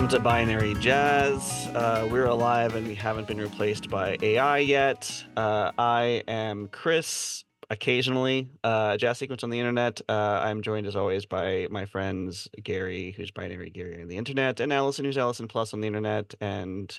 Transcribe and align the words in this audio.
Welcome 0.00 0.16
to 0.16 0.24
Binary 0.24 0.72
Jazz. 0.76 1.66
Uh, 1.74 2.08
we're 2.10 2.24
alive 2.24 2.74
and 2.74 2.86
we 2.86 2.94
haven't 2.94 3.28
been 3.28 3.36
replaced 3.36 3.90
by 3.90 4.16
AI 4.22 4.56
yet. 4.56 5.22
Uh, 5.36 5.72
I 5.76 6.22
am 6.26 6.68
Chris, 6.68 7.44
occasionally, 7.68 8.48
uh, 8.64 8.96
Jazz 8.96 9.18
Sequence 9.18 9.44
on 9.44 9.50
the 9.50 9.58
internet. 9.58 10.00
Uh, 10.08 10.40
I'm 10.42 10.62
joined 10.62 10.86
as 10.86 10.96
always 10.96 11.26
by 11.26 11.66
my 11.70 11.84
friends 11.84 12.48
Gary, 12.62 13.12
who's 13.14 13.30
Binary 13.30 13.68
Gary 13.68 14.00
on 14.00 14.08
the 14.08 14.16
internet, 14.16 14.58
and 14.60 14.72
Allison, 14.72 15.04
who's 15.04 15.18
Allison 15.18 15.48
Plus 15.48 15.74
on 15.74 15.82
the 15.82 15.86
internet. 15.86 16.34
And 16.40 16.98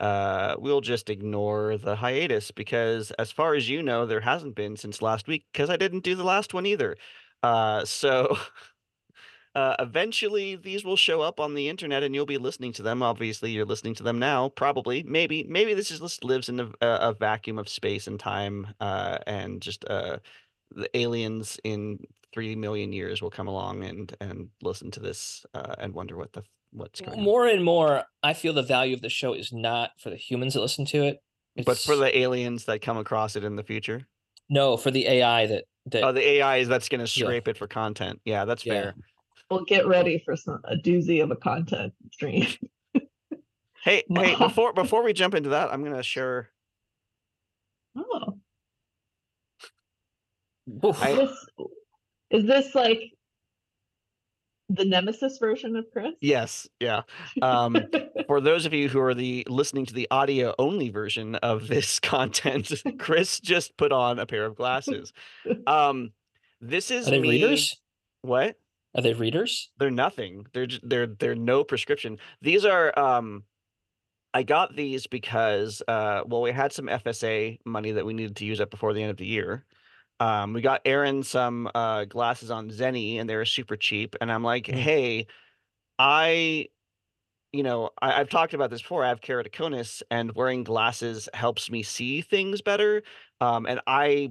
uh, 0.00 0.56
we'll 0.58 0.80
just 0.80 1.10
ignore 1.10 1.76
the 1.76 1.94
hiatus 1.94 2.50
because, 2.50 3.12
as 3.20 3.30
far 3.30 3.54
as 3.54 3.68
you 3.68 3.84
know, 3.84 4.04
there 4.04 4.20
hasn't 4.20 4.56
been 4.56 4.76
since 4.76 5.00
last 5.00 5.28
week 5.28 5.44
because 5.52 5.70
I 5.70 5.76
didn't 5.76 6.02
do 6.02 6.16
the 6.16 6.24
last 6.24 6.54
one 6.54 6.66
either. 6.66 6.96
Uh, 7.40 7.84
so. 7.84 8.36
Uh, 9.54 9.76
eventually, 9.78 10.56
these 10.56 10.84
will 10.84 10.96
show 10.96 11.20
up 11.20 11.38
on 11.38 11.54
the 11.54 11.68
internet, 11.68 12.02
and 12.02 12.14
you'll 12.14 12.24
be 12.24 12.38
listening 12.38 12.72
to 12.72 12.82
them. 12.82 13.02
Obviously, 13.02 13.50
you're 13.50 13.66
listening 13.66 13.94
to 13.94 14.02
them 14.02 14.18
now. 14.18 14.48
Probably, 14.48 15.02
maybe, 15.02 15.44
maybe 15.44 15.74
this 15.74 15.90
just 15.90 16.24
lives 16.24 16.48
in 16.48 16.58
a, 16.60 16.70
a 16.80 17.12
vacuum 17.12 17.58
of 17.58 17.68
space 17.68 18.06
and 18.06 18.18
time, 18.18 18.68
uh, 18.80 19.18
and 19.26 19.60
just 19.60 19.84
uh, 19.90 20.18
the 20.74 20.88
aliens 20.96 21.58
in 21.64 21.98
three 22.32 22.56
million 22.56 22.92
years 22.94 23.20
will 23.20 23.30
come 23.30 23.46
along 23.46 23.84
and 23.84 24.16
and 24.20 24.48
listen 24.62 24.90
to 24.90 25.00
this 25.00 25.44
uh, 25.52 25.74
and 25.78 25.92
wonder 25.92 26.16
what 26.16 26.32
the 26.32 26.42
what's 26.72 27.00
going 27.02 27.18
on. 27.18 27.24
More 27.24 27.46
and 27.46 27.62
more, 27.62 28.04
I 28.22 28.32
feel 28.32 28.54
the 28.54 28.62
value 28.62 28.94
of 28.94 29.02
the 29.02 29.10
show 29.10 29.34
is 29.34 29.52
not 29.52 29.90
for 29.98 30.08
the 30.08 30.16
humans 30.16 30.54
that 30.54 30.60
listen 30.60 30.86
to 30.86 31.02
it. 31.02 31.18
But 31.66 31.76
for 31.76 31.96
the 31.96 32.16
aliens 32.16 32.64
that 32.64 32.80
come 32.80 32.96
across 32.96 33.36
it 33.36 33.44
in 33.44 33.56
the 33.56 33.62
future, 33.62 34.06
no, 34.48 34.78
for 34.78 34.90
the 34.90 35.06
AI 35.06 35.46
that 35.46 35.64
that 35.86 36.04
oh, 36.04 36.12
the 36.12 36.42
AIs 36.42 36.68
that's 36.68 36.88
going 36.88 37.04
to 37.04 37.20
Yeah. 37.20 37.26
scrape 37.26 37.48
it 37.48 37.58
for 37.58 37.66
content. 37.66 38.20
Yeah, 38.24 38.44
that's 38.46 38.64
Yeah. 38.64 38.82
fair. 38.82 38.94
Well, 39.52 39.64
get 39.66 39.86
ready 39.86 40.22
for 40.24 40.34
some 40.34 40.60
a 40.64 40.76
doozy 40.76 41.22
of 41.22 41.30
a 41.30 41.36
content 41.36 41.92
stream. 42.12 42.46
Hey, 43.84 44.04
Ma- 44.08 44.22
hey, 44.22 44.36
before 44.36 44.72
before 44.72 45.02
we 45.02 45.12
jump 45.12 45.34
into 45.34 45.50
that, 45.50 45.72
I'm 45.72 45.82
going 45.82 45.96
to 45.96 46.04
share. 46.04 46.50
Oh, 47.96 48.38
Oof. 50.84 51.02
I- 51.02 51.16
this 51.16 51.46
is 52.30 52.46
this 52.46 52.74
like 52.76 53.00
the 54.68 54.84
Nemesis 54.84 55.38
version 55.38 55.74
of 55.74 55.86
Chris? 55.92 56.14
Yes, 56.20 56.68
yeah. 56.78 57.02
Um, 57.42 57.76
for 58.28 58.40
those 58.40 58.66
of 58.66 58.72
you 58.72 58.88
who 58.88 59.00
are 59.00 59.14
the 59.14 59.44
listening 59.50 59.84
to 59.86 59.94
the 59.94 60.06
audio 60.12 60.54
only 60.60 60.88
version 60.88 61.34
of 61.34 61.66
this 61.66 61.98
content, 61.98 62.72
Chris 62.98 63.40
just 63.40 63.76
put 63.76 63.90
on 63.90 64.20
a 64.20 64.26
pair 64.26 64.44
of 64.44 64.54
glasses. 64.54 65.12
Um, 65.66 66.12
this 66.60 66.92
is 66.92 67.08
are 67.08 67.10
they 67.10 67.20
me. 67.20 67.30
readers? 67.30 67.76
What? 68.22 68.56
Are 68.94 69.02
they 69.02 69.14
readers? 69.14 69.70
They're 69.78 69.90
nothing. 69.90 70.46
They're 70.52 70.68
they're 70.82 71.06
they're 71.06 71.34
no 71.34 71.64
prescription. 71.64 72.18
These 72.42 72.64
are 72.64 72.96
um 72.98 73.44
I 74.34 74.42
got 74.42 74.76
these 74.76 75.06
because 75.06 75.82
uh 75.88 76.22
well 76.26 76.42
we 76.42 76.52
had 76.52 76.72
some 76.72 76.88
FSA 76.88 77.58
money 77.64 77.92
that 77.92 78.06
we 78.06 78.14
needed 78.14 78.36
to 78.36 78.44
use 78.44 78.60
up 78.60 78.70
before 78.70 78.92
the 78.94 79.02
end 79.02 79.10
of 79.10 79.16
the 79.16 79.26
year. 79.26 79.64
Um 80.20 80.52
we 80.52 80.60
got 80.60 80.82
Aaron 80.84 81.22
some 81.22 81.70
uh 81.74 82.04
glasses 82.04 82.50
on 82.50 82.70
Zenni 82.70 83.18
and 83.20 83.28
they 83.28 83.36
were 83.36 83.44
super 83.46 83.76
cheap 83.76 84.16
and 84.20 84.30
I'm 84.32 84.44
like, 84.44 84.66
Mm. 84.66 84.74
"Hey, 84.74 85.26
I 85.98 86.68
you 87.52 87.62
know, 87.62 87.90
I, 88.00 88.20
I've 88.20 88.30
talked 88.30 88.54
about 88.54 88.70
this 88.70 88.82
before. 88.82 89.04
I 89.04 89.08
have 89.08 89.20
keratoconus, 89.20 90.02
and 90.10 90.32
wearing 90.34 90.64
glasses 90.64 91.28
helps 91.34 91.70
me 91.70 91.82
see 91.82 92.22
things 92.22 92.62
better. 92.62 93.02
Um, 93.40 93.66
and 93.66 93.80
I 93.86 94.30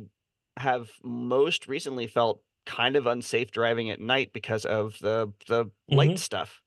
have 0.57 0.89
most 1.03 1.67
recently 1.67 2.07
felt 2.07 2.41
kind 2.65 2.95
of 2.95 3.07
unsafe 3.07 3.51
driving 3.51 3.89
at 3.89 3.99
night 3.99 4.33
because 4.33 4.65
of 4.65 4.97
the 4.99 5.31
the 5.47 5.65
light 5.87 6.17
Mhm. 6.17 6.19
stuff. 6.19 6.61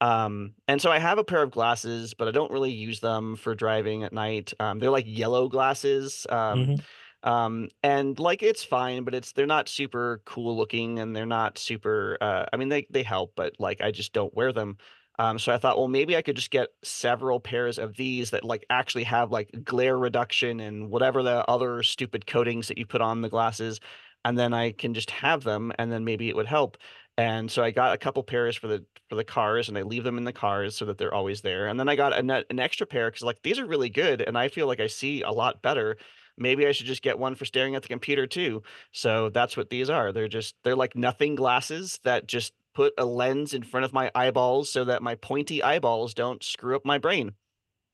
Um, 0.00 0.54
and 0.68 0.80
so 0.80 0.92
I 0.92 0.98
have 1.00 1.18
a 1.18 1.24
pair 1.24 1.42
of 1.42 1.50
glasses, 1.50 2.14
but 2.14 2.28
I 2.28 2.30
don't 2.30 2.52
really 2.52 2.70
use 2.72 3.00
them 3.00 3.36
for 3.36 3.54
driving 3.54 4.04
at 4.04 4.12
night. 4.12 4.52
Um, 4.60 4.78
they're 4.78 4.90
like 4.90 5.06
yellow 5.08 5.48
glasses. 5.48 6.26
Um, 6.30 6.68
Mhm. 6.68 6.86
um, 7.24 7.68
and 7.82 8.18
like 8.18 8.42
it's 8.42 8.62
fine, 8.64 9.02
but 9.04 9.14
it's 9.14 9.32
they're 9.32 9.46
not 9.46 9.68
super 9.68 10.22
cool 10.24 10.56
looking 10.56 10.98
and 11.00 11.16
they're 11.16 11.26
not 11.26 11.58
super 11.58 12.16
uh 12.20 12.46
I 12.52 12.56
mean 12.56 12.68
they 12.68 12.86
they 12.90 13.02
help, 13.02 13.32
but 13.36 13.54
like 13.58 13.80
I 13.80 13.90
just 13.90 14.12
don't 14.12 14.34
wear 14.34 14.52
them. 14.52 14.76
Um, 15.20 15.36
so 15.40 15.52
I 15.52 15.58
thought, 15.58 15.76
well, 15.76 15.88
maybe 15.88 16.16
I 16.16 16.22
could 16.22 16.36
just 16.36 16.52
get 16.52 16.68
several 16.84 17.40
pairs 17.40 17.76
of 17.76 17.96
these 17.96 18.30
that 18.30 18.44
like 18.44 18.64
actually 18.70 19.02
have 19.04 19.32
like 19.32 19.50
glare 19.64 19.98
reduction 19.98 20.60
and 20.60 20.90
whatever 20.90 21.24
the 21.24 21.44
other 21.50 21.82
stupid 21.82 22.26
coatings 22.28 22.68
that 22.68 22.78
you 22.78 22.86
put 22.86 23.00
on 23.00 23.20
the 23.22 23.28
glasses, 23.28 23.80
and 24.28 24.38
then 24.38 24.52
I 24.52 24.72
can 24.72 24.92
just 24.92 25.10
have 25.10 25.42
them, 25.42 25.72
and 25.78 25.90
then 25.90 26.04
maybe 26.04 26.28
it 26.28 26.36
would 26.36 26.46
help. 26.46 26.76
And 27.16 27.50
so 27.50 27.64
I 27.64 27.70
got 27.70 27.94
a 27.94 27.98
couple 27.98 28.22
pairs 28.22 28.56
for 28.56 28.68
the 28.68 28.84
for 29.08 29.16
the 29.16 29.24
cars, 29.24 29.70
and 29.70 29.78
I 29.78 29.82
leave 29.82 30.04
them 30.04 30.18
in 30.18 30.24
the 30.24 30.34
cars 30.34 30.76
so 30.76 30.84
that 30.84 30.98
they're 30.98 31.14
always 31.14 31.40
there. 31.40 31.66
And 31.66 31.80
then 31.80 31.88
I 31.88 31.96
got 31.96 32.16
a 32.16 32.22
net, 32.22 32.44
an 32.50 32.60
extra 32.60 32.86
pair 32.86 33.10
because 33.10 33.22
like 33.22 33.40
these 33.42 33.58
are 33.58 33.64
really 33.64 33.88
good, 33.88 34.20
and 34.20 34.36
I 34.36 34.48
feel 34.48 34.66
like 34.66 34.80
I 34.80 34.86
see 34.86 35.22
a 35.22 35.30
lot 35.30 35.62
better. 35.62 35.96
Maybe 36.36 36.66
I 36.66 36.72
should 36.72 36.86
just 36.86 37.02
get 37.02 37.18
one 37.18 37.36
for 37.36 37.46
staring 37.46 37.74
at 37.74 37.80
the 37.82 37.88
computer 37.88 38.26
too. 38.26 38.62
So 38.92 39.30
that's 39.30 39.56
what 39.56 39.70
these 39.70 39.88
are. 39.88 40.12
They're 40.12 40.28
just 40.28 40.56
they're 40.62 40.76
like 40.76 40.94
nothing 40.94 41.34
glasses 41.34 41.98
that 42.04 42.26
just 42.26 42.52
put 42.74 42.92
a 42.98 43.06
lens 43.06 43.54
in 43.54 43.62
front 43.62 43.86
of 43.86 43.94
my 43.94 44.10
eyeballs 44.14 44.70
so 44.70 44.84
that 44.84 45.02
my 45.02 45.14
pointy 45.14 45.62
eyeballs 45.62 46.12
don't 46.12 46.44
screw 46.44 46.76
up 46.76 46.84
my 46.84 46.98
brain. 46.98 47.32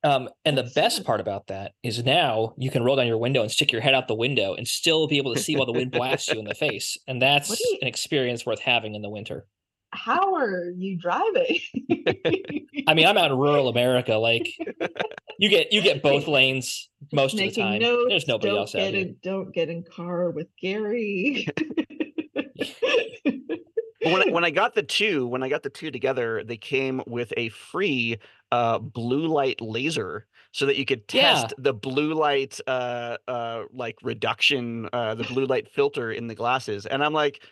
Um, 0.04 0.28
and 0.44 0.56
the 0.56 0.70
best 0.74 1.02
part 1.04 1.20
about 1.20 1.46
that 1.46 1.72
is 1.82 2.04
now 2.04 2.52
you 2.58 2.70
can 2.70 2.84
roll 2.84 2.94
down 2.96 3.06
your 3.06 3.16
window 3.18 3.40
and 3.40 3.50
stick 3.50 3.72
your 3.72 3.80
head 3.80 3.94
out 3.94 4.06
the 4.06 4.14
window 4.14 4.54
and 4.54 4.68
still 4.68 5.08
be 5.08 5.16
able 5.16 5.34
to 5.34 5.40
see 5.40 5.56
while 5.56 5.64
the 5.66 5.72
wind 5.72 5.90
blasts 5.92 6.28
you 6.28 6.38
in 6.38 6.44
the 6.44 6.54
face. 6.54 6.98
And 7.08 7.20
that's 7.22 7.58
you- 7.58 7.78
an 7.82 7.88
experience 7.88 8.44
worth 8.44 8.60
having 8.60 8.94
in 8.94 9.02
the 9.02 9.08
winter. 9.10 9.46
How 9.92 10.34
are 10.34 10.70
you 10.76 10.98
driving? 10.98 11.60
I 12.88 12.94
mean, 12.94 13.06
I'm 13.06 13.16
out 13.16 13.30
in 13.30 13.38
rural 13.38 13.68
America. 13.68 14.14
Like 14.16 14.52
you 15.38 15.48
get 15.48 15.72
you 15.72 15.80
get 15.82 16.02
both 16.02 16.26
lanes 16.28 16.90
most 17.12 17.34
of 17.34 17.38
the 17.38 17.50
time. 17.52 17.80
notes. 17.80 18.06
There's 18.08 18.26
nobody 18.28 18.48
don't 18.50 18.58
else 18.58 18.74
out 18.74 18.78
get 18.78 18.94
here. 18.94 19.02
in, 19.06 19.16
Don't 19.22 19.54
get 19.54 19.68
in 19.70 19.84
car 19.84 20.30
with 20.30 20.48
Gary. 20.60 21.46
When 24.02 24.28
I, 24.28 24.32
when 24.32 24.44
I 24.44 24.50
got 24.50 24.74
the 24.74 24.82
two, 24.82 25.26
when 25.26 25.42
I 25.42 25.48
got 25.48 25.62
the 25.62 25.70
two 25.70 25.90
together, 25.90 26.44
they 26.44 26.58
came 26.58 27.00
with 27.06 27.32
a 27.38 27.48
free 27.48 28.18
uh, 28.54 28.78
blue 28.78 29.26
light 29.26 29.60
laser, 29.60 30.26
so 30.52 30.66
that 30.66 30.76
you 30.76 30.84
could 30.84 31.02
Yeah. 31.12 31.22
test 31.34 31.54
the 31.58 31.72
blue 31.74 32.12
light 32.14 32.60
uh, 32.66 33.16
uh, 33.26 33.64
like 33.72 33.96
reduction, 34.02 34.88
uh, 34.92 35.14
the 35.14 35.24
blue 35.24 35.46
light 35.46 35.66
filter 35.76 36.12
in 36.12 36.26
the 36.28 36.34
glasses. 36.34 36.86
And 36.86 37.02
I'm 37.04 37.12
like, 37.12 37.42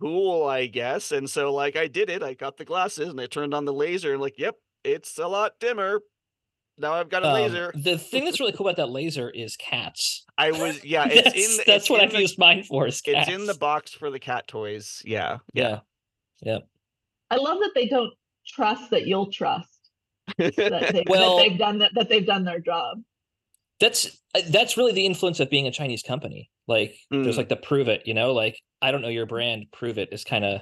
cool, 0.00 0.44
I 0.46 0.66
guess. 0.66 1.12
And 1.12 1.28
so 1.28 1.52
like 1.52 1.76
I 1.76 1.86
did 1.88 2.10
it. 2.10 2.22
I 2.22 2.34
got 2.34 2.56
the 2.56 2.64
glasses 2.64 3.08
and 3.08 3.20
I 3.20 3.26
turned 3.26 3.54
on 3.54 3.64
the 3.64 3.72
laser 3.72 4.12
and 4.12 4.20
like, 4.22 4.38
yep, 4.38 4.54
it's 4.84 5.18
a 5.18 5.26
lot 5.26 5.52
dimmer. 5.60 6.00
Now 6.80 6.94
I've 6.94 7.08
got 7.08 7.24
a 7.24 7.28
Um, 7.28 7.34
laser. 7.34 7.72
the 7.74 7.98
thing 7.98 8.24
that's 8.24 8.38
really 8.40 8.52
cool 8.52 8.66
about 8.68 8.76
that 8.76 8.90
laser 8.90 9.28
is 9.30 9.56
cats. 9.56 10.24
I 10.38 10.52
was 10.52 10.84
yeah, 10.84 11.06
it's 11.10 11.24
that's 11.24 11.36
in 11.36 11.56
the, 11.58 11.62
that's 11.66 11.82
it's 11.84 11.90
what 11.90 12.00
in 12.00 12.06
I've 12.06 12.12
the- 12.12 12.20
used 12.20 12.38
mine 12.38 12.62
for. 12.62 12.86
Is 12.86 13.02
It's 13.04 13.26
cats. 13.26 13.28
in 13.30 13.46
the 13.46 13.54
box 13.54 13.92
for 13.92 14.10
the 14.10 14.20
cat 14.20 14.46
toys. 14.46 15.02
Yeah. 15.04 15.38
Yeah, 15.52 15.80
yeah. 16.40 16.58
I 17.30 17.36
love 17.36 17.58
that 17.60 17.72
they 17.74 17.88
don't 17.88 18.14
trust 18.46 18.90
that 18.92 19.06
you'll 19.08 19.30
trust 19.32 19.77
that, 20.38 20.90
they, 20.92 21.04
Well- 21.08 21.36
that 21.36 21.42
they've 21.48 21.58
done 21.58 21.78
that, 21.78 21.92
that 21.94 22.08
they've 22.08 22.26
done 22.26 22.44
their 22.44 22.60
job. 22.60 22.98
that's 23.80 24.06
uh, 24.34 24.40
that's 24.50 24.76
really 24.76 24.92
the 24.92 25.06
influence 25.06 25.40
of 25.40 25.48
being 25.50 25.66
a 25.66 25.70
Chinese 25.70 26.02
company. 26.02 26.50
Like 26.66 26.96
there's 27.10 27.34
Mm. 27.34 27.38
like 27.38 27.48
the 27.48 27.56
prove 27.56 27.88
it, 27.88 28.02
you 28.06 28.14
know, 28.14 28.32
like 28.32 28.58
I 28.82 28.90
don't 28.92 29.02
know 29.02 29.08
your 29.08 29.26
brand, 29.26 29.66
prove 29.72 29.98
it 29.98 30.10
is 30.12 30.24
kind 30.24 30.44
of 30.44 30.60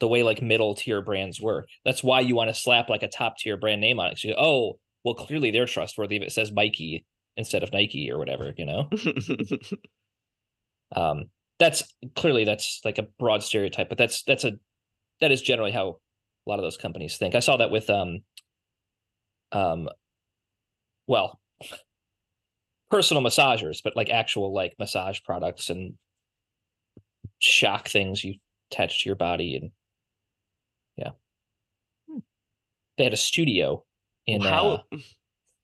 the 0.00 0.08
way 0.08 0.22
like 0.22 0.42
middle 0.42 0.74
tier 0.74 1.00
brands 1.02 1.40
work. 1.40 1.68
That's 1.84 2.02
why 2.04 2.20
you 2.20 2.36
want 2.36 2.50
to 2.50 2.54
slap 2.54 2.88
like 2.88 3.02
a 3.02 3.08
top 3.08 3.38
tier 3.38 3.56
brand 3.56 3.80
name 3.80 3.98
on 3.98 4.08
it. 4.12 4.18
So 4.18 4.28
you 4.28 4.34
go, 4.34 4.40
oh, 4.40 4.78
well, 5.04 5.14
clearly 5.14 5.50
they're 5.50 5.66
trustworthy 5.66 6.16
if 6.16 6.22
it 6.22 6.32
says 6.32 6.52
Mikey 6.52 7.04
instead 7.36 7.62
of 7.62 7.72
Nike 7.72 8.10
or 8.10 8.18
whatever, 8.18 8.52
you 8.56 8.64
know. 8.66 8.88
Um, 10.94 11.24
that's 11.58 11.84
clearly 12.16 12.44
that's 12.44 12.80
like 12.84 12.98
a 12.98 13.06
broad 13.18 13.42
stereotype, 13.42 13.88
but 13.88 13.98
that's 13.98 14.22
that's 14.22 14.44
a 14.44 14.52
that 15.20 15.30
is 15.32 15.42
generally 15.42 15.72
how 15.72 15.98
a 16.46 16.50
lot 16.50 16.58
of 16.58 16.62
those 16.62 16.76
companies 16.76 17.16
think. 17.18 17.34
I 17.34 17.40
saw 17.40 17.56
that 17.58 17.70
with 17.70 17.90
um 17.90 18.20
um 19.52 19.88
well 21.06 21.40
personal 22.90 23.22
massagers, 23.22 23.82
but 23.82 23.96
like 23.96 24.10
actual 24.10 24.52
like 24.52 24.74
massage 24.78 25.20
products 25.24 25.68
and 25.68 25.94
shock 27.38 27.88
things 27.88 28.24
you 28.24 28.34
attach 28.70 29.02
to 29.02 29.08
your 29.08 29.16
body 29.16 29.56
and 29.56 29.70
yeah. 30.96 31.10
Hmm. 32.08 32.18
They 32.96 33.04
had 33.04 33.12
a 33.12 33.16
studio 33.18 33.84
in 34.26 34.46
uh, 34.46 34.78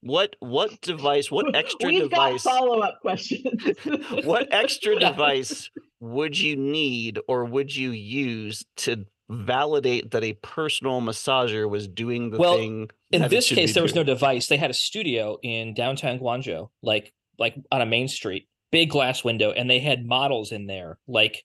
What 0.03 0.37
what 0.41 0.81
device? 0.83 1.31
What 1.31 1.55
extra 1.55 1.89
We've 1.89 2.03
device? 2.11 2.43
follow 2.45 2.81
up 2.81 3.01
questions. 3.01 3.63
What 4.25 4.53
extra 4.53 4.99
Yeah. 5.01 5.11
device 5.11 5.71
would 6.01 6.39
you 6.39 6.57
need 6.57 7.19
or 7.29 7.45
would 7.47 7.75
you 7.75 7.91
use 7.93 8.65
to 8.77 9.07
validate 9.31 10.11
that 10.11 10.23
a 10.23 10.35
personal 10.35 11.01
massager 11.01 11.69
was 11.69 11.89
doing 11.89 12.31
the 12.31 12.39
Well, 12.39 12.57
thing? 12.57 12.91
In 13.15 13.29
this 13.29 13.49
case 13.49 13.75
there 13.75 13.83
was 13.83 13.95
no 13.95 14.05
device 14.05 14.49
they 14.49 14.57
had 14.57 14.71
a 14.71 14.75
studio 14.75 15.39
in 15.43 15.75
downtown 15.75 16.19
guangzhou 16.19 16.69
like 16.83 17.13
like 17.39 17.55
on 17.73 17.81
a 17.81 17.87
main 17.87 18.09
street 18.09 18.49
big 18.71 18.91
glass 18.91 19.23
window 19.25 19.51
and 19.53 19.71
they 19.71 19.79
had 19.79 20.05
models 20.05 20.53
in 20.53 20.67
there 20.67 20.99
like 21.07 21.45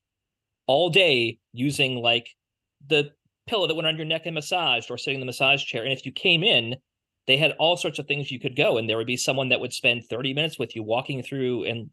all 0.69 0.89
day 0.89 1.39
using 1.51 1.95
like 1.95 2.29
the 2.87 3.11
pillow 3.49 3.65
that 3.65 3.73
went 3.73 3.87
on 3.87 3.97
your 3.97 4.05
neck 4.05 4.21
and 4.25 4.35
massaged 4.35 4.91
or 4.91 4.97
sitting 4.97 5.15
in 5.15 5.19
the 5.19 5.25
massage 5.25 5.65
chair. 5.65 5.83
And 5.83 5.91
if 5.91 6.05
you 6.05 6.11
came 6.11 6.43
in, 6.43 6.75
they 7.25 7.37
had 7.37 7.53
all 7.53 7.75
sorts 7.75 7.99
of 7.99 8.07
things 8.07 8.31
you 8.31 8.39
could 8.39 8.55
go, 8.55 8.77
and 8.77 8.87
there 8.87 8.97
would 8.97 9.07
be 9.07 9.17
someone 9.17 9.49
that 9.49 9.59
would 9.59 9.73
spend 9.73 10.03
30 10.09 10.33
minutes 10.33 10.59
with 10.59 10.75
you 10.75 10.83
walking 10.83 11.23
through 11.23 11.65
and 11.65 11.89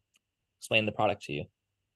explaining 0.61 0.87
the 0.87 0.93
product 0.93 1.25
to 1.25 1.33
you. 1.33 1.45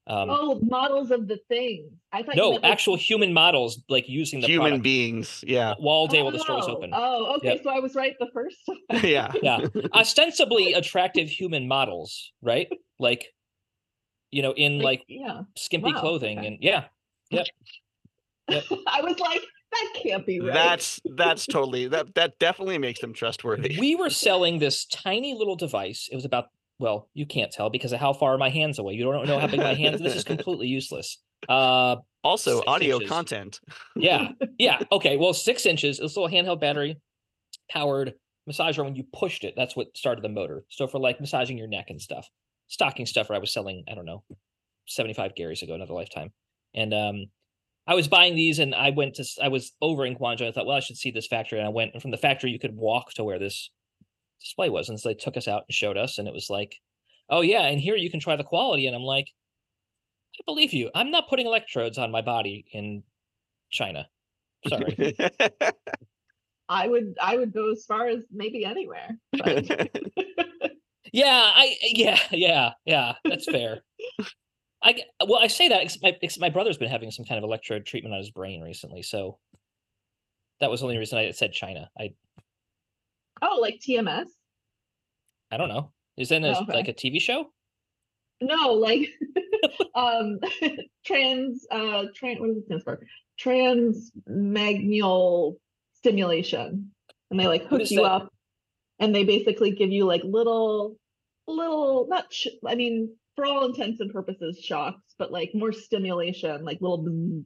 Um, 0.07 0.29
oh, 0.31 0.61
models 0.63 1.11
of 1.11 1.29
the 1.29 1.39
things. 1.49 1.93
I 2.13 2.23
thought 2.23 2.35
you 2.35 2.43
no, 2.43 2.51
meant, 2.53 2.63
like, 2.65 2.73
actual 2.73 2.97
human 2.97 3.33
models 3.33 3.83
like 3.89 4.09
using 4.09 4.41
the 4.41 4.47
Human 4.49 4.69
product 4.71 4.83
beings. 4.83 5.45
Yeah. 5.47 5.75
all 5.79 6.09
day 6.09 6.23
while 6.23 6.33
the 6.33 6.41
store 6.41 6.57
was 6.57 6.67
Oh, 6.69 6.77
open. 6.77 6.91
Oh, 6.93 7.37
okay. 7.37 7.55
Yep. 7.55 7.63
So 7.63 7.71
I 7.71 7.79
was 7.79 7.95
right 7.95 8.17
the 8.19 8.29
first 8.33 8.57
time. 8.67 8.77
Yeah. 9.05 9.33
Yeah. 9.43 9.67
Ostensibly 9.95 10.73
attractive 10.73 11.29
human 11.29 11.69
models, 11.69 12.33
right? 12.43 12.69
Like, 12.99 13.27
you 14.33 14.43
know, 14.43 14.53
in 14.53 14.81
like 14.81 15.05
yeah. 15.07 15.43
skimpy 15.57 15.93
Wow, 15.93 16.01
clothing 16.01 16.39
okay. 16.39 16.47
and 16.49 16.59
yeah. 16.61 16.85
Yeah. 17.31 17.45
I 18.49 19.01
was 19.03 19.19
like, 19.21 19.43
that 19.73 19.93
can't 20.03 20.27
be 20.27 20.41
right. 20.41 20.53
That's 20.53 21.01
that's 21.15 21.47
totally 21.47 21.87
that 21.89 22.15
that 22.17 22.39
definitely 22.41 22.79
makes 22.79 23.01
them 23.01 23.13
trustworthy. 23.13 23.77
we 23.79 23.95
were 23.95 24.11
selling 24.11 24.59
this 24.59 24.87
tiny 24.87 25.35
little 25.35 25.55
device. 25.57 26.09
It 26.11 26.17
was 26.17 26.25
about 26.25 26.47
well, 26.81 27.09
you 27.15 27.27
can't 27.27 27.53
tell 27.53 27.71
because 27.71 27.93
of 27.93 28.01
how 28.01 28.13
far 28.13 28.37
my 28.39 28.49
hands 28.49 28.79
away. 28.79 28.95
You 28.95 29.05
don't 29.05 29.27
know 29.27 29.39
how 29.39 29.47
big 29.47 29.61
my 29.61 29.75
hands. 29.75 30.01
This 30.01 30.17
is 30.17 30.25
completely 30.35 30.67
useless. 30.67 31.19
Uh, 31.49 31.97
Also, 32.25 32.63
audio 32.67 32.97
inches. 32.97 33.09
content. 33.09 33.61
yeah, 33.97 34.29
yeah. 34.59 34.81
Okay, 34.91 35.17
well, 35.17 35.33
six 35.33 35.67
inches. 35.67 35.99
This 35.99 36.17
little 36.17 36.29
handheld 36.29 36.61
battery 36.61 36.97
powered 37.71 38.15
massager. 38.49 38.85
When 38.85 38.97
you 38.97 39.05
pushed 39.13 39.45
it, 39.45 39.55
that's 39.57 39.77
what 39.77 39.97
started 39.97 40.23
the 40.25 40.29
motor. 40.29 40.65
So 40.69 40.87
for 40.87 40.99
like 40.99 41.21
massaging 41.21 41.57
your 41.59 41.69
neck 41.69 41.87
and 41.91 42.01
stuff, 42.01 42.27
stocking 42.69 43.07
stuffer. 43.07 43.35
I 43.35 43.39
was 43.39 43.53
selling. 43.53 43.85
I 43.91 43.95
don't 43.95 44.07
know, 44.07 44.25
seventy 44.87 45.15
five 45.15 45.33
Garys 45.39 45.63
ago, 45.63 45.75
another 45.75 45.95
lifetime, 45.95 46.33
and 46.75 46.93
um. 46.95 47.27
I 47.87 47.95
was 47.95 48.07
buying 48.07 48.37
these 48.37 48.61
and 48.61 48.73
I 48.73 48.91
went 48.91 49.15
to 49.17 49.25
I 49.43 49.49
was 49.49 49.73
over 49.81 50.07
in 50.07 50.15
Guangzhou. 50.15 50.47
I 50.47 50.53
thought, 50.53 50.67
well, 50.67 50.77
I 50.77 50.81
should 50.81 50.97
see 50.99 51.11
this 51.11 51.27
factory. 51.27 51.59
And 51.59 51.67
I 51.67 51.71
went 51.71 51.93
and 51.93 52.01
from 52.01 52.13
the 52.13 52.19
factory 52.19 52.53
you 52.53 52.59
could 52.59 52.77
walk 52.77 53.11
to 53.15 53.25
where 53.25 53.39
this 53.41 53.71
display 54.41 54.69
was. 54.71 54.89
And 54.89 54.99
so 54.99 55.09
they 55.09 55.15
took 55.15 55.37
us 55.37 55.49
out 55.49 55.65
and 55.69 55.75
showed 55.75 55.97
us, 55.97 56.19
and 56.19 56.27
it 56.29 56.35
was 56.35 56.49
like, 56.51 56.77
oh 57.29 57.41
yeah, 57.43 57.63
and 57.67 57.81
here 57.81 57.97
you 57.97 58.11
can 58.11 58.21
try 58.21 58.37
the 58.37 58.45
quality. 58.45 58.87
And 58.87 58.97
I'm 58.97 59.03
like, 59.03 59.29
I 60.39 60.43
believe 60.47 60.73
you. 60.73 60.91
I'm 60.95 61.11
not 61.11 61.29
putting 61.29 61.47
electrodes 61.47 61.99
on 61.99 62.11
my 62.11 62.23
body 62.23 62.65
in 62.73 63.03
China. 63.71 64.09
Sorry. 64.69 65.17
I 66.69 66.87
would 66.87 67.15
I 67.21 67.37
would 67.37 67.53
go 67.53 67.73
as 67.73 67.85
far 67.85 68.07
as 68.07 68.25
maybe 68.31 68.65
anywhere. 68.65 69.19
But 69.33 69.65
yeah, 71.13 71.51
I 71.55 71.77
yeah, 71.83 72.19
yeah, 72.31 72.73
yeah. 72.85 73.15
That's 73.25 73.45
fair. 73.47 73.83
I 74.83 75.03
well, 75.27 75.41
I 75.41 75.49
say 75.49 75.69
that 75.69 75.83
'cause 75.83 75.99
my 76.01 76.13
'cause 76.13 76.39
my 76.39 76.49
brother's 76.49 76.79
been 76.79 76.89
having 76.89 77.11
some 77.11 77.25
kind 77.27 77.39
of 77.39 77.45
electrode 77.45 77.85
treatment 77.87 78.15
on 78.15 78.21
his 78.21 78.31
brain 78.31 78.63
recently, 78.63 79.03
so 79.03 79.39
that 80.61 80.71
was 80.71 80.81
the 80.81 80.87
only 80.87 80.97
reason 80.99 81.19
I 81.19 81.31
said 81.33 81.53
China. 81.53 81.91
I 81.99 82.15
oh, 83.43 83.59
like 83.61 83.81
TMS? 83.81 84.27
I 85.51 85.57
don't 85.57 85.69
know. 85.69 85.93
Is 86.17 86.29
that 86.31 86.43
Oh, 86.45 86.63
okay. 86.63 86.73
like 86.75 86.89
a 86.89 86.95
TV 86.95 87.21
show? 87.21 87.47
No, 88.41 88.73
like 88.75 89.09
um 89.95 90.39
trans 91.05 91.67
uh 91.71 92.05
trans 92.15 92.41
what 92.41 92.49
does 92.49 92.57
it 92.59 92.65
stand 92.67 92.83
for? 92.85 93.07
Transmagnal 93.43 95.57
stimulation. 95.95 96.91
And 97.31 97.39
they 97.39 97.47
like 97.47 97.67
hook 97.67 97.91
you 97.91 97.99
that? 97.99 98.05
up 98.05 98.33
and 98.99 99.15
they 99.15 99.25
basically 99.25 99.71
give 99.73 99.91
you 99.91 100.05
like 100.05 100.23
little 100.25 100.97
little 101.47 102.07
not 102.09 102.33
sh- 102.33 102.49
I 102.67 102.75
mean 102.75 103.15
for 103.37 103.45
all 103.47 103.67
intents 103.67 104.01
and 104.01 104.13
purposes 104.13 104.59
shocks, 104.63 105.15
but 105.19 105.33
like 105.33 105.51
more 105.55 105.73
stimulation, 105.73 106.65
like 106.65 106.79
little 106.81 107.43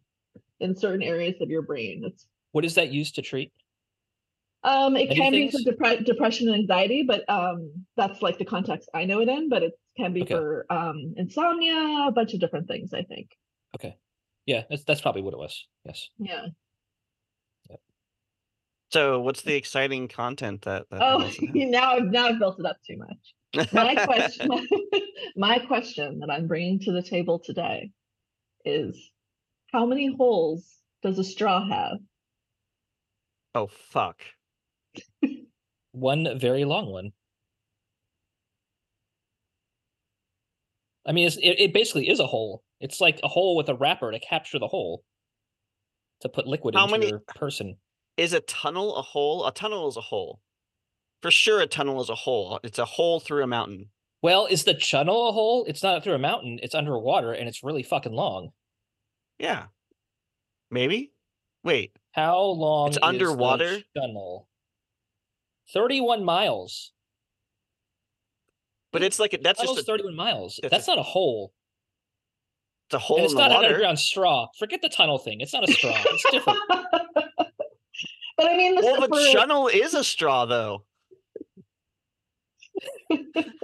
in 0.61 0.77
certain 0.77 1.03
areas 1.03 1.35
of 1.41 1.51
your 1.51 1.63
brain. 1.63 2.03
It's 2.05 2.27
What 2.53 2.65
is 2.65 2.75
that 2.77 2.91
used 2.91 3.17
to 3.17 3.23
treat? 3.23 3.53
Um, 4.65 4.97
it 4.97 5.11
Many 5.11 5.21
can 5.21 5.33
be 5.33 5.51
for 5.51 5.59
depre- 5.59 6.05
depression 6.05 6.49
and 6.49 6.57
anxiety, 6.57 7.05
but 7.07 7.23
um, 7.29 7.71
that's 7.97 8.23
like 8.23 8.39
the 8.39 8.47
context 8.47 8.89
I 8.95 9.05
know 9.05 9.21
it 9.21 9.29
in. 9.29 9.51
But 9.51 9.63
it 9.63 9.73
can 9.97 10.13
be 10.15 10.23
Okay. 10.23 10.35
for 10.35 10.67
um 10.71 11.15
insomnia, 11.19 12.07
a 12.09 12.13
bunch 12.13 12.33
of 12.33 12.41
different 12.41 12.67
things. 12.67 12.95
I 12.95 13.03
think. 13.03 13.29
Okay, 13.77 13.97
yeah, 14.47 14.63
that's 14.71 14.85
that's 14.85 15.03
probably 15.03 15.23
what 15.23 15.35
it 15.35 15.39
was. 15.39 15.67
Yes. 15.85 16.09
Yeah. 16.19 16.47
so, 18.91 19.21
what's 19.21 19.43
the 19.43 19.55
exciting 19.55 20.09
content 20.09 20.63
that? 20.63 20.89
that 20.91 21.03
Oh, 21.03 21.21
Allison 21.21 21.51
now 21.55 21.97
I've 21.97 22.05
now 22.05 22.29
I've 22.29 22.39
built 22.39 22.59
it 22.59 22.65
up 22.67 22.77
too 22.87 22.97
much. 22.97 23.71
My 23.73 23.95
question, 23.95 24.49
my 25.37 25.59
question 25.59 26.21
that 26.21 26.31
I'm 26.31 26.47
bringing 26.47 26.81
to 26.81 26.93
the 26.93 27.03
table 27.03 27.39
today 27.39 27.91
is, 28.65 29.11
how 29.73 29.85
many 29.85 30.15
holes 30.17 30.67
does 31.03 31.19
a 31.19 31.25
straw 31.25 31.69
have? 31.69 31.99
oh 33.55 33.69
fuck. 33.91 34.21
One 35.95 36.41
very 36.41 36.65
long 36.65 36.91
one. 36.91 37.13
I 41.07 41.13
mean, 41.13 41.27
it's, 41.29 41.37
it, 41.37 41.61
it 41.61 41.73
basically 41.73 42.09
is 42.09 42.19
a 42.19 42.27
hole. 42.27 42.65
It's 42.81 43.01
like 43.01 43.21
a 43.23 43.29
hole 43.29 43.55
with 43.57 43.69
a 43.69 43.75
wrapper 43.77 44.11
to 44.11 44.19
capture 44.19 44.59
the 44.59 44.67
hole 44.67 45.05
to 46.21 46.29
put 46.29 46.49
liquid 46.49 46.75
How 46.75 46.85
into 46.87 46.99
many- 46.99 47.09
your 47.11 47.21
person. 47.21 47.77
Is 48.17 48.33
a 48.33 48.41
tunnel 48.41 48.97
a 48.97 49.03
hole? 49.03 49.47
A 49.47 49.53
tunnel 49.53 49.89
is 49.89 49.97
a 49.97 50.01
hole. 50.01 50.41
For 51.23 51.31
sure, 51.31 51.61
a 51.61 51.67
tunnel 51.67 52.01
is 52.01 52.09
a 52.11 52.15
hole. 52.15 52.59
It's 52.65 52.79
a 52.79 52.85
hole 52.85 53.19
through 53.21 53.43
a 53.43 53.47
mountain. 53.47 53.91
Well, 54.23 54.47
is 54.47 54.65
the 54.65 54.75
tunnel 54.75 55.29
a 55.29 55.33
hole? 55.33 55.65
It's 55.69 55.83
not 55.83 56.03
through 56.05 56.15
a 56.15 56.19
mountain. 56.19 56.59
It's 56.63 56.75
underwater 56.75 57.33
and 57.33 57.49
it's 57.49 57.63
really 57.65 57.83
fucking 57.83 58.13
long. 58.13 58.51
Yeah. 59.39 59.65
Maybe. 60.71 61.13
Wait. 61.65 61.97
How 62.13 62.41
long 62.41 62.89
It's 62.89 62.97
is 62.97 63.01
the 63.01 63.07
underwater? 63.07 63.81
channel? 63.97 64.49
31 65.73 66.25
miles. 66.25 66.93
But 68.93 69.03
it's 69.03 69.19
like 69.19 69.39
that's 69.43 69.59
Tunnel's 69.59 69.79
just 69.79 69.89
a, 69.89 69.93
31 69.93 70.15
miles. 70.15 70.61
that's 70.63 70.87
a- 70.87 70.91
not 70.91 70.99
a 70.99 71.03
hole. 71.03 71.53
it's 72.89 72.95
a 72.95 72.99
hole 72.99 73.17
and 73.17 73.23
in 73.23 73.25
it's 73.27 73.35
the 73.35 73.41
not 73.41 73.51
an 73.51 73.55
water. 73.57 73.67
underground 73.69 73.99
straw. 73.99 74.47
Forget 74.59 74.83
the 74.83 74.89
tunnel 74.89 75.19
thing. 75.19 75.41
It's 75.41 75.53
not 75.53 75.69
a 75.69 75.73
straw. 75.73 75.97
It's 75.97 76.25
different. 76.31 76.59
but 76.69 78.47
I 78.47 78.57
mean, 78.57 78.77
the 78.77 78.83
Well, 78.83 79.01
the 79.01 79.09
for- 79.09 79.33
channel 79.33 79.69
is 79.69 79.95
a 79.95 80.05
straw, 80.05 80.45
though. 80.45 80.85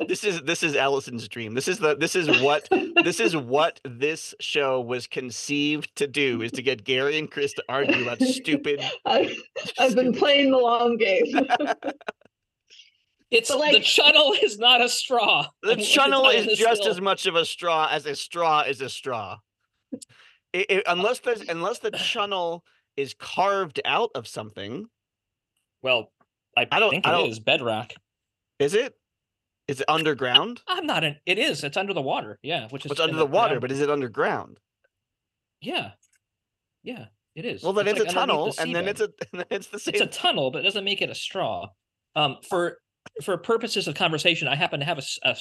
This 0.09 0.25
is 0.25 0.43
this 0.43 0.63
is 0.63 0.75
Allison's 0.77 1.29
dream. 1.29 1.55
This 1.55 1.69
is 1.69 1.79
the 1.79 1.97
this 1.97 2.15
is 2.17 2.41
what 2.43 2.69
this 3.05 3.21
is 3.21 3.37
what 3.37 3.81
this 3.85 4.35
show 4.41 4.81
was 4.81 5.07
conceived 5.07 5.95
to 5.97 6.07
do 6.07 6.43
is 6.43 6.53
to 6.53 6.63
get 6.63 6.85
Gary 6.85 7.19
and 7.19 7.31
Chris 7.31 7.53
to 7.55 7.65
argue 7.69 8.03
about 8.03 8.21
stupid. 8.23 8.83
I, 9.07 9.35
I've 9.79 9.95
been 9.95 10.13
playing 10.13 10.51
the 10.51 10.59
long 10.59 10.97
game. 10.97 11.27
It's 13.31 13.49
But, 13.49 13.59
the 13.59 13.61
like- 13.75 13.83
channel 13.85 14.35
is 14.43 14.59
not 14.59 14.81
a 14.83 14.89
straw. 14.89 15.47
The 15.63 15.71
I'm 15.73 15.77
willing 15.79 15.85
to 15.85 15.85
channel 15.93 16.29
is 16.31 16.47
this 16.47 16.59
just 16.59 16.83
hill. 16.83 16.91
as 16.91 17.01
much 17.01 17.27
of 17.27 17.37
a 17.37 17.45
straw 17.45 17.89
as 17.89 18.05
a 18.07 18.17
straw 18.17 18.63
is 18.63 18.81
a 18.81 18.89
straw. 18.89 19.37
I- 20.53 20.67
I- 20.69 20.83
unless 20.89 21.21
there's 21.21 21.43
unless 21.49 21.79
the 21.79 21.93
channel 21.93 22.65
is 22.97 23.15
carved 23.15 23.81
out 23.85 24.11
of 24.17 24.27
something, 24.27 24.87
well. 25.83 26.11
I, 26.57 26.67
I 26.73 26.81
don't- 26.81 26.91
think 26.91 27.07
I 27.07 27.11
it 27.11 27.13
don't- 27.19 27.31
is 27.31 27.39
bedrock. 27.39 27.93
is 28.59 28.75
it? 28.75 28.95
Is 29.71 29.81
it 29.81 29.89
underground? 29.89 30.61
I'm 30.67 30.85
not 30.85 31.05
in. 31.05 31.17
It 31.27 31.39
is. 31.39 31.63
It's 31.63 31.77
under 31.77 31.95
the 31.95 32.03
water. 32.03 32.39
Yeah, 32.43 32.67
which 32.71 32.85
is 32.85 32.91
It's 32.91 33.01
under 33.01 33.17
the 33.17 33.25
water, 33.27 33.61
but 33.61 33.71
is 33.71 33.81
it 33.81 33.89
underground? 33.89 34.59
yeah, 35.61 35.91
yeah, 36.83 37.05
it 37.35 37.45
is. 37.45 37.63
Well, 37.63 37.73
then 37.73 37.87
it's, 37.87 38.01
like 38.01 38.09
a 38.09 38.13
tunnel, 38.13 38.53
the 38.53 38.63
and 38.63 38.75
then 38.75 38.89
it's 38.89 39.01
a 39.01 39.05
and 39.05 39.13
then 39.41 39.47
it's 39.51 39.69
the 39.69 39.79
same. 39.79 39.95
it's 39.95 40.03
a 40.03 40.07
tunnel, 40.07 40.51
but 40.51 40.61
it 40.61 40.63
doesn't 40.63 40.85
make 40.85 41.03
it 41.03 41.11
a 41.11 41.15
straw. 41.15 41.69
Um, 42.17 42.39
for 42.49 42.79
for 43.23 43.37
purposes 43.39 43.87
of 43.87 43.95
conversation, 43.95 44.49
I 44.49 44.57
happen 44.57 44.81
to 44.81 44.87
have 44.87 44.99
a, 44.99 45.03
a 45.23 45.37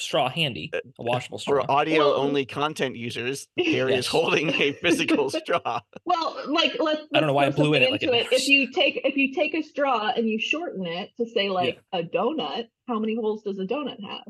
straw 0.00 0.28
handy, 0.28 0.70
uh, 0.72 0.78
a 0.98 1.02
washable 1.02 1.38
straw. 1.38 1.62
For 1.64 1.70
audio 1.70 1.98
Well- 2.10 2.14
only 2.14 2.44
content 2.46 2.96
users, 2.96 3.46
Gary 3.56 3.92
Yes. 3.92 4.00
is 4.00 4.06
holding 4.06 4.50
a 4.50 4.72
physical 4.82 5.30
straw. 5.30 5.80
Well, 6.04 6.36
like 6.46 6.72
let's. 6.80 7.02
I 7.14 7.20
don't 7.20 7.26
know 7.26 7.32
why 7.34 7.46
I 7.46 7.50
blew 7.50 7.74
in 7.74 7.82
something 7.82 7.88
it 7.88 7.92
like 7.92 8.02
it 8.02 8.24
into. 8.24 8.34
If 8.34 8.48
you 8.48 8.70
take 8.72 9.00
if 9.04 9.16
you 9.16 9.32
take 9.34 9.54
a 9.54 9.62
straw 9.62 10.12
and 10.16 10.28
you 10.28 10.38
shorten 10.40 10.86
it 10.86 11.10
to 11.18 11.26
say 11.26 11.48
like 11.48 11.80
a 11.92 12.02
donut, 12.02 12.66
how 12.88 12.98
many 12.98 13.14
holes 13.16 13.42
does 13.42 13.58
a 13.58 13.64
donut 13.64 13.98
have? 14.08 14.24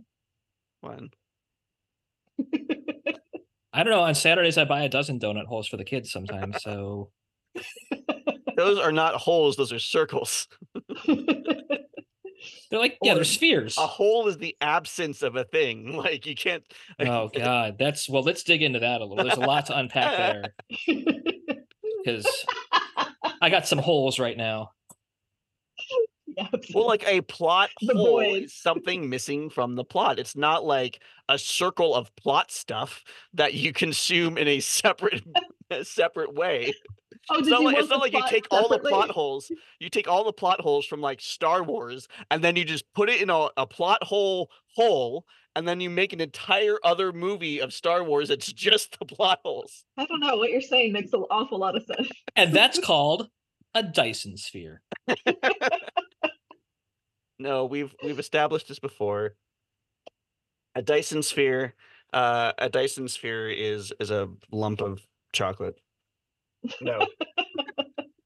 One. 0.81 1.11
I 3.73 3.85
don't 3.85 3.93
know. 3.93 4.01
On 4.01 4.15
Saturdays, 4.15 4.59
I 4.59 4.65
buy 4.65 4.83
a 4.83 4.89
dozen 4.89 5.21
donut 5.21 5.47
holes 5.47 5.69
for 5.69 5.77
the 5.77 5.85
kids 5.85 6.11
sometimes. 6.11 6.63
So 6.63 7.11
Those 8.57 8.79
are 8.79 8.93
not 8.93 9.15
holes; 9.15 9.57
those 9.57 9.73
are 9.73 9.79
circles. 9.79 10.49
They're 12.71 12.79
like, 12.81 12.99
yeah, 13.03 13.13
Or- 13.13 13.15
they're 13.17 13.25
spheres. 13.25 13.77
A 13.79 13.87
hole 13.87 14.29
is 14.29 14.39
the 14.39 14.57
absence 14.61 15.23
of 15.23 15.37
a 15.37 15.45
thing. 15.45 15.97
Like 16.01 16.27
you 16.27 16.35
can't. 16.35 16.63
Oh 16.99 17.29
God, 17.29 17.77
that's 17.79 18.09
well. 18.09 18.23
Let's 18.23 18.43
dig 18.43 18.63
into 18.63 18.79
that 18.81 19.01
a 19.01 19.05
little. 19.05 19.25
There's 19.25 19.37
a 19.37 19.41
lot 19.41 19.67
to 19.67 19.79
unpack 19.79 20.17
there 20.17 20.55
because 22.05 22.27
I 23.43 23.51
got 23.51 23.67
some 23.67 23.79
holes 23.79 24.19
right 24.19 24.37
now. 24.37 24.71
Well, 26.75 26.87
like 26.87 27.05
a 27.07 27.21
plot 27.23 27.69
The 27.83 27.95
hole 27.95 28.07
void. 28.21 28.45
is 28.45 28.55
something 28.55 29.11
missing 29.11 29.51
from 29.51 29.75
the 29.75 29.85
plot. 29.85 30.19
It's 30.19 30.37
not 30.37 30.65
like 30.65 31.01
a 31.29 31.37
circle 31.39 31.95
of 31.95 32.15
plot 32.17 32.51
stuff 32.51 33.03
that 33.35 33.53
you 33.53 33.73
consume 33.75 34.39
in 34.39 34.49
a 34.49 34.61
separate, 34.61 35.23
a 35.71 35.85
separate 35.85 36.33
way. 36.35 36.73
Oh, 37.29 37.39
It's 37.39 37.49
did 37.49 37.53
not 37.53 37.63
like 37.63 37.77
it's 37.77 37.89
not 37.89 38.01
like 38.01 38.13
you 38.13 38.19
plot 38.21 38.31
take 38.31 38.47
all 38.51 38.69
the 38.69 38.79
plot 38.79 39.11
holes. 39.11 39.51
You 39.79 39.89
take 39.91 40.09
all 40.09 40.25
the 40.25 40.33
plot 40.33 40.61
holes 40.61 40.87
from 40.87 41.01
like 41.01 41.21
Star 41.21 41.63
Wars, 41.63 42.09
and 42.31 42.43
then 42.43 42.57
you 42.57 42.65
just 42.65 42.85
put 42.95 43.09
it 43.11 43.21
in 43.21 43.31
a, 43.31 43.49
a 43.57 43.67
plot 43.67 44.03
hole 44.03 44.51
hole, 44.75 45.25
and 45.55 45.69
then 45.69 45.81
you 45.81 45.91
make 45.91 46.13
an 46.13 46.21
entire 46.21 46.79
other 46.83 47.13
movie 47.13 47.61
of 47.61 47.73
Star 47.73 48.03
Wars. 48.03 48.31
It's 48.31 48.53
just 48.53 48.99
the 48.99 49.05
plot 49.05 49.41
holes. 49.45 49.85
I 49.97 50.07
don't 50.07 50.21
know 50.21 50.37
what 50.37 50.51
you're 50.51 50.61
saying 50.61 50.93
makes 50.93 51.13
an 51.13 51.25
awful 51.31 51.59
lot 51.59 51.77
of 51.77 51.85
sense. 51.85 52.09
and 52.37 52.55
that's 52.55 52.79
called 52.85 53.29
a 53.75 53.83
Dyson 53.83 54.37
sphere. 54.37 54.83
No, 57.39 57.65
we've 57.65 57.95
we've 58.05 58.19
established 58.19 58.69
this 58.69 58.79
before. 58.79 59.35
A 60.75 60.83
Dyson 60.83 61.23
sphere, 61.23 61.75
uh, 62.13 62.53
a 62.59 62.69
Dyson 62.69 63.09
sphere 63.09 63.49
is 63.51 63.93
is 63.99 64.11
a 64.11 64.29
lump 64.53 64.83
of 64.83 65.01
chocolate. 65.33 65.77
No, 66.81 67.07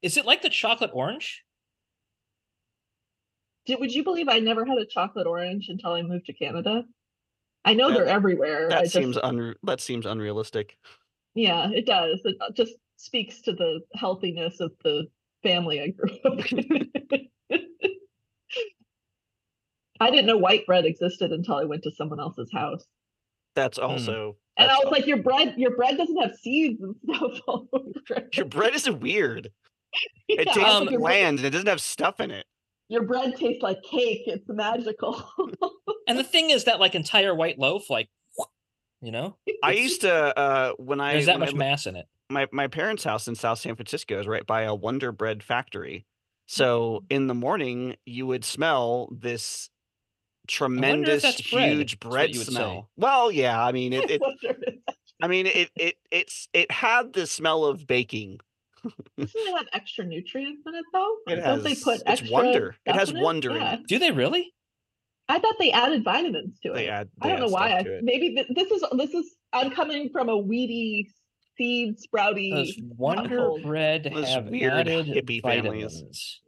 Is 0.03 0.17
it 0.17 0.25
like 0.27 0.43
the 0.43 0.51
chocolate 0.51 0.91
orange? 0.93 1.43
Did, 3.67 3.81
would 3.81 3.93
you 3.95 4.05
believe 4.05 4.29
I 4.29 4.39
never 4.41 4.65
had 4.65 4.77
a 4.79 4.85
chocolate 4.87 5.27
orange 5.27 5.67
until 5.69 5.93
I 5.93 6.03
moved 6.03 6.27
to 6.27 6.33
Canada? 6.35 6.85
I 7.65 7.75
know 7.75 7.89
That- 7.89 7.95
they're 7.95 8.07
everywhere. 8.07 8.67
I 8.67 8.69
that 8.75 8.83
just, 8.83 8.95
seems 8.95 9.17
unre- 9.17 9.55
that 9.63 9.81
seems 9.81 10.05
unrealistic. 10.07 10.77
yeah, 11.35 11.71
it 11.71 11.87
does. 11.87 12.21
It 12.25 12.37
uh, 12.41 12.51
just 12.53 12.75
speaks 12.97 13.41
to 13.43 13.53
the 13.53 13.81
healthiness 13.95 14.61
of 14.61 14.73
the 14.83 15.07
family 15.43 15.81
I 15.81 15.89
grew 15.89 16.17
up 16.25 16.53
in. 16.53 16.91
I 20.01 20.11
didn't 20.11 20.27
know 20.27 20.37
white 20.37 20.67
bread 20.67 20.85
existed 20.85 21.33
until 21.33 21.55
I 21.57 21.65
went 21.65 21.83
to 21.85 21.91
someone 21.93 22.21
else's 22.21 22.51
house. 22.53 22.85
That's 23.55 23.79
also 23.79 24.37
And 24.57 24.71
I 24.71 24.75
that's 24.75 24.85
was 24.85 24.93
like, 24.93 25.07
your 25.07 25.23
bread, 25.23 25.55
your 25.57 25.77
bread 25.77 25.97
doesn't 25.97 26.17
have 26.21 26.35
seeds 26.37 26.81
and 26.83 26.95
stuff 27.17 27.41
all 27.47 27.69
over 27.73 27.91
it. 28.17 28.37
Your 28.37 28.47
bread 28.47 28.75
is 28.75 28.89
weird. 28.91 29.51
It 30.29 30.47
Yeah, 30.47 30.53
I 30.53 30.57
was 30.57 30.57
tastes 30.57 30.71
Um, 30.75 30.81
like, 30.87 30.91
your, 30.91 31.01
bland 31.01 31.39
and 31.39 31.47
it 31.47 31.51
doesn't 31.51 31.69
have 31.69 31.81
stuff 31.81 32.19
in 32.21 32.31
it. 32.33 32.47
your 32.89 33.03
bread 33.03 33.37
tastes 33.37 33.63
like 33.63 33.83
cake. 33.83 34.23
It's 34.27 34.45
magical. 34.49 35.25
And 36.07 36.19
the 36.19 36.25
thing 36.25 36.51
is 36.51 36.65
that 36.65 36.81
like 36.81 36.95
entire 36.95 37.35
white 37.35 37.59
loaf, 37.59 37.89
like 37.89 38.09
you 39.01 39.11
know, 39.13 39.37
I 39.63 39.73
used 39.73 40.03
to 40.03 40.13
uh 40.39 40.73
when 40.79 41.01
I 41.01 41.13
there's 41.15 41.27
that 41.27 41.35
when 41.39 41.43
I 41.43 41.47
much 41.47 41.53
li- 41.55 41.59
mass 41.59 41.87
in 41.87 41.97
it. 41.97 42.07
my 42.31 42.47
my 42.53 42.67
parents' 42.69 43.05
house 43.05 43.27
in 43.29 43.35
South 43.35 43.59
San 43.59 43.75
Francisco 43.77 44.19
is 44.21 44.27
right 44.27 44.47
by 44.47 44.63
a 44.63 44.75
Wonder 44.75 45.13
Bread 45.13 45.43
factory. 45.43 46.05
So 46.47 47.01
Mm. 47.01 47.07
in 47.17 47.27
the 47.29 47.35
morning 47.35 47.97
you 48.05 48.27
would 48.27 48.45
smell 48.45 49.09
this 49.13 49.71
if 49.71 49.74
tremendous 50.47 51.23
that's 51.23 51.51
bread, 51.51 51.73
huge 51.73 51.93
is 51.93 51.99
bread 51.99 52.31
you 52.35 52.41
would 52.41 52.47
say. 52.49 52.53
smell. 52.55 52.89
Well, 52.97 53.31
yeah, 53.33 53.63
I 53.65 53.73
mean 53.73 53.93
it, 53.95 54.11
it 54.11 54.21
Wonder 54.21 54.57
I 55.23 55.29
mean 55.29 55.47
it 55.47 55.71
it 55.77 55.97
it's 56.11 56.49
it 56.53 56.71
had 56.71 57.13
the 57.13 57.27
smell 57.27 57.65
of 57.65 57.87
baking. 57.87 58.41
Doesn't 59.19 59.31
it 59.35 59.57
have 59.57 59.67
extra 59.73 60.05
nutrients 60.05 60.63
in 60.67 60.75
it 60.75 60.85
though? 60.93 61.17
It 61.29 61.37
Don't 61.37 61.45
has 61.45 61.63
they 61.63 61.75
put 61.75 61.95
it's 61.95 62.03
extra 62.07 62.31
wonder. 62.31 62.77
It 62.85 62.95
has 62.95 63.13
wonder 63.13 63.51
in 63.51 63.57
Yeah. 63.57 63.75
it. 63.75 63.87
Do 63.87 63.99
they 63.99 64.11
really? 64.11 64.53
I 65.29 65.39
thought 65.39 65.55
they 65.59 65.73
added 65.73 66.05
vitamins 66.05 66.59
to 66.65 66.73
They 66.73 66.87
it. 66.87 66.91
add 66.91 67.09
I 67.23 67.29
don't 67.29 67.41
know 67.41 67.49
why. 67.49 67.79
I, 67.79 67.85
maybe 68.03 68.35
th- 68.35 68.49
this 68.55 68.71
is 68.71 68.85
this 68.99 69.15
is. 69.15 69.35
I'm 69.55 69.71
coming 69.71 70.11
from 70.11 70.29
a 70.29 70.37
weedy 70.37 71.11
seed 71.57 71.97
sprouty. 71.99 72.51
Does 72.55 72.79
Wonder 72.99 73.39
household. 73.39 73.63
Bread 73.63 74.11
Those 74.13 74.29
have 74.29 74.47
weird 74.47 74.73
added 74.73 75.07
hippie 75.07 75.41
families. 75.41 76.41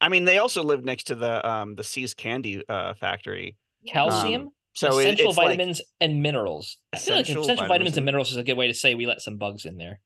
Vitamins? 0.00 0.06
I 0.06 0.08
mean 0.08 0.24
they 0.24 0.38
also 0.38 0.62
live 0.62 0.84
next 0.84 1.04
to 1.04 1.14
the 1.14 1.46
um 1.48 1.74
the 1.74 1.84
See's 1.84 2.14
Candy 2.14 2.62
uh 2.68 2.94
factory. 2.94 3.56
Calcium, 3.86 4.50
So 4.74 4.98
it, 4.98 5.02
essential 5.02 5.28
like 5.34 5.48
vitamins, 5.48 5.80
and 6.00 6.22
minerals. 6.22 6.76
I 6.92 6.98
feel 6.98 7.14
like 7.16 7.24
Essential 7.24 7.42
essential 7.44 7.64
vitamins 7.64 7.68
vitamins 7.68 7.88
and 7.92 7.98
and- 7.98 8.04
minerals 8.06 8.30
is 8.30 8.36
a 8.36 8.42
good 8.44 8.56
way 8.56 8.66
to 8.68 8.74
say 8.74 8.94
we 8.94 9.06
let 9.06 9.22
some 9.22 9.36
bugs 9.36 9.64
in 9.64 9.76
there. 9.76 10.00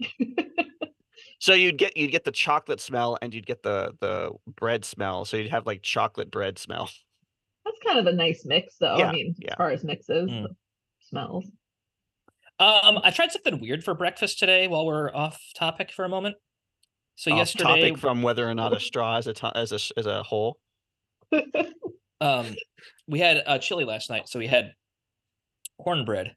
So 1.42 1.54
you'd 1.54 1.78
get 1.78 1.96
you'd 1.96 2.10
get 2.10 2.24
the 2.24 2.30
chocolate 2.32 2.80
smell 2.82 3.16
and 3.22 3.32
you'd 3.32 3.46
get 3.46 3.62
the 3.62 3.94
the 4.00 4.30
bread 4.46 4.84
smell. 4.84 5.24
So 5.24 5.38
you'd 5.38 5.50
have 5.50 5.64
like 5.64 5.80
chocolate 5.80 6.30
bread 6.30 6.58
smell. 6.58 6.90
That's 7.64 7.78
kind 7.86 7.98
of 7.98 8.06
a 8.06 8.12
nice 8.12 8.44
mix, 8.44 8.76
though. 8.78 8.98
Yeah, 8.98 9.08
I 9.08 9.12
mean, 9.12 9.34
yeah. 9.38 9.52
as 9.52 9.56
far 9.56 9.70
as 9.70 9.82
mixes, 9.82 10.30
Mm. 10.30 10.48
smells. 11.08 11.46
Um, 12.58 13.00
I 13.02 13.10
tried 13.10 13.32
something 13.32 13.58
weird 13.58 13.82
for 13.84 13.94
breakfast 13.94 14.38
today 14.38 14.68
while 14.68 14.84
we're 14.84 15.14
off 15.14 15.40
topic 15.56 15.90
for 15.92 16.04
a 16.04 16.10
moment. 16.10 16.36
So 17.16 17.34
yesterday, 17.34 17.64
topic 17.90 17.98
from 17.98 18.22
whether 18.22 18.48
or 18.48 18.54
not 18.54 18.74
a 18.74 18.80
straw 18.80 19.18
is 19.18 19.26
a 19.26 19.34
to- 19.34 19.56
as 19.56 19.72
a 19.72 19.98
as 19.98 20.06
a 20.06 20.22
whole. 20.22 20.58
um, 22.20 22.54
we 23.06 23.18
had 23.18 23.42
uh, 23.46 23.58
chili 23.58 23.84
last 23.84 24.10
night, 24.10 24.28
so 24.28 24.38
we 24.38 24.46
had 24.46 24.72
cornbread 25.80 26.34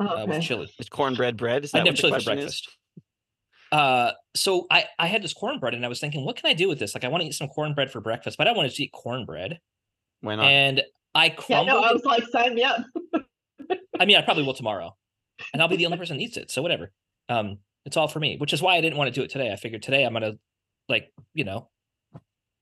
uh, 0.00 0.04
okay. 0.04 0.26
with 0.26 0.42
chili. 0.42 0.72
Is 0.78 0.88
cornbread 0.88 1.36
bread? 1.36 1.64
Is 1.64 1.74
I 1.74 1.78
that 1.78 1.84
what 1.84 1.88
have 1.88 1.96
chili 1.96 2.18
for 2.18 2.24
breakfast. 2.24 2.70
Uh, 3.70 4.12
so 4.36 4.66
I 4.70 4.84
I 4.98 5.06
had 5.06 5.22
this 5.22 5.32
cornbread 5.32 5.72
and 5.72 5.84
I 5.84 5.88
was 5.88 5.98
thinking, 5.98 6.24
what 6.24 6.36
can 6.36 6.50
I 6.50 6.54
do 6.54 6.68
with 6.68 6.78
this? 6.78 6.94
Like, 6.94 7.04
I 7.04 7.08
want 7.08 7.22
to 7.22 7.28
eat 7.28 7.34
some 7.34 7.48
cornbread 7.48 7.90
for 7.90 8.00
breakfast, 8.00 8.36
but 8.36 8.46
I 8.46 8.52
want 8.52 8.70
to 8.70 8.82
eat 8.82 8.92
cornbread? 8.92 9.58
Why 10.20 10.36
not? 10.36 10.44
and 10.44 10.82
I 11.14 11.30
crumbled. 11.30 11.68
Yeah, 11.68 11.74
no, 11.74 11.80
I 11.80 11.92
was 11.92 12.04
like, 12.04 12.24
sign 12.28 12.54
me 12.54 12.62
up. 12.62 12.84
I 13.98 14.04
mean, 14.04 14.16
I 14.16 14.22
probably 14.22 14.44
will 14.44 14.54
tomorrow, 14.62 14.94
and 15.52 15.62
I'll 15.62 15.68
be 15.68 15.76
the 15.76 15.86
only 15.86 15.98
person 15.98 16.18
that 16.18 16.22
eats 16.22 16.36
it. 16.36 16.50
So 16.50 16.62
whatever. 16.62 16.92
Um, 17.28 17.58
it's 17.84 17.96
all 17.96 18.08
for 18.08 18.20
me, 18.20 18.36
which 18.38 18.52
is 18.52 18.62
why 18.62 18.76
I 18.76 18.80
didn't 18.80 18.98
want 18.98 19.08
to 19.12 19.20
do 19.20 19.24
it 19.24 19.30
today. 19.30 19.52
I 19.52 19.56
figured 19.56 19.82
today 19.82 20.04
I'm 20.04 20.12
gonna, 20.12 20.34
like, 20.88 21.12
you 21.34 21.44
know, 21.44 21.68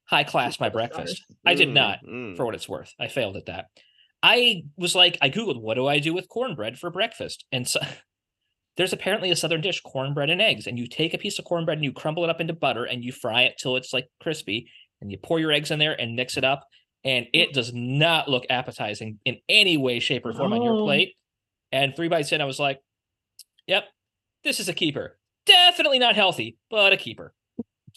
high 0.07 0.25
class 0.25 0.59
my 0.59 0.69
breakfast. 0.69 1.23
I 1.47 1.55
did 1.55 1.69
Mm, 1.69 1.73
not, 1.75 1.99
mm. 2.05 2.37
for 2.37 2.45
what 2.45 2.55
it's 2.55 2.69
worth. 2.69 2.93
I 2.99 3.09
failed 3.09 3.37
at 3.37 3.47
that. 3.47 3.67
I 4.23 4.65
was 4.77 4.95
like, 4.95 5.17
I 5.23 5.31
googled, 5.31 5.61
what 5.61 5.75
do 5.75 5.87
I 5.87 5.99
do 5.99 6.13
with 6.13 6.29
cornbread 6.29 6.79
for 6.79 6.91
breakfast? 6.91 7.45
And 7.53 7.67
so 7.67 7.81
there's 8.77 8.93
apparently 8.93 9.31
a 9.31 9.37
southern 9.37 9.61
dish, 9.61 9.81
cornbread 9.81 10.31
and 10.31 10.43
eggs, 10.43 10.67
and 10.67 10.79
you 10.79 10.87
take 10.87 11.15
a 11.15 11.19
piece 11.19 11.39
of 11.39 11.45
cornbread 11.45 11.79
and 11.79 11.85
you 11.85 11.93
crumble 11.93 12.25
it 12.25 12.31
up 12.31 12.41
into 12.41 12.53
butter 12.53 12.85
and 12.85 13.05
you 13.05 13.13
fry 13.13 13.43
it 13.43 13.55
till 13.59 13.77
it's 13.77 13.93
like 13.93 14.09
crispy, 14.23 14.69
and 15.01 15.11
you 15.11 15.19
pour 15.19 15.39
your 15.39 15.53
eggs 15.53 15.71
in 15.71 15.79
there 15.79 15.99
and 15.99 16.17
mix 16.17 16.37
it 16.37 16.45
up, 16.45 16.67
and 17.05 17.27
it 17.33 17.55
does 17.55 17.73
not 17.73 18.29
look 18.29 18.45
appetizing 18.51 19.19
in 19.25 19.39
any 19.49 19.77
way, 19.79 19.99
shape, 20.01 20.27
or 20.27 20.33
form 20.35 20.53
on 20.53 20.63
your 20.63 20.77
plate. 20.85 21.15
And 21.73 21.95
three 21.97 22.09
bites 22.09 22.33
in, 22.33 22.41
I 22.43 22.45
was 22.45 22.59
like, 22.59 22.79
"Yep, 23.67 23.85
this 24.45 24.61
is 24.61 24.69
a 24.69 24.75
keeper. 24.75 25.19
Definitely 25.47 25.99
not 25.99 26.15
healthy, 26.15 26.59
but 26.71 26.93
a 26.93 26.97
keeper." 26.97 27.35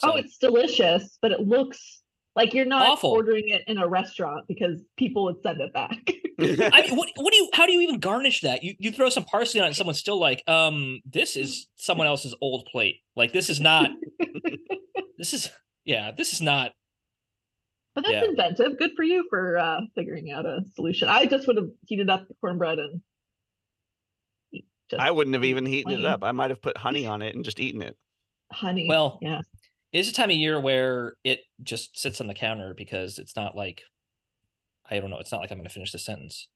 oh, 0.02 0.16
it's 0.16 0.38
delicious, 0.38 1.18
but 1.22 1.32
it 1.32 1.42
looks 1.42 2.02
like 2.36 2.54
you're 2.54 2.66
not 2.66 2.88
Awful. 2.88 3.12
ordering 3.12 3.50
it 3.50 3.62
in 3.68 3.78
a 3.78 3.88
restaurant 3.88 4.46
because 4.48 4.82
people 4.98 5.24
would 5.26 5.42
send 5.44 5.62
it 5.62 5.72
back. 5.72 5.98
I 6.40 6.82
mean, 6.82 6.96
what, 6.98 7.10
what 7.16 7.32
do 7.32 7.38
you? 7.38 7.50
How 7.54 7.66
do 7.68 7.74
you 7.74 7.82
even 7.82 8.00
garnish 8.00 8.42
that? 8.42 8.64
You 8.64 8.74
you 8.80 8.92
throw 8.92 9.10
some 9.10 9.24
parsley 9.24 9.60
on 9.60 9.66
it, 9.66 9.68
and 9.68 9.76
someone's 9.76 10.00
still 10.00 10.20
like, 10.20 10.44
um, 10.48 11.02
this 11.06 11.36
is 11.36 11.68
someone 11.76 12.08
else's 12.08 12.36
old 12.42 12.68
plate. 12.72 12.98
Like 13.16 13.34
this 13.34 13.50
is 13.50 13.60
not. 13.60 13.92
this 15.18 15.34
is 15.34 15.52
yeah. 15.86 16.12
This 16.18 16.34
is 16.34 16.42
not. 16.42 16.72
But 17.94 18.06
that's 18.06 18.14
Yeah. 18.14 18.26
inventive. 18.26 18.80
Good 18.80 18.92
for 18.96 19.04
you 19.04 19.28
for 19.30 19.60
uh, 19.60 19.82
figuring 19.94 20.32
out 20.32 20.48
a 20.48 20.62
solution. 20.74 21.08
I 21.10 21.28
just 21.28 21.46
would 21.46 21.58
have 21.58 21.70
heated 21.86 22.10
up 22.10 22.28
the 22.28 22.34
cornbread 22.42 22.80
and 22.80 23.02
just 24.94 25.02
I 25.02 25.12
wouldn't 25.12 25.34
have 25.36 25.44
even 25.44 25.66
heated 25.66 26.00
it 26.00 26.06
up. 26.06 26.24
I 26.24 26.32
might 26.32 26.50
have 26.50 26.62
put 26.62 26.78
honey 26.78 27.06
on 27.14 27.22
it 27.22 27.36
and 27.36 27.44
just 27.46 27.60
eaten 27.60 27.82
it. 27.82 27.96
honey. 28.52 28.88
Well, 28.90 29.20
yeah. 29.22 29.42
It's 29.92 30.10
a 30.10 30.14
time 30.14 30.32
of 30.32 30.36
year 30.36 30.60
where 30.60 31.14
it 31.24 31.42
just 31.62 32.00
sits 32.00 32.20
on 32.20 32.28
the 32.28 32.34
counter 32.34 32.74
because 32.76 33.20
it's 33.20 33.36
not 33.36 33.56
like. 33.56 33.82
I 34.90 35.00
don't 35.00 35.10
know. 35.10 35.20
It's 35.20 35.32
not 35.32 35.40
like 35.40 35.50
I'm 35.52 35.58
going 35.58 35.68
to 35.68 35.74
finish 35.74 35.92
the 35.92 36.00
sentence. 36.00 36.48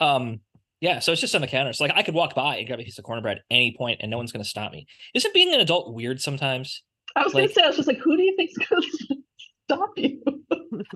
Um. 0.00 0.40
Yeah, 0.80 0.98
so 0.98 1.12
it's 1.12 1.20
just 1.20 1.34
on 1.34 1.40
the 1.40 1.46
counter. 1.46 1.72
So 1.72 1.84
like 1.84 1.94
I 1.96 2.02
could 2.02 2.14
walk 2.14 2.34
by 2.34 2.56
and 2.56 2.66
grab 2.66 2.78
a 2.78 2.82
piece 2.84 2.98
of 2.98 3.04
cornbread 3.04 3.38
at 3.38 3.44
any 3.50 3.74
point, 3.76 4.00
and 4.02 4.10
no 4.10 4.18
one's 4.18 4.32
going 4.32 4.42
to 4.42 4.48
stop 4.48 4.70
me. 4.70 4.86
Isn't 5.14 5.32
being 5.32 5.54
an 5.54 5.60
adult 5.60 5.94
weird 5.94 6.20
sometimes? 6.20 6.82
I 7.16 7.22
was 7.22 7.32
like- 7.32 7.44
gonna 7.44 7.54
say, 7.54 7.62
I 7.62 7.66
was 7.68 7.76
just 7.76 7.88
like, 7.88 7.98
who 7.98 8.16
do 8.16 8.22
you 8.22 8.34
think's 8.36 8.54
gonna 8.58 8.82
stop 9.70 9.90
you? 9.96 10.20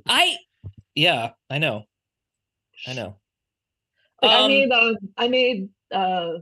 I, 0.07 0.37
yeah, 0.95 1.31
I 1.49 1.59
know, 1.59 1.85
I 2.87 2.93
know. 2.93 3.17
Like 4.23 4.31
I 4.33 4.41
Um, 4.43 4.49
made 4.49 4.73
um 4.73 4.97
I 5.17 5.29
made 5.29 5.69
uh 5.93 6.33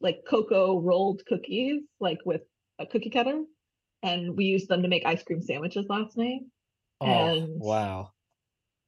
like 0.00 0.24
cocoa 0.28 0.80
rolled 0.80 1.22
cookies 1.26 1.82
like 2.00 2.18
with 2.24 2.42
a 2.78 2.86
cookie 2.86 3.10
cutter 3.10 3.42
and 4.02 4.36
we 4.36 4.44
used 4.44 4.68
them 4.68 4.82
to 4.82 4.88
make 4.88 5.04
ice 5.06 5.22
cream 5.22 5.42
sandwiches 5.42 5.86
last 5.88 6.16
night. 6.16 6.40
Oh, 7.00 7.06
and- 7.06 7.60
wow. 7.60 8.10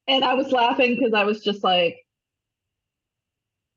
And 0.07 0.25
I 0.25 0.35
was 0.35 0.51
laughing 0.51 0.97
because 0.97 1.15
I 1.15 1.25
was 1.25 1.41
just 1.43 1.63
like 1.63 1.97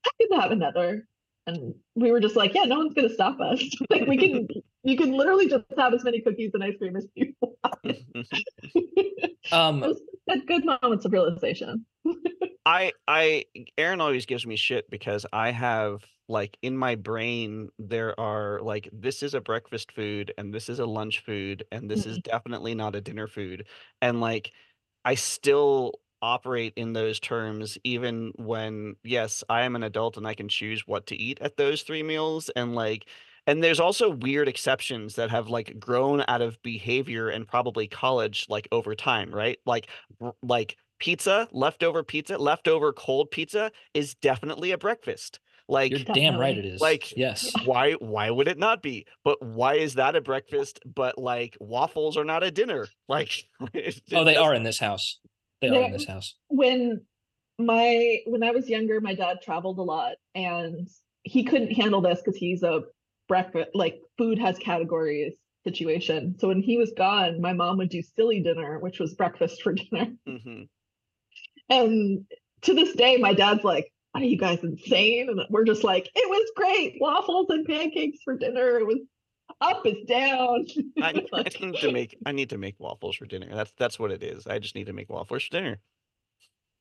I 0.06 0.10
could 0.20 0.40
have 0.42 0.52
another. 0.52 1.08
And 1.46 1.76
we 1.96 2.12
were 2.12 2.20
just 2.22 2.36
like, 2.38 2.54
yeah, 2.54 2.64
no 2.64 2.78
one's 2.78 2.94
gonna 2.94 3.10
stop 3.14 3.40
us. 3.42 3.62
like 3.90 4.08
we 4.08 4.18
can 4.18 4.48
you 4.84 4.98
can 4.98 5.12
literally 5.12 5.48
just 5.50 5.66
have 5.78 5.94
as 5.94 6.04
many 6.04 6.22
cookies 6.22 6.52
and 6.54 6.64
ice 6.64 6.78
cream 6.78 6.96
as 6.96 7.08
you 7.16 7.34
want. 7.42 7.56
Um, 9.52 9.82
Those 9.82 10.00
had 10.30 10.48
good 10.48 10.64
moments 10.66 11.04
of 11.04 11.12
realization. 11.12 11.86
I 12.66 12.94
I 13.08 13.46
Aaron 13.78 14.02
always 14.02 14.26
gives 14.26 14.46
me 14.46 14.56
shit 14.56 14.90
because 14.90 15.26
I 15.34 15.52
have 15.52 16.04
like 16.30 16.58
in 16.62 16.78
my 16.78 16.96
brain 16.96 17.70
there 17.78 18.18
are 18.20 18.62
like 18.62 18.90
this 18.94 19.22
is 19.24 19.34
a 19.34 19.42
breakfast 19.42 19.92
food 19.92 20.34
and 20.38 20.54
this 20.54 20.70
is 20.70 20.80
a 20.80 20.86
lunch 20.86 21.20
food 21.26 21.66
and 21.72 21.90
this 21.90 22.06
is 22.06 22.20
definitely 22.20 22.74
not 22.76 22.96
a 22.96 23.02
dinner 23.02 23.28
food 23.28 23.68
and 24.02 24.22
like 24.22 24.52
I 25.06 25.16
still 25.16 25.94
operate 26.22 26.74
in 26.78 26.94
those 26.94 27.20
terms 27.20 27.78
even 27.84 28.32
when 28.38 28.96
yes, 29.04 29.44
I 29.50 29.64
am 29.64 29.76
an 29.76 29.84
adult 29.84 30.16
and 30.18 30.26
I 30.26 30.34
can 30.34 30.48
choose 30.48 30.88
what 30.88 31.08
to 31.08 31.18
eat 31.18 31.40
at 31.42 31.58
those 31.58 31.84
3 31.84 32.04
meals 32.04 32.50
and 32.56 32.74
like 32.76 33.06
and 33.46 33.62
there's 33.62 33.82
also 33.82 34.10
weird 34.10 34.48
exceptions 34.48 35.16
that 35.16 35.30
have 35.30 35.50
like 35.50 35.78
grown 35.78 36.24
out 36.30 36.42
of 36.42 36.62
behavior 36.64 37.28
and 37.28 37.46
probably 37.46 37.88
college 37.88 38.46
like 38.48 38.70
over 38.72 38.96
time, 38.96 39.32
right? 39.36 39.60
Like 39.66 39.88
like 40.42 40.78
pizza, 41.04 41.50
leftover 41.52 42.02
pizza, 42.02 42.38
leftover 42.38 42.94
cold 42.94 43.30
pizza 43.30 43.70
is 43.94 44.16
definitely 44.16 44.72
a 44.72 44.78
breakfast. 44.78 45.42
Like 45.68 45.92
You're 45.92 46.00
damn 46.16 46.38
right 46.38 46.58
it 46.58 46.64
is. 46.66 46.80
Like, 46.80 47.16
yes. 47.18 47.52
why 47.66 47.94
why 47.94 48.30
would 48.30 48.48
it 48.48 48.58
not 48.58 48.82
be? 48.82 49.06
But 49.26 49.42
why 49.42 49.76
is 49.76 49.96
that 49.96 50.16
a 50.16 50.22
breakfast 50.22 50.80
but 50.86 51.18
like 51.18 51.58
waffles 51.60 52.16
are 52.16 52.24
not 52.26 52.42
a 52.44 52.52
dinner? 52.52 52.88
Like 53.10 53.32
it- 53.74 54.02
Oh, 54.14 54.24
they 54.24 54.38
are 54.38 54.44
doesn't- 54.52 54.56
in 54.58 54.64
this 54.64 54.80
house. 54.80 55.20
They 55.62 55.70
are 55.70 55.84
in 55.84 55.92
this 55.92 56.06
house. 56.06 56.36
when 56.48 57.02
my 57.60 58.20
when 58.26 58.42
I 58.44 58.52
was 58.52 58.70
younger, 58.70 59.00
my 59.02 59.14
dad 59.14 59.42
traveled 59.42 59.80
a 59.80 59.84
lot 59.84 60.14
and 60.36 60.88
he 61.24 61.44
couldn't 61.44 61.72
handle 61.74 62.00
this 62.02 62.20
because 62.24 62.38
he's 62.38 62.64
a 62.64 62.84
breakfast 63.28 63.70
like 63.74 64.02
food 64.18 64.40
has 64.40 64.58
categories 64.58 65.34
situation. 65.66 66.36
So 66.40 66.48
when 66.50 66.62
he 66.62 66.78
was 66.78 66.92
gone, 66.98 67.40
my 67.42 67.54
mom 67.54 67.78
would 67.78 67.90
do 67.90 68.02
silly 68.02 68.42
dinner, 68.42 68.80
which 68.80 69.00
was 69.00 69.14
breakfast 69.16 69.62
for 69.62 69.74
dinner. 69.84 70.08
Mhm. 70.28 70.68
And 71.74 72.26
to 72.62 72.74
this 72.74 72.94
day, 72.96 73.18
my 73.18 73.34
dad's 73.34 73.64
like, 73.64 73.92
Are 74.16 74.24
you 74.24 74.38
guys 74.38 74.60
insane? 74.64 75.30
And 75.30 75.42
we're 75.50 75.66
just 75.66 75.84
like, 75.84 76.10
It 76.16 76.30
was 76.30 76.52
great. 76.56 76.98
Waffles 77.00 77.48
and 77.50 77.66
pancakes 77.66 78.20
for 78.24 78.38
dinner. 78.38 78.78
It 78.78 78.88
was 78.88 79.00
up 79.62 79.86
is 79.86 80.06
down. 80.08 80.66
I, 81.02 81.26
I 81.34 81.44
need 81.62 81.76
to 81.80 81.92
make 81.92 82.18
I 82.26 82.32
need 82.32 82.50
to 82.52 82.58
make 82.58 82.80
waffles 82.80 83.16
for 83.16 83.26
dinner. 83.26 83.48
That's 83.52 83.74
that's 83.78 84.00
what 84.00 84.12
it 84.12 84.24
is. 84.24 84.48
I 84.48 84.60
just 84.60 84.76
need 84.76 84.88
to 84.88 84.94
make 84.94 85.10
waffles 85.10 85.44
for 85.44 85.50
dinner. 85.50 85.80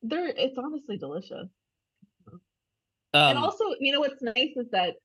they're 0.01 0.27
it's 0.27 0.57
honestly 0.57 0.97
delicious. 0.97 1.49
Um, 3.15 3.29
and 3.29 3.37
also, 3.37 3.65
you 3.79 3.91
know 3.91 3.99
what's 3.99 4.21
nice 4.21 4.55
is 4.55 4.69
that 4.71 4.95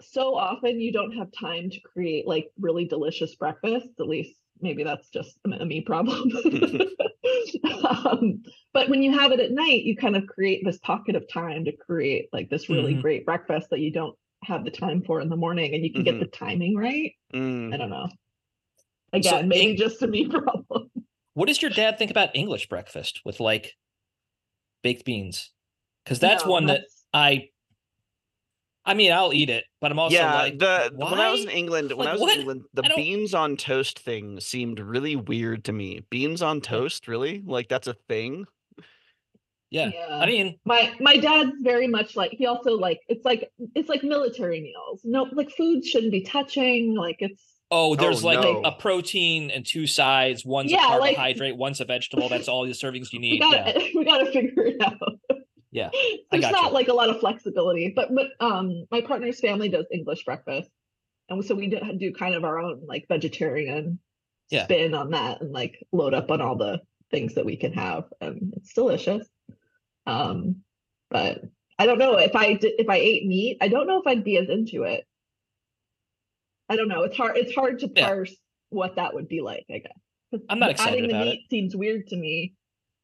so 0.00 0.34
often 0.34 0.80
you 0.80 0.92
don't 0.92 1.12
have 1.12 1.28
time 1.38 1.70
to 1.70 1.80
create 1.80 2.26
like 2.26 2.48
really 2.60 2.84
delicious 2.86 3.34
breakfasts. 3.34 3.88
At 4.00 4.08
least 4.08 4.34
maybe 4.60 4.84
that's 4.84 5.08
just 5.08 5.38
a, 5.44 5.64
me 5.64 5.80
problem. 5.80 6.30
um, 7.88 8.42
but 8.72 8.88
when 8.88 9.02
you 9.02 9.12
have 9.18 9.32
it 9.32 9.40
at 9.40 9.52
night, 9.52 9.82
you 9.84 9.96
kind 9.96 10.16
of 10.16 10.26
create 10.26 10.64
this 10.64 10.78
pocket 10.78 11.16
of 11.16 11.28
time 11.32 11.64
to 11.64 11.72
create 11.72 12.28
like 12.32 12.48
this 12.50 12.68
really 12.68 12.94
Mhm. 12.94 13.02
great 13.02 13.26
breakfast 13.26 13.70
that 13.70 13.80
you 13.80 13.90
don't 13.92 14.16
have 14.44 14.64
the 14.64 14.70
time 14.70 15.02
for 15.02 15.20
in 15.20 15.28
the 15.28 15.36
morning, 15.36 15.74
and 15.74 15.84
you 15.84 15.92
can 15.92 16.04
get 16.04 16.16
Mhm. 16.16 16.20
the 16.20 16.26
timing 16.26 16.76
right. 16.76 17.12
Mm. 17.34 17.74
I 17.74 17.76
don't 17.76 17.90
know. 17.90 18.08
Again, 19.12 19.48
maybe 19.48 19.72
Eng- 19.72 19.76
just 19.76 20.02
a 20.02 20.06
me 20.06 20.28
problem. 20.28 20.90
what 21.34 21.48
does 21.48 21.60
your 21.62 21.70
dad 21.70 21.98
think 21.98 22.10
about 22.10 22.34
English 22.34 22.68
breakfast 22.68 23.20
with 23.24 23.40
like 23.40 23.76
baked 24.82 25.04
beans? 25.04 25.50
Because 26.04 26.18
that's 26.20 26.44
No, 26.44 26.50
one 26.52 26.66
that 26.66 26.82
I 27.12 27.48
I 28.88 28.94
mean, 28.94 29.12
I'll 29.12 29.34
eat 29.34 29.50
it, 29.50 29.64
but 29.80 29.92
I'm 29.92 29.98
also 29.98 30.16
yeah, 30.16 30.34
like, 30.34 30.58
the 30.58 30.90
when 30.94 31.20
I 31.20 31.30
was 31.30 31.42
in 31.42 31.46
why? 31.48 31.52
England, 31.52 31.92
when 31.92 32.08
I 32.08 32.12
was 32.12 32.20
what? 32.22 32.32
in 32.34 32.40
England, 32.40 32.64
the 32.74 32.90
beans 32.96 33.34
on 33.34 33.56
toast 33.56 33.98
thing 33.98 34.40
seemed 34.40 34.80
really 34.80 35.14
weird 35.14 35.64
to 35.64 35.72
me. 35.72 36.04
Beans 36.08 36.40
on 36.40 36.60
toast, 36.62 37.06
really? 37.06 37.42
Like 37.44 37.68
that's 37.68 37.86
a 37.86 37.94
thing? 38.08 38.46
yeah. 39.70 39.90
I 40.10 40.24
mean, 40.26 40.58
my 40.64 40.92
my 41.00 41.18
dad's 41.18 41.52
very 41.60 41.86
much 41.86 42.16
like 42.16 42.30
he 42.32 42.46
also 42.46 42.72
like 42.72 43.00
it's 43.08 43.24
like 43.24 43.50
it's 43.74 43.90
like 43.90 44.02
military 44.02 44.60
meals 44.62 45.02
no 45.04 45.26
like 45.32 45.50
food 45.50 45.84
shouldn't 45.84 46.12
be 46.12 46.22
touching 46.22 46.94
like 46.94 47.16
it's 47.18 47.42
oh, 47.70 47.94
there's 47.94 48.24
oh, 48.24 48.26
like 48.26 48.40
no. 48.40 48.62
a, 48.62 48.68
a 48.68 48.72
protein 48.72 49.50
and 49.50 49.66
two 49.66 49.86
sides. 49.86 50.44
One's 50.44 50.70
Yeah, 50.70 50.96
a 50.96 50.98
like- 50.98 51.16
carbohydrate, 51.16 51.56
one's 51.56 51.80
a 51.80 51.84
vegetable. 51.84 52.30
That's 52.30 52.48
all 52.48 52.64
the 52.64 52.72
servings 52.72 53.12
you 53.12 53.20
need. 53.20 53.32
we 53.42 53.50
need. 53.50 53.56
gotta 53.56 53.80
Yeah. 53.80 53.88
we 53.94 54.04
gotta 54.04 54.32
figure 54.32 54.66
it 54.66 54.82
out 54.82 54.98
Yeah, 55.70 55.90
There's 56.30 56.50
not 56.50 56.68
you. 56.68 56.70
like 56.72 56.88
a 56.88 56.94
lot 56.94 57.10
of 57.10 57.20
flexibility 57.20 57.92
but 57.94 58.14
but 58.14 58.28
um 58.40 58.84
my 58.90 59.00
partner's 59.02 59.38
family 59.40 59.68
does 59.68 59.84
english 59.92 60.24
breakfast 60.24 60.70
and 61.28 61.44
so 61.44 61.54
we 61.54 61.68
do, 61.68 61.78
do 61.98 62.12
kind 62.12 62.34
of 62.34 62.44
our 62.44 62.58
own 62.58 62.82
like 62.86 63.04
vegetarian 63.08 63.98
Yeah. 64.50 64.64
spin 64.64 64.94
on 64.94 65.10
that 65.10 65.42
and 65.42 65.52
like 65.52 65.74
load 65.92 66.14
up 66.14 66.30
on 66.30 66.40
all 66.40 66.56
the 66.56 66.80
things 67.10 67.34
that 67.34 67.44
we 67.44 67.56
can 67.56 67.72
have 67.74 68.04
and 68.20 68.52
it's 68.56 68.72
delicious 68.72 69.26
um 70.06 70.62
but 71.10 71.42
i 71.78 71.84
don't 71.86 71.98
know 71.98 72.16
if 72.16 72.34
i 72.34 72.54
did 72.54 72.72
if 72.78 72.88
i 72.88 72.96
ate 72.96 73.26
meat 73.26 73.58
i 73.60 73.68
don't 73.68 73.86
know 73.86 74.00
if 74.00 74.06
i'd 74.06 74.24
be 74.24 74.38
as 74.38 74.48
into 74.48 74.84
it 74.84 75.04
i 76.70 76.76
don't 76.76 76.88
know 76.88 77.02
it's 77.02 77.16
hard 77.16 77.36
it's 77.36 77.54
hard 77.54 77.78
to 77.80 77.90
Yeah. 77.94 78.06
parse 78.06 78.34
what 78.70 78.96
that 78.96 79.12
would 79.14 79.28
be 79.28 79.40
like 79.42 79.64
i 79.70 79.78
guess 79.78 80.40
I'm 80.50 80.58
not 80.58 80.70
excited 80.70 80.98
adding 80.98 81.08
the 81.08 81.14
about 81.14 81.26
it. 81.28 81.30
meat 81.30 81.50
seems 81.50 81.74
weird 81.76 82.06
to 82.08 82.16
me 82.16 82.54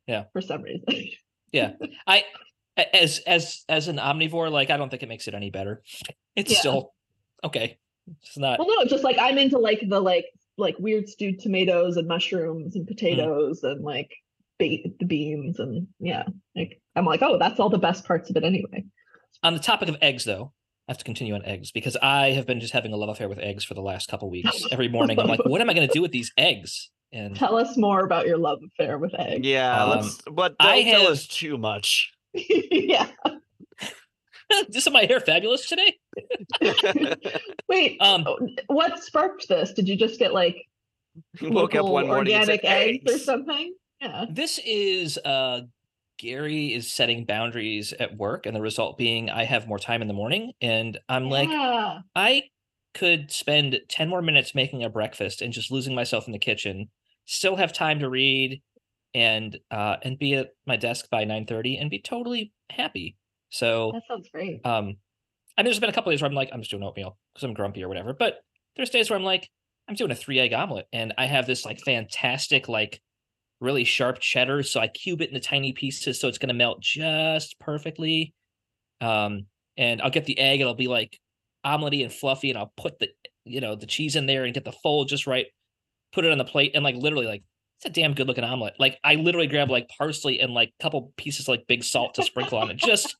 Yeah. 0.06 0.24
for 0.32 0.40
some 0.42 0.62
reason 0.62 0.84
I 1.54 2.18
a- 2.18 2.22
as 2.76 3.20
as 3.26 3.64
as 3.68 3.88
an 3.88 3.96
omnivore, 3.96 4.50
like 4.50 4.70
I 4.70 4.76
don't 4.76 4.88
think 4.90 5.02
it 5.02 5.08
makes 5.08 5.28
it 5.28 5.34
any 5.34 5.50
better. 5.50 5.82
It's 6.36 6.52
Yeah. 6.52 6.58
still 6.58 6.94
okay. 7.42 7.78
It's 8.22 8.36
not. 8.36 8.58
well 8.58 8.68
no 8.68 8.82
it's 8.82 8.90
just 8.90 9.02
like 9.02 9.16
i'm 9.18 9.38
into 9.38 9.56
like 9.58 9.80
the 9.88 9.98
like 9.98 10.26
like 10.58 10.76
weird 10.78 11.08
stewed 11.08 11.38
tomatoes 11.40 11.96
and 11.96 12.06
mushrooms 12.06 12.74
Mm. 12.74 12.80
and 12.80 12.86
potatoes 12.86 13.62
and 13.62 13.82
like 13.82 14.10
baked 14.58 15.08
beans 15.08 15.58
and 15.58 15.86
yeah 16.00 16.24
like 16.54 16.82
i'm 16.96 17.06
like 17.06 17.22
oh 17.22 17.38
that's 17.38 17.58
all 17.58 17.70
the 17.70 17.78
best 17.78 18.04
parts 18.04 18.28
of 18.28 18.36
it 18.36 18.44
anyway 18.44 18.84
On 19.42 19.54
the 19.54 19.58
topic 19.60 19.88
of 19.88 19.96
eggs, 20.02 20.24
though, 20.24 20.52
I 20.86 20.92
have 20.92 20.98
to 20.98 21.04
continue 21.04 21.34
on 21.34 21.44
eggs 21.46 21.70
because 21.72 21.96
I 22.02 22.32
have 22.32 22.46
been 22.46 22.60
just 22.60 22.72
having 22.74 22.92
a 22.92 22.96
love 22.96 23.08
affair 23.08 23.28
with 23.28 23.38
eggs 23.38 23.64
for 23.64 23.72
the 23.74 23.82
last 23.82 24.08
couple 24.08 24.30
weeks. 24.30 24.64
Every 24.72 24.88
morning, 24.88 25.18
I'm 25.18 25.26
like, 25.26 25.44
what 25.44 25.60
am 25.60 25.68
I 25.68 25.74
going 25.74 25.86
to 25.88 25.92
do 25.92 26.00
with 26.02 26.12
these 26.12 26.30
eggs? 26.38 26.90
And 27.12 27.34
tell 27.36 27.56
us 27.56 27.76
more 27.76 28.04
about 28.04 28.26
your 28.26 28.38
love 28.38 28.60
affair 28.64 28.96
with 28.98 29.12
eggs 29.18 29.46
Yeah, 29.46 29.82
Um, 29.84 29.90
let's 29.90 30.22
but 30.30 30.56
don't 30.58 30.70
I 30.70 30.82
tell 30.82 31.02
have- 31.02 31.10
us 31.10 31.26
too 31.26 31.58
much. 31.58 32.12
Yeah. 32.34 33.08
Is 34.72 34.88
my 34.90 35.04
hair 35.04 35.20
fabulous 35.20 35.68
today? 35.68 35.98
wait 37.68 37.96
Um, 38.00 38.24
oh, 38.26 38.38
what 38.66 39.02
sparked 39.02 39.48
this? 39.48 39.72
Did 39.72 39.88
you 39.88 39.96
just 39.96 40.18
get 40.18 40.34
like 40.34 40.68
woke 41.42 41.74
up 41.74 41.86
one 41.86 42.06
morning 42.06 42.34
and 42.34 42.46
said, 42.46 42.60
organic 42.60 43.04
eggs 43.04 43.14
or 43.14 43.18
something? 43.18 43.74
Yeah. 44.00 44.26
This 44.30 44.60
is 44.64 45.18
uh 45.24 45.62
Gary 46.18 46.72
is 46.72 46.92
setting 46.92 47.24
boundaries 47.24 47.92
at 47.94 48.16
work, 48.16 48.46
and 48.46 48.54
the 48.54 48.60
result 48.60 48.98
being 48.98 49.30
I 49.30 49.44
have 49.44 49.66
more 49.66 49.78
time 49.78 50.02
in 50.02 50.08
the 50.08 50.14
morning, 50.14 50.52
and 50.60 50.98
I'm 51.08 51.30
like. 51.30 51.48
I 52.14 52.44
could 52.94 53.32
spend 53.32 53.80
10 53.88 54.08
more 54.08 54.22
minutes 54.22 54.54
making 54.54 54.84
a 54.84 54.88
breakfast 54.88 55.42
and 55.42 55.52
just 55.52 55.72
losing 55.72 55.96
myself 55.96 56.28
in 56.28 56.32
the 56.32 56.38
kitchen, 56.38 56.88
still 57.24 57.56
have 57.56 57.72
time 57.72 57.98
to 57.98 58.08
read 58.08 58.62
and 59.14 59.58
uh 59.70 59.96
and 60.02 60.18
be 60.18 60.34
at 60.34 60.50
my 60.66 60.76
desk 60.76 61.08
by 61.10 61.24
9:30 61.24 61.80
and 61.80 61.90
be 61.90 62.00
totally 62.00 62.52
happy. 62.70 63.16
So 63.50 63.92
that 63.92 64.02
sounds 64.08 64.28
great 64.32 64.60
um 64.66 64.96
I 65.56 65.62
mean 65.62 65.66
there's 65.66 65.80
been 65.80 65.90
a 65.90 65.92
couple 65.92 66.10
days 66.12 66.22
where 66.22 66.28
I'm 66.28 66.34
like, 66.34 66.50
I'm 66.52 66.60
just 66.60 66.70
doing 66.70 66.82
oatmeal 66.82 67.16
because 67.34 67.44
I'm 67.44 67.54
grumpy 67.54 67.82
or 67.84 67.88
whatever. 67.88 68.12
But 68.12 68.40
there's 68.76 68.90
days 68.90 69.10
where 69.10 69.18
I'm 69.18 69.24
like, 69.24 69.48
I'm 69.88 69.94
doing 69.94 70.10
a 70.10 70.16
three 70.16 70.40
egg 70.40 70.52
omelet 70.52 70.86
and 70.92 71.14
I 71.18 71.26
have 71.26 71.46
this 71.46 71.64
like 71.64 71.80
fantastic, 71.80 72.68
like 72.68 73.00
really 73.60 73.84
sharp 73.84 74.20
cheddar. 74.20 74.62
So 74.62 74.80
I 74.80 74.88
cube 74.88 75.22
it 75.22 75.28
into 75.28 75.40
tiny 75.40 75.72
pieces 75.72 76.20
so 76.20 76.28
it's 76.28 76.38
gonna 76.38 76.54
melt 76.54 76.80
just 76.82 77.58
perfectly. 77.60 78.34
Um, 79.00 79.46
and 79.76 80.00
I'll 80.02 80.10
get 80.10 80.24
the 80.24 80.38
egg, 80.38 80.60
and 80.60 80.62
it'll 80.62 80.74
be 80.74 80.88
like 80.88 81.18
omelety 81.64 82.02
and 82.02 82.12
fluffy, 82.12 82.50
and 82.50 82.58
I'll 82.58 82.72
put 82.76 82.98
the 82.98 83.08
you 83.44 83.60
know 83.60 83.74
the 83.76 83.86
cheese 83.86 84.16
in 84.16 84.26
there 84.26 84.44
and 84.44 84.54
get 84.54 84.64
the 84.64 84.72
fold 84.72 85.08
just 85.08 85.26
right, 85.26 85.46
put 86.12 86.24
it 86.24 86.32
on 86.32 86.38
the 86.38 86.44
plate, 86.44 86.72
and 86.74 86.84
like 86.84 86.96
literally 86.96 87.26
like 87.26 87.42
it's 87.84 87.96
a 87.96 88.00
damn 88.00 88.14
good 88.14 88.26
looking 88.26 88.44
omelet. 88.44 88.74
Like 88.78 88.98
I 89.04 89.16
literally 89.16 89.46
grab 89.46 89.70
like 89.70 89.88
parsley 89.88 90.40
and 90.40 90.52
like 90.54 90.72
a 90.78 90.82
couple 90.82 91.12
pieces 91.16 91.44
of, 91.46 91.48
like 91.48 91.66
big 91.66 91.84
salt 91.84 92.14
to 92.14 92.22
sprinkle 92.22 92.58
on 92.58 92.70
it. 92.70 92.76
Just 92.76 93.16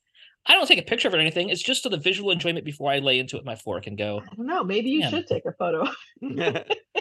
I 0.47 0.53
don't 0.55 0.67
take 0.67 0.79
a 0.79 0.83
picture 0.83 1.09
of 1.09 1.15
it 1.15 1.19
or 1.19 1.21
anything. 1.21 1.49
It's 1.49 1.63
just 1.63 1.83
to 1.85 1.89
the 1.89 1.97
visual 1.97 2.31
enjoyment 2.31 2.65
before 2.65 2.91
I 2.91 2.99
lay 2.99 3.19
into 3.19 3.37
it 3.37 3.41
with 3.41 3.47
my 3.47 3.57
fork 3.57 3.87
and 3.87 3.97
go. 3.97 4.21
i 4.31 4.35
don't 4.35 4.47
know 4.47 4.63
maybe 4.65 4.91
you 4.91 5.01
Yeah. 5.01 5.11
should 5.11 5.27
take 5.27 5.45
a 5.47 5.53
photo 5.53 5.85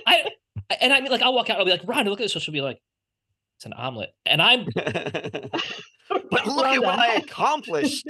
I 0.07 0.29
and 0.81 0.93
I 0.93 1.01
mean 1.01 1.11
like 1.11 1.21
I'll 1.21 1.33
walk 1.33 1.49
out. 1.49 1.59
I'll 1.59 1.65
be 1.65 1.71
like, 1.71 1.83
Rhonda, 1.83 2.05
look 2.05 2.19
at 2.19 2.23
this. 2.25 2.33
So 2.33 2.39
she'll 2.39 2.53
be 2.53 2.61
like, 2.61 2.79
it's 3.57 3.65
an 3.65 3.73
omelet, 3.73 4.09
and 4.25 4.41
I'm 4.41 4.65
but 4.75 6.45
look 6.47 6.65
at 6.65 6.81
what 6.81 6.99
I 6.99 7.15
accomplished. 7.15 8.07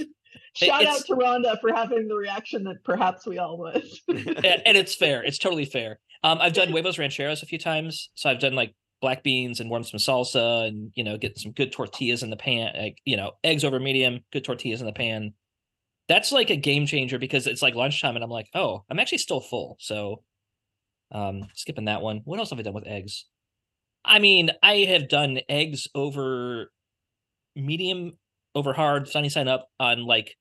Shout 0.55 0.81
it's- 0.81 0.99
out 0.99 1.05
to 1.07 1.13
Rhonda 1.15 1.59
for 1.61 1.73
having 1.73 2.07
the 2.07 2.15
reaction 2.15 2.63
that 2.65 2.83
perhaps 2.83 3.25
we 3.25 3.37
all 3.39 3.57
would. 3.59 3.83
and, 4.07 4.61
and 4.65 4.77
it's 4.77 4.95
fair. 4.95 5.23
It's 5.23 5.37
totally 5.37 5.65
fair. 5.65 5.99
Um, 6.23 6.37
I've 6.41 6.53
done 6.53 6.69
huevos 6.69 6.97
rancheros 6.97 7.43
a 7.43 7.45
few 7.45 7.57
times, 7.59 8.09
so 8.15 8.29
I've 8.29 8.39
done 8.39 8.53
like 8.55 8.73
black 9.03 9.21
beans 9.21 9.59
and 9.59 9.69
warm 9.69 9.83
some 9.83 9.99
salsa, 9.99 10.67
and 10.67 10.91
you 10.95 11.03
know, 11.03 11.17
get 11.17 11.37
some 11.37 11.51
good 11.51 11.71
tortillas 11.73 12.23
in 12.23 12.29
the 12.29 12.37
pan. 12.37 12.73
Like 12.75 12.97
you 13.05 13.17
know, 13.17 13.33
eggs 13.43 13.65
over 13.65 13.79
medium, 13.79 14.21
good 14.31 14.45
tortillas 14.45 14.79
in 14.79 14.87
the 14.87 14.93
pan. 14.93 15.33
That's 16.07 16.31
like 16.31 16.49
a 16.49 16.55
game 16.55 16.87
changer 16.87 17.19
because 17.19 17.45
it's 17.45 17.61
like 17.61 17.75
lunchtime, 17.75 18.15
and 18.15 18.23
I'm 18.23 18.31
like, 18.31 18.47
oh, 18.55 18.83
I'm 18.89 18.99
actually 18.99 19.19
still 19.19 19.41
full. 19.41 19.75
So, 19.79 20.23
um, 21.11 21.43
skipping 21.53 21.85
that 21.85 22.01
one. 22.01 22.21
What 22.23 22.39
else 22.39 22.49
have 22.49 22.59
I 22.59 22.63
done 22.63 22.73
with 22.73 22.87
eggs? 22.87 23.25
I 24.05 24.19
mean, 24.19 24.51
I 24.63 24.77
have 24.89 25.09
done 25.09 25.39
eggs 25.49 25.87
over 25.93 26.71
medium, 27.55 28.13
over 28.55 28.73
hard, 28.73 29.09
sunny 29.09 29.29
side 29.29 29.47
up 29.49 29.67
on 29.79 30.05
like 30.05 30.35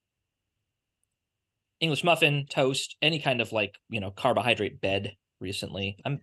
English 1.81 2.05
muffin, 2.05 2.47
toast, 2.49 2.97
any 3.03 3.19
kind 3.19 3.41
of 3.41 3.51
like, 3.51 3.77
you 3.89 4.01
know, 4.01 4.13
carbohydrate 4.13 4.81
bed 4.81 5.17
recently. 5.41 5.97
I'm 6.05 6.21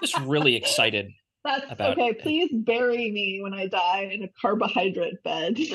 just 0.00 0.18
really 0.20 0.56
excited. 0.60 1.10
That's 1.44 1.70
About- 1.70 1.98
okay. 1.98 2.14
Please 2.14 2.50
bury 2.52 3.10
me 3.10 3.40
when 3.42 3.54
I 3.54 3.66
die 3.66 4.10
in 4.12 4.22
a 4.24 4.28
carbohydrate 4.40 5.22
bed. 5.22 5.56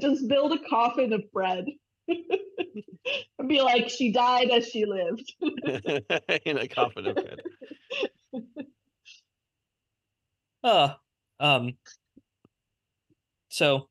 Just 0.00 0.28
build 0.28 0.52
a 0.52 0.58
coffin 0.68 1.12
of 1.12 1.30
bread. 1.32 1.66
and 2.08 3.48
be 3.48 3.60
like, 3.60 3.88
she 3.90 4.12
died 4.12 4.50
as 4.50 4.68
she 4.68 4.84
lived. 4.86 5.32
in 6.44 6.58
a 6.58 6.68
coffin 6.68 7.06
of 7.08 7.16
bread. 7.16 7.40
Uh, 10.62 10.94
um. 11.40 11.74
So, 13.48 13.88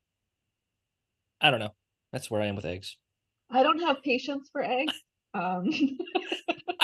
I 1.41 1.51
don't 1.51 1.59
know. 1.59 1.73
That's 2.11 2.29
where 2.31 2.41
I 2.41 2.47
am 2.47 2.55
with 2.55 2.65
eggs. 2.65 2.97
I 3.49 3.63
don't 3.63 3.79
have 3.79 4.01
patience 4.03 4.49
for 4.51 4.61
eggs. 4.63 4.93
Um, 5.33 5.69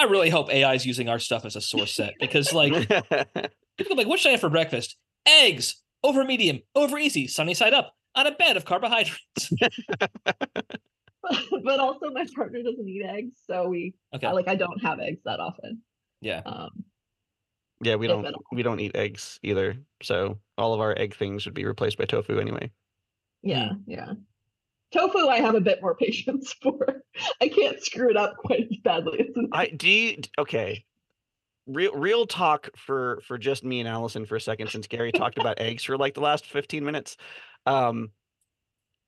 I 0.02 0.06
really 0.06 0.30
hope 0.30 0.52
AI 0.52 0.74
is 0.74 0.86
using 0.86 1.10
our 1.10 1.20
stuff 1.20 1.46
as 1.46 1.56
a 1.56 1.62
source 1.62 1.94
set 1.94 2.16
because, 2.20 2.54
like, 2.62 2.74
people 2.74 3.94
are 3.94 3.96
like, 3.96 4.08
"What 4.08 4.20
should 4.20 4.30
I 4.30 4.32
have 4.32 4.42
for 4.42 4.50
breakfast?" 4.50 4.98
Eggs 5.28 5.82
over 6.04 6.24
medium, 6.24 6.62
over 6.74 6.98
easy, 6.98 7.28
sunny 7.28 7.54
side 7.54 7.76
up, 7.76 7.94
on 8.16 8.26
a 8.26 8.32
bed 8.32 8.58
of 8.58 8.66
carbohydrates. 8.66 9.52
but 11.64 11.80
also 11.80 12.10
my 12.12 12.26
partner 12.36 12.64
doesn't 12.64 12.88
eat 12.90 13.06
eggs, 13.06 13.36
so 13.46 13.68
we 13.68 13.94
Okay. 14.16 14.26
I, 14.26 14.32
like 14.32 14.48
I 14.48 14.56
don't 14.56 14.82
have 14.84 15.00
eggs 15.00 15.22
that 15.26 15.40
often. 15.40 15.82
yeah. 16.20 16.42
Um, 16.46 16.86
yeah, 17.84 17.96
we 17.96 18.08
don't 18.08 18.28
we 18.52 18.64
don't 18.64 18.80
eat 18.80 18.96
eggs 18.96 19.40
either. 19.44 19.76
So 20.02 20.40
all 20.58 20.74
of 20.74 20.80
our 20.80 20.98
egg 20.98 21.16
things 21.16 21.46
would 21.46 21.54
be 21.54 21.66
replaced 21.66 21.98
by 21.98 22.06
tofu 22.06 22.40
anyway. 22.40 22.72
yeah, 23.44 23.70
yeah. 23.86 24.14
Tofu, 24.94 25.28
I 25.28 25.38
have 25.38 25.56
a 25.56 25.62
bit 25.62 25.82
more 25.82 25.96
patience 25.96 26.54
for. 26.62 27.04
I 27.40 27.48
can't 27.48 27.82
screw 27.82 28.10
it 28.10 28.18
up 28.18 28.38
quite 28.38 28.68
as 28.72 28.78
badly 28.84 29.20
as 29.22 29.46
I 29.52 29.68
do 29.68 29.90
you, 29.90 30.18
okay. 30.38 30.86
Real 31.68 31.94
real 31.94 32.26
talk 32.26 32.70
for 32.76 33.22
for 33.26 33.38
just 33.38 33.64
me 33.64 33.80
and 33.80 33.88
Allison 33.88 34.26
for 34.26 34.36
a 34.36 34.42
second 34.42 34.70
since 34.70 34.88
Gary 34.88 35.12
talked 35.16 35.38
about 35.38 35.60
eggs 35.62 35.84
for 35.84 35.98
like 35.98 36.16
the 36.16 36.22
last 36.22 36.46
15 36.46 36.84
minutes. 36.84 37.18
Um 37.66 38.12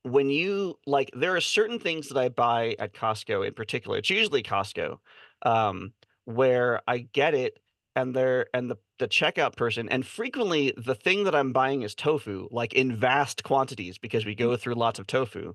when 0.04 0.30
you 0.30 0.78
like 0.86 1.10
there 1.16 1.36
are 1.36 1.42
certain 1.42 1.80
things 1.80 2.10
that 2.10 2.18
I 2.18 2.30
buy 2.30 2.76
at 2.78 2.94
Costco 2.94 3.48
in 3.48 3.54
particular. 3.54 3.98
It's 3.98 4.10
usually 4.10 4.44
Costco. 4.44 5.00
Um 5.42 5.94
where 6.26 6.82
I 6.88 7.00
get 7.00 7.34
it 7.34 7.60
and 7.96 8.16
they're 8.16 8.48
and 8.54 8.70
the 8.70 8.78
the 9.00 9.08
checkout 9.08 9.56
person 9.56 9.90
and 9.90 10.06
frequently 10.06 10.74
the 10.78 10.96
thing 10.96 11.24
that 11.26 11.36
I'm 11.36 11.52
buying 11.54 11.82
is 11.84 11.94
tofu 11.96 12.48
like 12.52 12.74
in 12.74 12.96
vast 12.96 13.44
quantities 13.44 13.98
because 13.98 14.26
we 14.26 14.36
go 14.36 14.56
through 14.58 14.76
lots 14.76 15.00
of 15.00 15.08
tofu. 15.08 15.54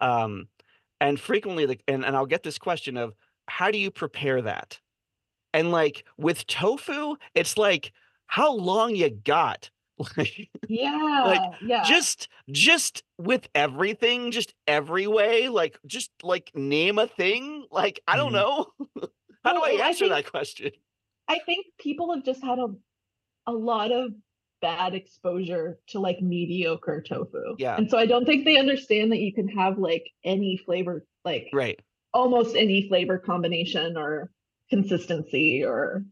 Um 0.00 0.48
and 1.00 1.18
frequently 1.20 1.64
the 1.66 1.78
and, 1.88 2.04
and 2.04 2.16
I'll 2.16 2.26
get 2.26 2.42
this 2.42 2.58
question 2.58 2.96
of 2.96 3.14
how 3.46 3.70
do 3.70 3.78
you 3.78 3.90
prepare 3.90 4.42
that? 4.42 4.80
And 5.54 5.70
like 5.72 6.04
with 6.18 6.46
tofu, 6.46 7.16
it's 7.34 7.56
like 7.56 7.92
how 8.26 8.52
long 8.54 8.94
you 8.96 9.10
got? 9.10 9.70
Like 10.16 10.48
Yeah, 10.68 11.50
yeah. 11.60 11.82
just 11.82 12.28
just 12.50 13.02
with 13.18 13.48
everything, 13.54 14.30
just 14.30 14.54
every 14.66 15.06
way, 15.08 15.48
like 15.48 15.78
just 15.86 16.10
like 16.22 16.50
name 16.54 16.98
a 16.98 17.06
thing. 17.08 17.66
Like 17.70 18.00
I 18.06 18.16
don't 18.16 18.30
Mhm. 18.32 18.34
know. 18.34 18.66
how 19.44 19.52
do 19.54 19.60
Well, 19.60 19.64
I 19.64 19.82
I 19.82 19.88
answer 19.88 20.08
think- 20.08 20.10
that 20.24 20.30
question? 20.30 20.70
I 21.28 21.40
think 21.40 21.66
people 21.78 22.14
have 22.14 22.24
just 22.24 22.42
had 22.42 22.58
a 22.58 22.68
a 23.46 23.52
lot 23.52 23.92
of 23.92 24.12
bad 24.60 24.94
exposure 24.94 25.78
to 25.88 26.00
like 26.00 26.20
mediocre 26.20 27.00
tofu. 27.00 27.54
Yeah. 27.58 27.76
And 27.76 27.88
so 27.88 27.96
I 27.96 28.06
don't 28.06 28.24
think 28.26 28.44
they 28.44 28.58
understand 28.58 29.12
that 29.12 29.18
you 29.20 29.32
can 29.32 29.48
have 29.48 29.78
like 29.78 30.10
any 30.24 30.56
flavor, 30.56 31.06
like 31.24 31.48
Right. 31.52 31.80
almost 32.12 32.56
any 32.56 32.88
flavor 32.88 33.18
combination 33.18 33.96
or 33.96 34.30
consistency 34.70 35.64
or 35.64 36.04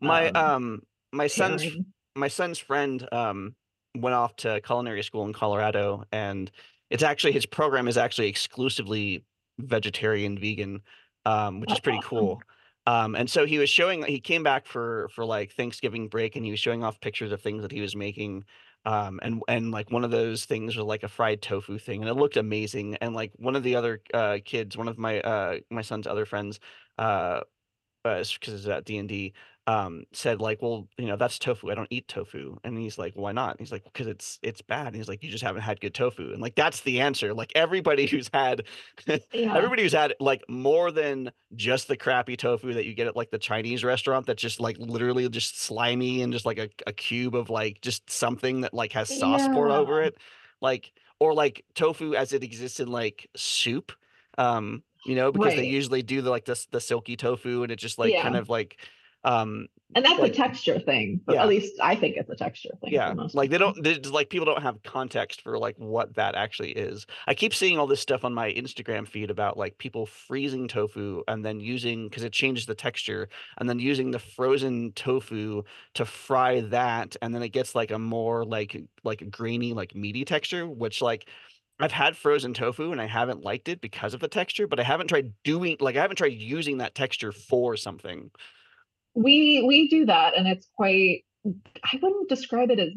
My 0.00 0.30
Um, 0.30 0.36
um 0.36 0.82
my 1.12 1.26
son's 1.26 1.62
pairing. 1.62 1.86
my 2.16 2.28
son's 2.28 2.58
friend 2.58 3.06
um 3.12 3.54
went 3.96 4.14
off 4.14 4.34
to 4.36 4.60
culinary 4.62 5.02
school 5.04 5.24
in 5.26 5.32
Colorado 5.32 6.04
and 6.10 6.50
it's 6.90 7.02
actually 7.04 7.32
his 7.32 7.46
program 7.46 7.86
is 7.86 7.96
actually 7.96 8.28
exclusively 8.28 9.24
vegetarian 9.58 10.36
vegan 10.38 10.82
um 11.24 11.60
which 11.60 11.72
is 11.72 11.78
pretty 11.80 11.98
awesome. 11.98 12.08
cool 12.08 12.42
um 12.86 13.14
and 13.14 13.30
so 13.30 13.46
he 13.46 13.58
was 13.58 13.70
showing 13.70 14.02
he 14.04 14.20
came 14.20 14.42
back 14.42 14.66
for 14.66 15.08
for 15.14 15.24
like 15.24 15.52
Thanksgiving 15.52 16.08
break 16.08 16.36
and 16.36 16.44
he 16.44 16.50
was 16.50 16.60
showing 16.60 16.84
off 16.84 17.00
pictures 17.00 17.32
of 17.32 17.40
things 17.40 17.62
that 17.62 17.72
he 17.72 17.80
was 17.80 17.96
making 17.96 18.44
um 18.84 19.20
and 19.22 19.42
and 19.48 19.70
like 19.70 19.90
one 19.90 20.04
of 20.04 20.10
those 20.10 20.44
things 20.44 20.76
was 20.76 20.84
like 20.84 21.02
a 21.02 21.08
fried 21.08 21.40
tofu 21.42 21.78
thing 21.78 22.00
and 22.02 22.10
it 22.10 22.14
looked 22.14 22.36
amazing 22.36 22.96
and 22.96 23.14
like 23.14 23.32
one 23.36 23.56
of 23.56 23.62
the 23.62 23.76
other 23.76 24.00
uh 24.12 24.38
kids 24.44 24.76
one 24.76 24.88
of 24.88 24.98
my 24.98 25.20
uh 25.20 25.58
my 25.70 25.82
son's 25.82 26.06
other 26.06 26.26
friends 26.26 26.60
uh 26.98 27.40
because 28.04 28.48
it's 28.48 28.66
at 28.66 28.84
D 28.84 28.98
and 28.98 29.08
D, 29.08 29.32
um, 29.66 30.04
said 30.12 30.40
like, 30.40 30.60
well, 30.60 30.88
you 30.98 31.06
know, 31.06 31.16
that's 31.16 31.38
tofu. 31.38 31.70
I 31.70 31.74
don't 31.74 31.88
eat 31.90 32.06
tofu. 32.06 32.58
And 32.64 32.76
he's 32.76 32.98
like, 32.98 33.14
why 33.14 33.32
not? 33.32 33.52
And 33.52 33.60
he's 33.60 33.72
like, 33.72 33.84
because 33.84 34.06
it's 34.06 34.38
it's 34.42 34.60
bad. 34.60 34.88
And 34.88 34.96
he's 34.96 35.08
like, 35.08 35.22
you 35.22 35.30
just 35.30 35.42
haven't 35.42 35.62
had 35.62 35.80
good 35.80 35.94
tofu. 35.94 36.32
And 36.32 36.42
like 36.42 36.54
that's 36.54 36.82
the 36.82 37.00
answer. 37.00 37.32
Like 37.32 37.52
everybody 37.54 38.06
who's 38.10 38.28
had 38.32 38.66
Yeah. 39.32 39.56
everybody 39.56 39.82
who's 39.82 39.92
had 39.92 40.14
like 40.20 40.42
more 40.48 40.90
than 40.90 41.32
just 41.54 41.88
the 41.88 41.96
crappy 41.96 42.36
tofu 42.36 42.74
that 42.74 42.84
you 42.84 42.94
get 42.94 43.06
at 43.06 43.16
like 43.16 43.30
the 43.30 43.38
Chinese 43.38 43.84
restaurant 43.84 44.26
that's 44.26 44.42
just 44.42 44.60
like 44.60 44.76
literally 44.78 45.28
just 45.28 45.60
slimy 45.60 46.22
and 46.22 46.32
just 46.32 46.44
like 46.46 46.58
a, 46.58 46.68
a 46.86 46.92
cube 46.92 47.34
of 47.34 47.48
like 47.50 47.80
just 47.80 48.10
something 48.10 48.62
that 48.62 48.74
like 48.74 48.92
has 48.92 49.10
sauce 49.10 49.48
poured 49.48 49.70
over 49.70 50.02
it. 50.02 50.18
Like 50.60 50.92
or 51.20 51.34
like 51.34 51.64
tofu 51.74 52.14
as 52.14 52.32
it 52.32 52.42
exists 52.44 52.80
in 52.80 52.88
like 52.88 53.28
soup. 53.36 53.92
Um, 54.36 54.82
you 55.04 55.14
know, 55.14 55.30
because 55.32 55.54
they 55.54 55.64
usually 55.64 56.02
do 56.02 56.22
the 56.22 56.30
like 56.30 56.44
this 56.44 56.66
the 56.66 56.80
silky 56.80 57.16
tofu 57.16 57.62
and 57.62 57.70
it 57.70 57.76
just 57.76 57.98
like 57.98 58.16
kind 58.16 58.36
of 58.36 58.48
like 58.48 58.80
um 59.24 59.66
And 59.94 60.04
that's 60.04 60.18
like- 60.20 60.32
a 60.32 60.34
texture 60.34 60.78
thing. 60.80 61.20
Yeah. 61.28 61.42
at 61.42 61.48
least 61.48 61.74
I 61.80 61.94
think 61.94 62.16
it's 62.16 62.28
a 62.30 62.34
texture 62.36 62.70
thing. 62.80 62.92
yeah 62.92 63.14
like 63.32 63.50
they 63.50 63.58
don't 63.58 63.80
they, 63.82 63.94
like 64.00 64.28
people 64.28 64.44
don't 64.44 64.62
have 64.62 64.82
context 64.82 65.40
for 65.42 65.58
like 65.58 65.76
what 65.78 66.14
that 66.16 66.34
actually 66.34 66.72
is 66.72 67.06
i 67.26 67.34
keep 67.34 67.54
seeing 67.54 67.78
all 67.78 67.86
this 67.86 68.00
stuff 68.00 68.24
on 68.24 68.34
my 68.34 68.50
instagram 68.52 69.06
feed 69.06 69.30
about 69.30 69.56
like 69.56 69.78
people 69.78 70.04
freezing 70.06 70.66
tofu 70.68 71.22
and 71.28 71.44
then 71.44 71.60
using 71.60 72.08
because 72.08 72.24
it 72.24 72.32
changes 72.32 72.66
the 72.66 72.74
texture 72.74 73.28
and 73.58 73.68
then 73.68 73.78
using 73.78 74.10
the 74.10 74.18
frozen 74.18 74.92
tofu 74.92 75.62
to 75.94 76.04
fry 76.04 76.60
that 76.60 77.16
and 77.22 77.34
then 77.34 77.42
it 77.42 77.50
gets 77.50 77.74
like 77.74 77.90
a 77.92 77.98
more 77.98 78.44
like 78.44 78.76
like 79.04 79.20
a 79.22 79.26
grainy 79.26 79.72
like 79.74 79.94
meaty 79.94 80.24
texture 80.24 80.66
which 80.68 81.00
like 81.00 81.28
I've 81.80 81.90
had 81.90 82.16
frozen 82.16 82.54
tofu 82.54 82.92
and 82.92 83.00
I 83.00 83.06
haven't 83.06 83.42
liked 83.42 83.68
it 83.68 83.80
because 83.80 84.14
of 84.14 84.20
the 84.20 84.28
texture, 84.28 84.68
but 84.68 84.78
I 84.78 84.84
haven't 84.84 85.08
tried 85.08 85.32
doing 85.42 85.76
like 85.80 85.96
I 85.96 86.02
haven't 86.02 86.18
tried 86.18 86.34
using 86.34 86.78
that 86.78 86.94
texture 86.94 87.32
for 87.32 87.76
something. 87.76 88.30
We 89.14 89.62
we 89.66 89.88
do 89.88 90.06
that 90.06 90.36
and 90.36 90.46
it's 90.48 90.68
quite 90.76 91.24
I 91.46 91.98
wouldn't 92.00 92.28
describe 92.28 92.70
it 92.70 92.78
as 92.80 92.90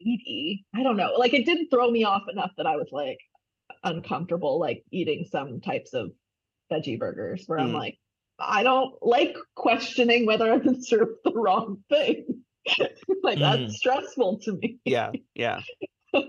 meaty. 0.00 0.64
I 0.74 0.82
don't 0.82 0.96
know. 0.96 1.12
Like 1.16 1.34
it 1.34 1.46
didn't 1.46 1.68
throw 1.68 1.90
me 1.90 2.04
off 2.04 2.22
enough 2.30 2.50
that 2.56 2.66
I 2.66 2.76
was 2.76 2.88
like 2.92 3.18
uncomfortable 3.84 4.58
like 4.58 4.84
eating 4.90 5.26
some 5.30 5.60
types 5.60 5.94
of 5.94 6.10
veggie 6.72 6.98
burgers 6.98 7.44
where 7.46 7.58
I'm 7.60 7.70
Mm. 7.70 7.74
like, 7.78 7.98
I 8.38 8.62
don't 8.64 8.94
like 9.02 9.36
questioning 9.54 10.26
whether 10.26 10.52
I've 10.52 10.62
been 10.64 10.82
served 10.82 11.12
the 11.24 11.32
wrong 11.32 11.82
thing. 11.88 12.42
like 13.22 13.38
Mm. 13.38 13.40
that's 13.40 13.76
stressful 13.78 14.40
to 14.40 14.52
me. 14.54 14.78
Yeah, 14.84 15.12
yeah. 15.34 15.60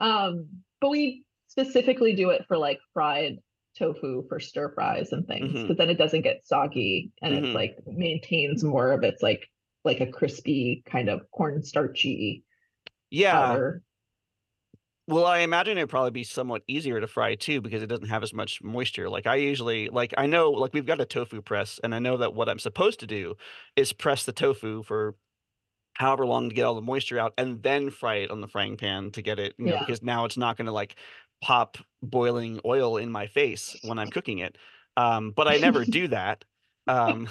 Um, 0.00 0.48
but 0.80 0.90
we 0.90 1.24
specifically 1.48 2.14
do 2.14 2.30
it 2.30 2.44
for 2.48 2.56
like 2.56 2.78
fried 2.94 3.38
tofu 3.78 4.26
for 4.28 4.40
stir 4.40 4.72
fries 4.74 5.12
and 5.12 5.26
things 5.26 5.62
Mhm. 5.62 5.78
then 5.78 5.90
it 5.90 5.98
doesn't 5.98 6.22
get 6.22 6.46
soggy 6.46 7.12
and 7.22 7.34
Mhm. 7.34 7.44
it's 7.44 7.54
like 7.54 7.78
maintains 7.86 8.64
more 8.64 8.92
of 8.92 9.04
its 9.04 9.22
like 9.22 9.48
like 9.84 10.00
a 10.00 10.10
crispy 10.10 10.82
kind 10.86 11.08
of 11.08 11.22
cornstarchy 11.38 12.42
Yeah. 13.10 13.60
powder. 13.60 13.84
Well, 15.06 15.24
I 15.24 15.38
imagine 15.38 15.78
it'd 15.78 15.88
probably 15.88 16.10
be 16.10 16.24
somewhat 16.24 16.62
easier 16.66 17.00
to 17.00 17.06
fry 17.06 17.34
too 17.34 17.62
because 17.62 17.82
it 17.82 17.86
doesn't 17.86 18.08
have 18.08 18.22
as 18.22 18.34
much 18.34 18.62
moisture. 18.62 19.08
Like 19.08 19.26
I 19.26 19.36
usually 19.36 19.88
like 19.88 20.12
I 20.18 20.26
know 20.26 20.50
like 20.50 20.74
we've 20.74 20.84
got 20.84 21.00
a 21.00 21.06
tofu 21.06 21.40
press 21.40 21.80
and 21.82 21.94
I 21.94 21.98
know 21.98 22.18
that 22.18 22.34
what 22.34 22.48
I'm 22.48 22.58
supposed 22.58 23.00
to 23.00 23.06
do 23.06 23.34
is 23.74 23.94
press 23.94 24.26
the 24.26 24.32
tofu 24.34 24.82
for 24.82 25.16
however 25.94 26.26
long 26.26 26.48
to 26.50 26.54
get 26.56 26.64
all 26.64 26.74
the 26.76 26.82
moisture 26.82 27.18
out 27.18 27.34
and 27.38 27.62
then 27.62 27.90
fry 27.90 28.16
it 28.16 28.30
on 28.30 28.40
the 28.42 28.48
frying 28.48 28.76
pan 28.76 29.12
to 29.12 29.22
get 29.22 29.38
it, 29.40 29.54
you 29.58 29.66
know, 29.66 29.76
Yeah. 29.76 29.78
because 29.78 30.02
now 30.02 30.24
it's 30.26 30.36
not 30.38 30.56
going 30.56 30.66
to 30.66 30.72
like 30.72 30.96
pop 31.42 31.78
boiling 32.02 32.60
oil 32.64 32.96
in 32.96 33.10
my 33.10 33.26
face 33.26 33.76
when 33.84 33.98
I'm 33.98 34.10
cooking 34.10 34.38
it. 34.38 34.56
Um, 34.96 35.32
but 35.36 35.46
I 35.48 35.56
never 35.58 35.84
do 35.84 36.08
that. 36.08 36.44
Um, 36.86 37.28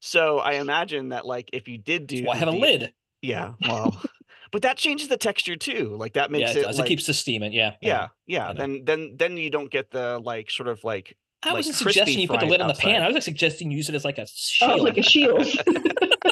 so 0.00 0.38
I 0.38 0.54
imagine 0.54 1.10
that 1.10 1.26
like 1.26 1.50
if 1.52 1.68
you 1.68 1.78
did 1.78 2.06
do 2.06 2.16
That's 2.16 2.26
why 2.28 2.34
I 2.34 2.38
have 2.38 2.48
a 2.48 2.52
the- 2.52 2.58
lid. 2.58 2.92
yeah, 3.22 3.52
well, 3.66 4.00
but 4.52 4.62
that 4.62 4.76
changes 4.76 5.08
the 5.08 5.16
texture 5.16 5.56
too. 5.56 5.96
Like 5.98 6.14
that 6.14 6.30
makes 6.30 6.50
yeah, 6.54 6.58
it, 6.58 6.62
it 6.62 6.66
does. 6.66 6.78
like 6.78 6.86
it 6.86 6.88
keeps 6.88 7.06
the 7.06 7.14
steam 7.14 7.42
in. 7.42 7.52
Yeah. 7.52 7.74
yeah, 7.80 8.08
yeah. 8.26 8.50
I. 8.50 8.52
Then 8.54 8.82
then 8.84 9.14
then 9.16 9.36
you 9.36 9.50
don't 9.50 9.70
get 9.70 9.90
the 9.90 10.20
like 10.22 10.50
sort 10.50 10.68
of 10.68 10.82
like 10.84 11.16
I 11.42 11.48
like 11.48 11.56
wasn't 11.58 11.76
suggesting 11.76 12.18
you 12.20 12.26
put 12.28 12.34
the 12.34 12.46
fried 12.46 12.50
lid 12.50 12.60
on 12.60 12.68
the 12.68 12.74
pan. 12.74 13.02
I 13.02 13.06
was 13.06 13.14
like 13.14 13.22
suggesting 13.22 13.70
you 13.70 13.76
use 13.76 13.88
it 13.88 13.94
as 13.94 14.04
like 14.04 14.18
a 14.18 14.22
Oh, 14.22 14.26
shield. 14.26 14.80
like 14.80 14.98
a 14.98 15.02
shield. 15.02 15.46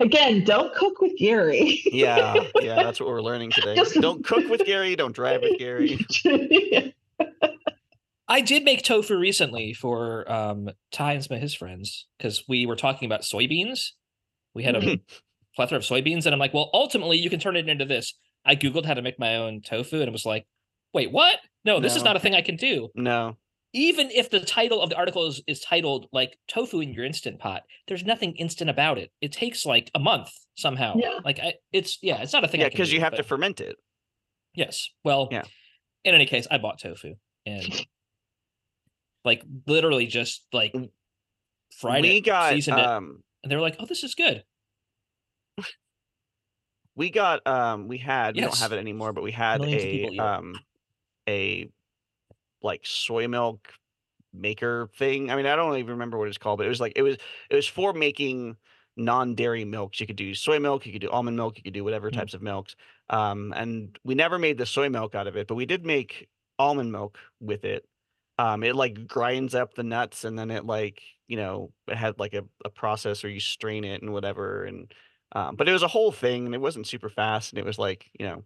Again, 0.00 0.44
don't 0.44 0.74
cook 0.74 1.00
with 1.00 1.12
Gary. 1.18 1.82
yeah, 1.92 2.34
yeah. 2.60 2.82
That's 2.82 3.00
what 3.00 3.08
we're 3.08 3.20
learning 3.22 3.50
today. 3.52 3.74
Just- 3.74 3.94
Don't 4.00 4.24
cook 4.24 4.48
with 4.48 4.64
Gary. 4.64 4.96
Don't 4.96 5.14
drive 5.14 5.42
with 5.42 5.58
Gary. 5.58 6.04
I 8.30 8.42
did 8.42 8.62
make 8.64 8.82
tofu 8.82 9.16
recently 9.18 9.72
for 9.72 10.30
um 10.30 10.68
Ty 10.92 11.14
and 11.14 11.24
some 11.24 11.36
of 11.36 11.42
his 11.42 11.54
friends 11.54 12.06
because 12.18 12.44
we 12.48 12.66
were 12.66 12.76
talking 12.76 13.06
about 13.06 13.22
soybeans. 13.22 13.90
We 14.54 14.62
had 14.64 14.76
a 14.76 15.00
plethora 15.56 15.78
of 15.78 15.84
soybeans, 15.84 16.26
and 16.26 16.34
I'm 16.34 16.38
like, 16.38 16.52
well, 16.54 16.70
ultimately 16.74 17.16
you 17.18 17.30
can 17.30 17.40
turn 17.40 17.56
it 17.56 17.68
into 17.68 17.84
this. 17.84 18.14
I 18.44 18.54
googled 18.56 18.84
how 18.84 18.94
to 18.94 19.02
make 19.02 19.18
my 19.18 19.36
own 19.36 19.60
tofu, 19.62 19.96
and 19.96 20.08
it 20.08 20.12
was 20.12 20.26
like, 20.26 20.46
wait, 20.92 21.10
what? 21.12 21.36
No, 21.64 21.80
this 21.80 21.96
is 21.96 22.02
not 22.04 22.16
a 22.16 22.20
thing 22.20 22.34
I 22.34 22.42
can 22.42 22.56
do. 22.56 22.88
No. 22.94 23.36
Even 23.78 24.10
if 24.10 24.28
the 24.28 24.40
title 24.40 24.82
of 24.82 24.90
the 24.90 24.96
article 24.96 25.26
is, 25.28 25.40
is 25.46 25.60
titled 25.60 26.08
like 26.12 26.36
tofu 26.48 26.80
in 26.80 26.92
your 26.92 27.04
instant 27.04 27.38
pot, 27.38 27.62
there's 27.86 28.04
nothing 28.04 28.34
instant 28.34 28.68
about 28.68 28.98
it. 28.98 29.12
It 29.20 29.30
takes 29.30 29.64
like 29.64 29.88
a 29.94 30.00
month 30.00 30.30
somehow. 30.56 30.96
Yeah. 30.96 31.20
Like 31.24 31.38
I, 31.38 31.54
it's 31.72 31.98
yeah, 32.02 32.20
it's 32.20 32.32
not 32.32 32.42
a 32.42 32.48
thing. 32.48 32.60
Yeah, 32.60 32.70
because 32.70 32.92
you 32.92 32.98
do, 32.98 33.04
have 33.04 33.14
to 33.14 33.22
ferment 33.22 33.60
it. 33.60 33.76
Yes. 34.52 34.88
Well, 35.04 35.28
Yeah. 35.30 35.44
in 36.02 36.12
any 36.16 36.26
case, 36.26 36.48
I 36.50 36.58
bought 36.58 36.80
tofu 36.80 37.14
and 37.46 37.86
like 39.24 39.44
literally 39.68 40.06
just 40.06 40.44
like 40.52 40.74
fried 41.78 42.02
we 42.02 42.16
it, 42.16 42.20
got 42.22 42.54
seasoned 42.54 42.80
it, 42.80 42.84
um 42.84 43.22
and 43.44 43.52
they 43.52 43.54
were 43.54 43.62
like, 43.62 43.76
"Oh, 43.78 43.86
this 43.86 44.02
is 44.02 44.16
good." 44.16 44.42
we 46.96 47.10
got 47.10 47.46
um 47.46 47.86
we 47.86 47.98
had 47.98 48.34
we 48.34 48.40
don't 48.40 48.58
have 48.58 48.72
it 48.72 48.78
anymore, 48.78 49.12
but 49.12 49.22
we 49.22 49.30
had 49.30 49.60
Millions 49.60 49.84
a 49.84 49.90
people 49.92 50.14
eat 50.14 50.16
it. 50.16 50.20
um 50.20 50.54
a 51.28 51.70
like 52.62 52.86
soy 52.86 53.28
milk 53.28 53.72
maker 54.32 54.90
thing. 54.98 55.30
I 55.30 55.36
mean, 55.36 55.46
I 55.46 55.56
don't 55.56 55.76
even 55.78 55.92
remember 55.92 56.18
what 56.18 56.28
it's 56.28 56.38
called, 56.38 56.58
but 56.58 56.66
it 56.66 56.70
was 56.70 56.80
like 56.80 56.92
it 56.96 57.02
was 57.02 57.16
it 57.50 57.56
was 57.56 57.66
for 57.66 57.92
making 57.92 58.56
non-dairy 58.96 59.64
milks. 59.64 60.00
You 60.00 60.06
could 60.06 60.16
do 60.16 60.34
soy 60.34 60.58
milk, 60.58 60.84
you 60.86 60.92
could 60.92 61.00
do 61.02 61.10
almond 61.10 61.36
milk, 61.36 61.56
you 61.56 61.62
could 61.62 61.74
do 61.74 61.84
whatever 61.84 62.10
Mm. 62.10 62.14
types 62.14 62.34
of 62.34 62.42
milks. 62.42 62.74
Um, 63.10 63.52
and 63.56 63.98
we 64.04 64.14
never 64.14 64.38
made 64.38 64.58
the 64.58 64.66
soy 64.66 64.88
milk 64.88 65.14
out 65.14 65.26
of 65.26 65.36
it, 65.36 65.46
but 65.46 65.54
we 65.54 65.66
did 65.66 65.86
make 65.86 66.28
almond 66.58 66.92
milk 66.92 67.18
with 67.40 67.64
it. 67.64 67.86
Um, 68.38 68.62
it 68.62 68.76
like 68.76 69.06
grinds 69.06 69.54
up 69.54 69.74
the 69.74 69.82
nuts 69.82 70.24
and 70.24 70.38
then 70.38 70.50
it 70.50 70.64
like, 70.64 71.02
you 71.26 71.36
know, 71.36 71.72
it 71.88 71.96
had 71.96 72.18
like 72.18 72.34
a, 72.34 72.44
a 72.64 72.70
process 72.70 73.22
where 73.22 73.32
you 73.32 73.40
strain 73.40 73.84
it 73.84 74.02
and 74.02 74.12
whatever. 74.12 74.64
And 74.64 74.92
um, 75.32 75.56
but 75.56 75.68
it 75.68 75.72
was 75.72 75.82
a 75.82 75.88
whole 75.88 76.12
thing 76.12 76.46
and 76.46 76.54
it 76.54 76.60
wasn't 76.60 76.86
super 76.86 77.08
fast 77.10 77.52
and 77.52 77.58
it 77.58 77.64
was 77.64 77.78
like, 77.78 78.10
you 78.18 78.26
know, 78.26 78.44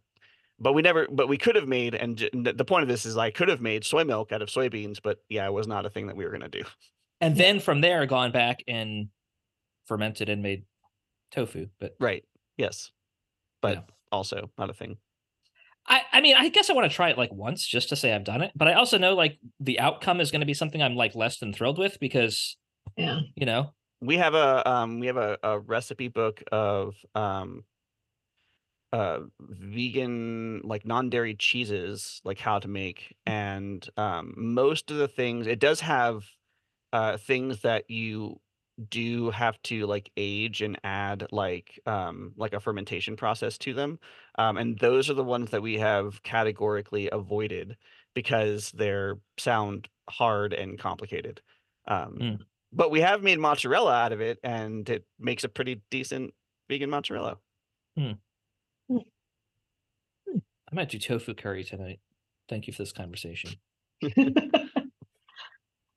but 0.63 0.73
we 0.75 0.83
never, 0.83 1.09
but 1.11 1.29
we 1.29 1.37
could 1.37 1.57
have 1.57 1.67
made, 1.67 1.95
and 1.95 2.17
the 2.33 2.65
point 2.65 2.83
of 2.85 2.89
this 2.89 3.05
is 3.05 3.17
I 3.17 3.31
could 3.31 3.49
have 3.49 3.61
made 3.61 3.85
soy 3.85 4.05
milk 4.05 4.31
out 4.33 4.43
of 4.43 4.49
soybeans, 4.49 4.99
but 5.03 5.19
yeah, 5.29 5.45
it 5.47 5.53
was 5.53 5.67
not 5.67 5.85
a 5.87 5.91
thing 5.91 6.07
that 6.07 6.17
we 6.17 6.25
were 6.25 6.31
going 6.31 6.49
to 6.49 6.49
do. 6.49 6.63
And 7.21 7.37
then 7.37 7.61
from 7.61 7.81
there, 7.81 8.07
gone 8.07 8.33
back 8.33 8.63
and 8.69 9.09
fermented 9.87 10.29
and 10.29 10.43
made 10.43 10.65
tofu. 11.33 11.67
But 11.81 11.97
Right. 12.01 12.25
Yes. 12.57 12.91
But 13.61 13.75
Yeah. 13.77 13.83
also 14.11 14.51
not 14.57 14.71
a 14.71 14.75
thing. 14.75 14.99
I, 15.87 16.03
I 16.13 16.21
mean, 16.21 16.37
I 16.37 16.49
guess 16.49 16.71
I 16.71 16.75
want 16.75 16.89
to 16.91 16.95
try 16.95 17.11
it 17.11 17.19
like 17.19 17.33
once 17.33 17.67
just 17.67 17.89
to 17.89 17.97
say 17.97 18.13
I've 18.13 18.25
done 18.25 18.41
it. 18.43 18.53
But 18.55 18.69
I 18.69 18.75
also 18.75 18.99
know 18.99 19.15
like 19.15 19.39
the 19.59 19.81
outcome 19.81 20.21
is 20.21 20.31
going 20.31 20.41
to 20.41 20.47
be 20.47 20.55
something 20.55 20.81
I'm 20.81 20.95
like 20.95 21.17
less 21.17 21.39
than 21.39 21.53
thrilled 21.53 21.79
with 21.79 21.99
because 21.99 22.57
Yeah. 22.97 23.21
you 23.35 23.47
know, 23.47 23.73
We 24.01 24.17
have 24.17 24.35
a 24.35 24.69
um 24.69 25.01
we 25.01 25.09
have 25.09 25.17
a, 25.17 25.39
a 25.43 25.59
recipe 25.59 26.09
book 26.09 26.43
of 26.53 26.95
um 27.15 27.65
uh 28.93 29.21
vegan 29.41 30.61
like 30.63 30.85
non-dairy 30.85 31.35
cheeses 31.35 32.21
like 32.25 32.39
how 32.39 32.59
to 32.59 32.69
make 32.69 33.17
and 33.27 33.89
um 33.97 34.35
most 34.37 34.91
of 34.91 34.99
the 34.99 35.09
things 35.09 35.47
it 35.47 35.59
does 35.61 35.81
have 35.81 36.25
uh 36.93 37.17
things 37.17 37.63
that 37.63 37.89
you 37.91 38.41
do 38.89 39.31
have 39.31 39.61
to 39.63 39.87
like 39.87 40.11
age 40.17 40.63
and 40.63 40.79
add 40.83 41.27
like 41.31 41.79
um 41.87 42.33
like 42.37 42.53
a 42.55 42.61
fermentation 42.61 43.17
process 43.17 43.59
to 43.59 43.75
them 43.75 43.99
um 44.39 44.57
and 44.57 44.79
those 44.79 45.11
are 45.11 45.15
the 45.15 45.25
ones 45.25 45.51
that 45.51 45.63
we 45.63 45.79
have 45.79 46.23
categorically 46.23 47.09
avoided 47.13 47.77
because 48.15 48.73
they're 48.73 49.19
sound 49.39 49.89
hard 50.11 50.53
and 50.55 50.79
complicated 50.79 51.41
um 51.87 52.23
Mm. 52.23 52.47
but 52.73 52.91
we 52.91 53.01
have 53.01 53.23
made 53.23 53.39
mozzarella 53.39 53.93
out 53.93 54.13
of 54.13 54.21
it 54.21 54.39
and 54.43 54.89
it 54.89 55.07
makes 55.19 55.45
a 55.45 55.49
pretty 55.49 55.83
decent 55.91 56.35
vegan 56.69 56.91
mozzarella 56.91 57.39
I 60.73 60.77
might 60.77 60.89
do 60.89 60.99
tofu 60.99 61.35
curry 61.35 61.65
tonight. 61.65 62.01
Thank 62.49 62.67
you 62.67 62.73
for 62.73 62.83
this 62.83 62.93
conversation. 62.93 63.53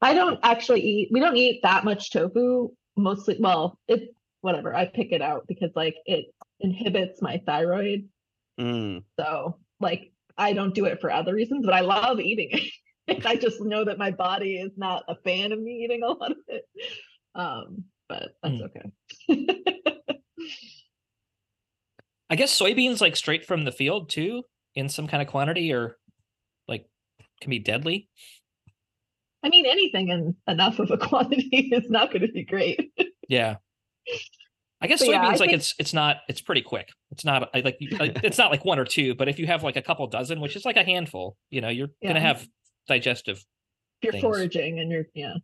I 0.01 0.13
don't 0.13 0.39
actually 0.43 0.81
eat, 0.81 1.09
we 1.11 1.19
don't 1.19 1.37
eat 1.37 1.61
that 1.63 1.85
much 1.85 2.11
tofu. 2.11 2.69
Mostly, 2.97 3.37
well, 3.39 3.79
it, 3.87 4.13
whatever, 4.41 4.75
I 4.75 4.85
pick 4.85 5.11
it 5.11 5.21
out 5.21 5.45
because 5.47 5.71
like 5.75 5.95
it 6.05 6.25
inhibits 6.59 7.21
my 7.21 7.41
thyroid. 7.45 8.07
Mm. 8.59 9.03
So 9.19 9.57
like 9.79 10.11
I 10.37 10.53
don't 10.53 10.75
do 10.75 10.85
it 10.85 11.01
for 11.01 11.11
other 11.11 11.33
reasons, 11.33 11.65
but 11.65 11.73
I 11.73 11.81
love 11.81 12.19
eating 12.19 12.49
it. 12.51 13.25
I 13.25 13.35
just 13.35 13.61
know 13.61 13.85
that 13.85 13.97
my 13.97 14.11
body 14.11 14.55
is 14.55 14.71
not 14.77 15.03
a 15.07 15.15
fan 15.15 15.51
of 15.51 15.59
me 15.59 15.83
eating 15.83 16.03
a 16.03 16.07
lot 16.07 16.31
of 16.31 16.37
it. 16.47 16.63
Um, 17.33 17.85
but 18.07 18.29
that's 18.43 18.55
Hmm. 18.55 18.63
okay. 18.63 19.47
I 22.29 22.35
guess 22.35 22.59
soybeans 22.59 23.01
like 23.01 23.15
straight 23.15 23.45
from 23.45 23.63
the 23.65 23.71
field 23.71 24.09
too, 24.09 24.43
in 24.75 24.89
some 24.89 25.07
kind 25.07 25.21
of 25.21 25.27
quantity, 25.29 25.73
or 25.73 25.97
like 26.67 26.85
can 27.41 27.49
be 27.49 27.59
deadly. 27.59 28.09
I 29.43 29.49
mean, 29.49 29.65
anything 29.65 30.09
in 30.09 30.35
enough 30.47 30.79
of 30.79 30.89
a 30.91 30.97
quantity 31.07 31.69
is 31.71 31.89
not 31.89 32.11
going 32.11 32.21
to 32.21 32.31
be 32.31 32.43
great. 32.43 32.91
Yeah. 33.29 33.57
I 34.81 34.87
guess 34.87 34.99
But 34.99 35.07
soybeans 35.09 35.11
yeah, 35.11 35.21
I 35.21 35.29
like 35.29 35.39
think- 35.39 35.53
it's 35.53 35.73
it's 35.79 35.93
not 35.93 36.17
it's 36.27 36.41
pretty 36.41 36.61
quick. 36.61 36.89
It's 37.11 37.23
not 37.25 37.49
like, 37.53 37.65
uh, 37.99 38.07
it's 38.23 38.37
not 38.37 38.51
like 38.51 38.65
one 38.65 38.77
or 38.77 38.85
two, 38.85 39.15
but 39.15 39.27
if 39.29 39.39
you 39.39 39.47
have 39.47 39.63
like 39.63 39.77
a 39.77 39.81
couple 39.81 40.05
dozen, 40.07 40.41
which 40.41 40.55
is 40.55 40.65
like 40.65 40.75
a 40.77 40.83
handful, 40.83 41.37
you 41.49 41.61
know, 41.61 41.69
you're 41.69 41.89
gonna 42.05 42.19
have 42.19 42.45
digestive. 42.87 43.37
If 43.37 44.03
you're 44.03 44.11
Things. 44.11 44.21
foraging 44.23 44.79
and 44.79 44.91
you're, 44.91 45.05
yeah, 45.13 45.35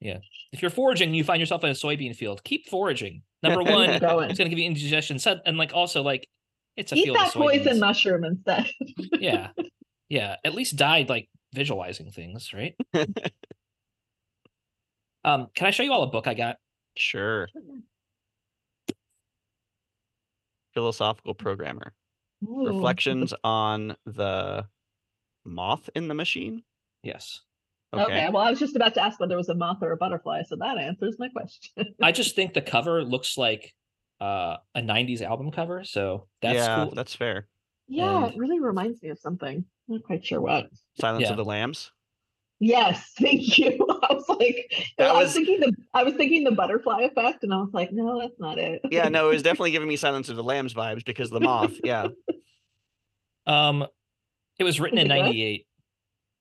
Yeah. 0.00 0.18
If 0.52 0.62
you're 0.62 0.70
foraging, 0.70 1.12
you 1.14 1.24
find 1.24 1.40
yourself 1.40 1.64
in 1.64 1.70
a 1.70 1.74
soybean 1.74 2.14
field. 2.14 2.42
Keep 2.44 2.68
foraging. 2.68 3.22
Number 3.42 3.62
one, 3.62 3.98
going. 3.98 4.30
it's 4.30 4.38
gonna 4.38 4.48
give 4.50 4.58
you 4.58 4.66
indigestion. 4.66 5.18
And 5.44 5.58
like 5.58 5.72
also 5.74 6.02
like 6.02 6.26
it's 6.76 6.92
a 6.92 6.96
Eat 6.96 7.04
field 7.04 7.16
that 7.16 7.28
of 7.28 7.32
poison 7.34 7.78
mushroom 7.78 8.24
instead. 8.24 8.70
yeah, 9.18 9.48
yeah. 10.08 10.36
At 10.44 10.54
least 10.54 10.76
died 10.76 11.08
like 11.08 11.28
visualizing 11.54 12.10
things, 12.10 12.52
right? 12.52 12.74
um, 15.24 15.48
can 15.54 15.66
I 15.66 15.70
show 15.70 15.82
you 15.82 15.92
all 15.92 16.02
a 16.02 16.08
book 16.08 16.26
I 16.26 16.34
got? 16.34 16.56
Sure. 16.96 17.48
Philosophical 20.74 21.34
programmer. 21.34 21.92
Ooh, 22.46 22.66
Reflections 22.66 23.32
on 23.42 23.96
the 24.04 24.66
moth 25.44 25.88
in 25.94 26.08
the 26.08 26.14
machine. 26.14 26.62
Yes. 27.02 27.40
Okay. 27.94 28.02
Okay. 28.02 28.28
Well, 28.30 28.42
I 28.42 28.50
was 28.50 28.58
just 28.58 28.76
about 28.76 28.94
to 28.94 29.02
ask 29.02 29.18
whether 29.18 29.34
it 29.34 29.38
was 29.38 29.48
a 29.48 29.54
moth 29.54 29.78
or 29.80 29.92
a 29.92 29.96
butterfly, 29.96 30.42
so 30.42 30.56
that 30.56 30.76
answers 30.76 31.16
my 31.18 31.28
question. 31.28 31.94
I 32.02 32.12
just 32.12 32.36
think 32.36 32.52
the 32.52 32.60
cover 32.60 33.02
looks 33.02 33.38
like 33.38 33.72
uh, 34.20 34.56
a 34.74 34.80
'90s 34.80 35.22
album 35.22 35.50
cover, 35.50 35.84
so 35.84 36.26
that's 36.42 36.54
yeah, 36.56 36.84
cool. 36.84 36.94
that's 36.94 37.14
fair. 37.14 37.48
yeah, 37.88 38.24
And- 38.24 38.34
it 38.34 38.38
really 38.38 38.60
reminds 38.60 39.02
me 39.02 39.10
of 39.10 39.18
something. 39.18 39.64
I'm 39.88 39.94
not 39.94 40.02
quite 40.04 40.24
sure 40.24 40.40
what. 40.40 40.68
Silence 40.98 41.24
Yeah. 41.24 41.30
of 41.30 41.36
the 41.36 41.44
Lambs. 41.44 41.92
Yes, 42.58 43.12
thank 43.18 43.58
you. 43.58 43.72
I 44.02 44.14
was 44.14 44.28
like, 44.28 44.72
That 44.98 45.10
I 45.10 45.12
was 45.12 45.24
was- 45.26 45.34
thinking 45.34 45.60
the 45.60 45.72
I 45.94 46.02
was 46.04 46.14
thinking 46.14 46.44
the 46.44 46.52
butterfly 46.52 47.02
effect, 47.02 47.44
and 47.44 47.52
I 47.52 47.58
was 47.58 47.70
like, 47.74 47.92
no, 47.92 48.18
that's 48.20 48.38
not 48.40 48.58
it. 48.58 48.80
Yeah, 48.90 49.08
no, 49.08 49.28
it 49.28 49.34
was 49.34 49.42
definitely 49.48 49.72
giving 49.72 49.88
me 49.88 49.96
Silence 49.96 50.28
of 50.30 50.36
the 50.36 50.42
Lambs 50.44 50.72
vibes 50.74 51.04
because 51.04 51.30
the 51.30 51.40
moth. 51.40 51.74
Yeah. 51.84 52.08
Um, 53.46 53.86
it 54.58 54.64
was 54.64 54.80
written 54.80 54.98
Is 54.98 55.02
in 55.02 55.08
'98. 55.08 55.66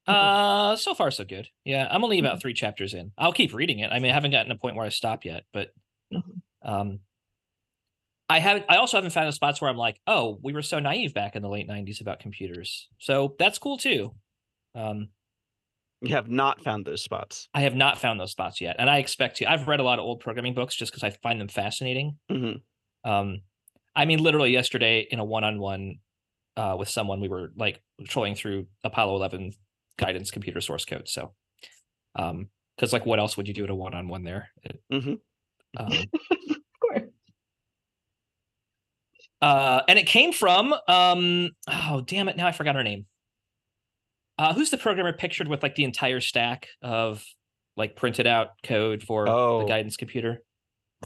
Mhm. 0.08 0.14
Uh, 0.14 0.76
so 0.76 0.94
far 0.94 1.12
so 1.12 1.24
good. 1.26 1.48
Yeah, 1.64 1.88
I'm 1.90 2.04
only 2.04 2.18
Mm-hmm. 2.18 2.26
about 2.28 2.42
three 2.42 2.54
chapters 2.54 2.94
in. 2.94 3.12
I'll 3.18 3.34
keep 3.34 3.54
reading 3.54 3.80
it. 3.80 3.92
I 3.92 4.00
mean, 4.00 4.12
I 4.12 4.14
haven't 4.14 4.32
gotten 4.32 4.50
to 4.50 4.56
a 4.56 4.58
point 4.58 4.76
where 4.76 4.86
I 4.86 4.90
stop 4.90 5.26
yet, 5.26 5.44
but 5.52 5.72
Mhm. 6.14 6.42
um, 6.62 7.00
I 8.30 8.40
haven't. 8.40 8.66
I 8.70 8.78
also 8.78 8.98
haven't 8.98 9.12
found 9.12 9.28
the 9.28 9.32
spots 9.34 9.62
where 9.62 9.70
I'm 9.70 9.78
like, 9.78 10.00
oh, 10.08 10.40
we 10.42 10.54
were 10.54 10.64
so 10.64 10.80
naive 10.80 11.14
back 11.14 11.36
in 11.36 11.42
the 11.44 11.50
late 11.50 11.68
'90s 11.68 12.02
about 12.02 12.20
computers. 12.20 12.88
So 13.00 13.36
that's 13.38 13.60
cool 13.60 13.78
too. 13.78 14.16
Um, 14.74 15.10
You 16.02 16.16
have 16.16 16.30
not 16.30 16.64
found 16.64 16.86
those 16.86 17.04
spots. 17.04 17.48
I 17.54 17.62
have 17.62 17.76
not 17.76 18.00
found 18.00 18.20
those 18.20 18.32
spots 18.32 18.62
yet, 18.62 18.76
and 18.80 18.90
I 18.90 18.98
expect 18.98 19.38
to. 19.38 19.46
I've 19.52 19.68
read 19.68 19.80
a 19.80 19.84
lot 19.84 20.00
of 20.00 20.06
old 20.06 20.20
programming 20.22 20.54
books 20.54 20.76
just 20.76 20.92
because 20.92 21.04
I 21.04 21.12
find 21.12 21.40
them 21.40 21.48
fascinating. 21.48 22.18
Mhm. 22.32 22.62
Um, 23.04 23.42
I 23.96 24.06
mean, 24.06 24.20
literally 24.22 24.52
yesterday 24.52 25.08
in 25.10 25.20
a 25.20 25.26
one-on-one 25.26 26.00
uh, 26.58 26.76
with 26.78 26.90
someone, 26.90 27.22
we 27.22 27.28
were 27.30 27.52
like 27.56 27.82
trolling 28.08 28.36
through 28.36 28.68
Apollo 28.84 29.16
11 29.16 29.54
guidance 29.98 30.32
computer 30.32 30.62
source 30.62 30.84
code. 30.86 31.08
So, 31.08 31.34
um, 32.16 32.50
because 32.76 32.92
like, 32.94 33.06
what 33.06 33.20
else 33.20 33.38
would 33.38 33.48
you 33.48 33.54
do 33.54 33.64
at 33.64 33.70
a 33.70 33.76
one-on-one 33.76 34.24
there? 34.24 34.50
It- 34.64 34.82
Mhm. 34.92 35.20
um. 35.78 35.92
uh, 39.46 39.82
and 39.88 40.00
it 40.00 40.08
came 40.08 40.34
from 40.34 40.74
um, 40.88 41.52
oh 41.68 42.02
damn 42.06 42.28
it, 42.30 42.38
now 42.38 42.48
I 42.48 42.52
forgot 42.52 42.76
her 42.76 42.84
name. 42.84 43.06
Uh, 44.38 44.54
who's 44.54 44.70
the 44.70 44.78
programmer 44.78 45.14
pictured 45.14 45.48
with 45.48 45.64
like 45.64 45.76
the 45.76 45.84
entire 45.86 46.20
stack 46.20 46.68
of 46.82 47.24
like 47.78 47.96
printed 47.96 48.28
out 48.28 48.50
code 48.64 49.02
for 49.04 49.30
Oh. 49.30 49.60
the 49.62 49.66
guidance 49.68 49.96
computer? 49.98 50.42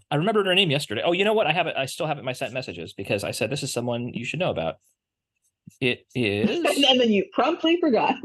I 0.09 0.15
remembered 0.15 0.45
her 0.47 0.55
name 0.55 0.71
yesterday. 0.71 1.01
Oh, 1.03 1.11
you 1.11 1.25
know 1.25 1.33
what? 1.33 1.45
I 1.47 1.51
have 1.51 1.67
it. 1.67 1.75
I 1.77 1.85
still 1.85 2.07
have 2.07 2.17
it 2.17 2.21
in 2.21 2.25
my 2.25 2.33
sent 2.33 2.53
messages 2.53 2.93
because 2.93 3.23
I 3.23 3.31
said 3.31 3.49
this 3.49 3.63
is 3.63 3.73
someone 3.73 4.13
you 4.13 4.23
should 4.25 4.39
know 4.39 4.49
about. 4.51 4.75
It 5.81 6.05
is, 6.15 6.49
and, 6.89 6.99
then 6.99 7.11
you 7.11 7.25
promptly 7.33 7.77
forgot. 7.79 8.15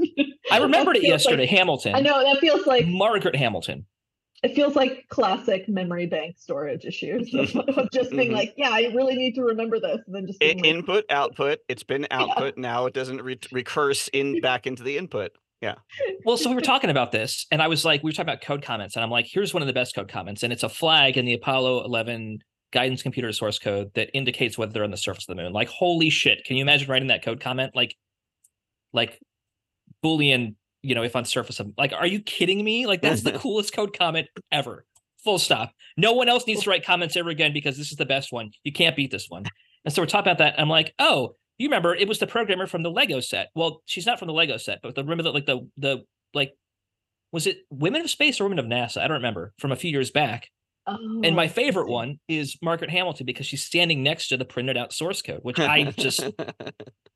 I 0.50 0.58
remembered 0.58 0.96
it 0.96 1.00
feels 1.02 1.24
like- 1.26 1.38
yesterday. 1.38 1.46
Hamilton. 1.46 1.94
I 1.94 2.00
know 2.00 2.22
that 2.22 2.38
feels 2.40 2.66
like 2.66 2.86
Margaret 2.86 3.36
Hamilton. 3.36 3.86
It 4.44 4.54
feels 4.54 4.76
like 4.76 5.06
classic 5.08 5.68
memory 5.68 6.06
bank 6.06 6.36
storage 6.38 6.84
issues 6.84 7.32
of, 7.34 7.56
of 7.78 7.90
just 7.90 8.10
being 8.10 8.30
Mhm. 8.30 8.34
like, 8.34 8.54
yeah, 8.56 8.70
I 8.70 8.92
really 8.94 9.16
need 9.16 9.34
to 9.34 9.42
remember 9.42 9.80
this, 9.80 10.00
and 10.06 10.14
then 10.14 10.26
just 10.26 10.42
I- 10.42 10.46
being 10.52 10.58
like, 10.58 10.66
input, 10.66 11.04
output. 11.10 11.58
It's 11.68 11.82
been 11.82 12.06
output. 12.10 12.56
Now 12.58 12.86
it 12.86 12.94
doesn't 12.94 13.22
re- 13.22 13.38
recurse 13.52 14.08
in 14.08 14.40
back 14.42 14.66
into 14.66 14.82
the 14.82 14.96
input. 14.98 15.32
Yeah. 15.60 15.76
Well, 16.26 16.36
so 16.36 16.50
we 16.50 16.54
were 16.54 16.60
talking 16.60 16.90
about 16.90 17.10
this, 17.10 17.46
and 17.50 17.62
I 17.62 17.68
was 17.68 17.84
like, 17.86 18.02
we 18.02 18.08
were 18.08 18.12
talking 18.12 18.28
about 18.28 18.42
code 18.42 18.62
comments, 18.62 18.96
and 18.96 19.02
I'm 19.02 19.10
like, 19.10 19.26
here's 19.26 19.54
one 19.54 19.62
of 19.62 19.66
the 19.66 19.72
best 19.72 19.94
code 19.94 20.08
comments, 20.08 20.42
and 20.42 20.52
it's 20.52 20.62
a 20.62 20.68
flag 20.68 21.16
in 21.16 21.24
the 21.24 21.32
Apollo 21.32 21.84
11 21.84 22.38
guidance 22.70 23.02
computer 23.02 23.32
source 23.32 23.58
code 23.58 23.90
that 23.94 24.10
indicates 24.14 24.58
whether 24.58 24.72
they're 24.72 24.84
on 24.84 24.90
the 24.90 24.96
surface 24.98 25.26
of 25.28 25.34
the 25.36 25.42
moon. 25.42 25.52
Like, 25.54 25.68
holy 25.68 26.10
shit! 26.10 26.44
Can 26.44 26.56
you 26.56 26.62
imagine 26.62 26.90
writing 26.90 27.08
that 27.08 27.24
code 27.24 27.40
comment? 27.40 27.74
Like, 27.74 27.94
like 28.92 29.18
Boolean, 30.04 30.54
you 30.84 30.94
know, 30.94 31.02
if 31.02 31.16
on 31.16 31.24
surface 31.24 31.60
of 31.60 31.72
like, 31.76 31.92
are 31.92 32.06
you 32.06 32.20
kidding 32.20 32.62
me? 32.62 32.86
Like, 32.86 33.02
that's 33.02 33.22
the 33.22 33.30
mm-hmm. 33.30 33.40
coolest 33.40 33.74
code 33.74 33.96
comment 33.96 34.28
ever. 34.52 34.84
Full 35.24 35.38
stop. 35.38 35.72
No 35.96 36.12
one 36.12 36.28
else 36.28 36.46
needs 36.46 36.62
to 36.64 36.70
write 36.70 36.84
comments 36.84 37.16
ever 37.16 37.30
again 37.30 37.52
because 37.52 37.78
this 37.78 37.90
is 37.90 37.96
the 37.96 38.04
best 38.04 38.32
one. 38.32 38.50
You 38.62 38.72
can't 38.72 38.94
beat 38.94 39.10
this 39.10 39.28
one. 39.28 39.44
And 39.84 39.94
so 39.94 40.02
we're 40.02 40.06
talking 40.06 40.30
about 40.30 40.38
that. 40.38 40.60
I'm 40.60 40.68
like, 40.68 40.92
oh, 40.98 41.36
you 41.56 41.68
remember 41.68 41.94
it 41.94 42.08
was 42.08 42.18
the 42.18 42.26
programmer 42.26 42.66
from 42.66 42.82
the 42.82 42.90
Lego 42.90 43.20
set. 43.20 43.48
Well, 43.54 43.80
she's 43.86 44.06
not 44.06 44.18
from 44.18 44.28
the 44.28 44.34
Lego 44.34 44.58
set, 44.58 44.80
but 44.82 44.94
the 44.94 45.02
remember 45.02 45.22
that 45.24 45.34
like 45.34 45.46
the 45.46 45.68
the 45.78 46.04
like 46.34 46.52
was 47.32 47.46
it 47.46 47.58
Women 47.70 48.02
of 48.02 48.10
Space 48.10 48.40
or 48.40 48.44
Women 48.44 48.58
of 48.58 48.66
NASA? 48.66 48.98
I 48.98 49.08
don't 49.08 49.16
remember 49.16 49.52
from 49.58 49.72
a 49.72 49.76
few 49.76 49.90
years 49.90 50.10
back. 50.10 50.50
And 50.86 51.26
oh, 51.26 51.30
my 51.30 51.48
favorite 51.48 51.88
one 51.88 52.18
is 52.28 52.58
Margaret 52.60 52.90
Hamilton 52.90 53.24
because 53.24 53.46
she's 53.46 53.64
standing 53.64 54.02
next 54.02 54.28
to 54.28 54.36
the 54.36 54.44
printed 54.44 54.76
out 54.76 54.92
source 54.92 55.22
code, 55.22 55.40
which 55.42 55.58
I 55.58 55.84
just 55.92 56.20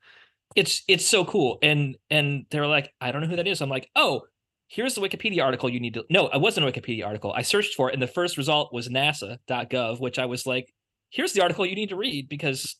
it's 0.58 0.82
it's 0.88 1.06
so 1.06 1.24
cool. 1.24 1.58
And 1.62 1.96
and 2.10 2.44
they're 2.50 2.66
like, 2.66 2.92
I 3.00 3.12
don't 3.12 3.22
know 3.22 3.28
who 3.28 3.36
that 3.36 3.46
is. 3.46 3.60
I'm 3.62 3.70
like, 3.70 3.88
oh, 3.94 4.22
here's 4.66 4.94
the 4.96 5.00
Wikipedia 5.00 5.42
article 5.44 5.68
you 5.70 5.78
need 5.80 5.94
to 5.94 6.04
no, 6.10 6.26
it 6.28 6.40
wasn't 6.40 6.66
a 6.68 6.72
Wikipedia 6.72 7.06
article. 7.06 7.32
I 7.32 7.42
searched 7.42 7.74
for 7.76 7.88
it, 7.88 7.94
and 7.94 8.02
the 8.02 8.06
first 8.08 8.36
result 8.36 8.72
was 8.72 8.88
NASA.gov, 8.88 10.00
which 10.00 10.18
I 10.18 10.26
was 10.26 10.46
like, 10.46 10.72
here's 11.10 11.32
the 11.32 11.42
article 11.42 11.64
you 11.64 11.76
need 11.76 11.90
to 11.90 11.96
read 11.96 12.28
because 12.28 12.76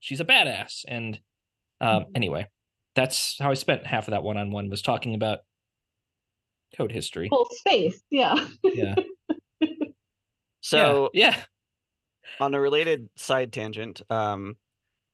she's 0.00 0.20
a 0.20 0.24
badass. 0.24 0.84
And 0.88 1.20
um, 1.80 2.02
Mhm. 2.02 2.06
anyway, 2.16 2.46
that's 2.96 3.36
how 3.38 3.50
I 3.50 3.54
spent 3.54 3.86
half 3.86 4.08
of 4.08 4.12
that 4.12 4.24
one-on-one 4.24 4.68
was 4.68 4.82
talking 4.82 5.14
about 5.14 5.38
code 6.76 6.90
history. 6.92 7.28
Well, 7.30 7.46
space, 7.52 8.02
yeah. 8.10 8.46
Yeah. 8.64 8.96
so 10.60 11.10
yeah. 11.14 11.30
yeah. 11.36 11.42
on 12.40 12.54
a 12.54 12.60
related 12.60 13.08
side 13.16 13.52
tangent, 13.52 14.02
um, 14.10 14.56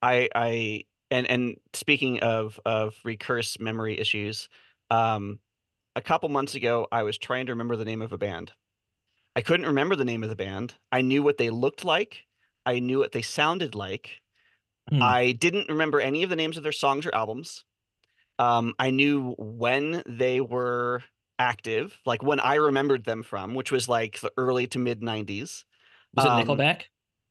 I 0.02 0.28
I 0.34 0.84
and 1.14 1.30
and 1.30 1.56
speaking 1.72 2.20
of 2.20 2.58
of 2.64 2.94
recurse 3.04 3.58
memory 3.60 3.98
issues, 3.98 4.48
um, 4.90 5.38
a 5.94 6.02
couple 6.02 6.28
months 6.28 6.54
ago 6.54 6.88
I 6.90 7.04
was 7.04 7.16
trying 7.16 7.46
to 7.46 7.52
remember 7.52 7.76
the 7.76 7.84
name 7.84 8.02
of 8.02 8.12
a 8.12 8.18
band. 8.18 8.52
I 9.36 9.40
couldn't 9.40 9.66
remember 9.66 9.96
the 9.96 10.04
name 10.04 10.22
of 10.22 10.28
the 10.28 10.36
band. 10.36 10.74
I 10.92 11.02
knew 11.02 11.22
what 11.22 11.38
they 11.38 11.50
looked 11.50 11.84
like. 11.84 12.24
I 12.66 12.80
knew 12.80 12.98
what 12.98 13.12
they 13.12 13.22
sounded 13.22 13.74
like. 13.74 14.20
Hmm. 14.90 15.02
I 15.02 15.32
didn't 15.32 15.68
remember 15.68 16.00
any 16.00 16.24
of 16.24 16.30
the 16.30 16.36
names 16.36 16.56
of 16.56 16.62
their 16.62 16.72
songs 16.72 17.06
or 17.06 17.14
albums. 17.14 17.64
Um, 18.38 18.74
I 18.78 18.90
knew 18.90 19.34
when 19.38 20.02
they 20.06 20.40
were 20.40 21.04
active, 21.38 21.96
like 22.04 22.22
when 22.22 22.40
I 22.40 22.56
remembered 22.56 23.04
them 23.04 23.22
from, 23.22 23.54
which 23.54 23.70
was 23.70 23.88
like 23.88 24.20
the 24.20 24.32
early 24.36 24.66
to 24.68 24.78
mid 24.78 25.00
90s. 25.00 25.64
Was 26.14 26.24
it 26.24 26.30
um, 26.30 26.44
Nickelback? 26.44 26.82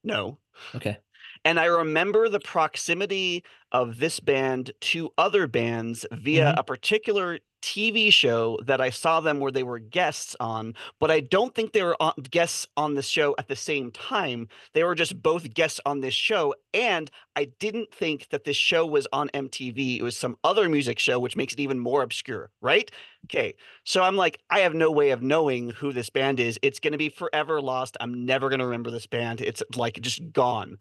No, 0.03 0.39
Okay. 0.75 0.97
And 1.45 1.59
I 1.59 1.65
remember 1.65 2.29
the 2.29 2.39
proximity 2.39 3.43
of 3.71 3.99
this 3.99 4.19
band 4.19 4.71
to 4.81 5.11
other 5.17 5.47
bands 5.47 6.05
via 6.11 6.53
Mhm. 6.53 6.59
a 6.59 6.63
particular 6.63 7.39
TV 7.61 8.11
show 8.11 8.59
that 8.65 8.81
I 8.81 8.89
saw 8.89 9.21
them 9.21 9.39
where 9.39 9.51
they 9.51 9.63
were 9.63 9.79
guests 9.79 10.35
on, 10.41 10.75
but 10.99 11.09
I 11.09 11.21
don't 11.21 11.55
think 11.55 11.71
they 11.71 11.81
were 11.83 11.95
on, 12.01 12.13
guests 12.29 12.67
on 12.75 12.95
the 12.95 13.01
show 13.01 13.35
at 13.37 13.47
the 13.47 13.55
same 13.55 13.89
time. 13.89 14.49
They 14.73 14.83
were 14.83 14.95
just 14.95 15.21
both 15.23 15.53
guests 15.53 15.79
on 15.85 16.01
this 16.01 16.13
show. 16.13 16.53
And 16.73 17.09
I 17.37 17.45
didn't 17.45 17.93
think 17.93 18.27
that 18.31 18.43
this 18.43 18.57
show 18.57 18.85
was 18.85 19.07
on 19.13 19.29
MTV. 19.33 19.97
It 19.97 20.03
was 20.03 20.17
some 20.17 20.37
other 20.43 20.67
music 20.67 20.99
show, 20.99 21.19
which 21.19 21.37
makes 21.37 21.53
it 21.53 21.59
even 21.61 21.79
more 21.79 22.01
obscure, 22.01 22.51
right? 22.59 22.91
Okay. 23.25 23.55
So 23.85 24.03
I'm 24.03 24.17
like, 24.17 24.39
I 24.49 24.59
have 24.59 24.73
no 24.73 24.91
way 24.91 25.11
of 25.11 25.21
knowing 25.21 25.69
who 25.69 25.93
this 25.93 26.09
band 26.09 26.41
is. 26.41 26.59
It's 26.61 26.81
going 26.81 26.91
to 26.91 26.97
be 26.97 27.07
forever 27.09 27.61
lost. 27.61 27.95
I'm 28.01 28.25
never 28.25 28.49
going 28.49 28.59
to 28.59 28.65
remember 28.65 28.91
this 28.91 29.07
band. 29.07 29.39
It's 29.39 29.63
like 29.73 30.01
just 30.01 30.33
gone. 30.33 30.79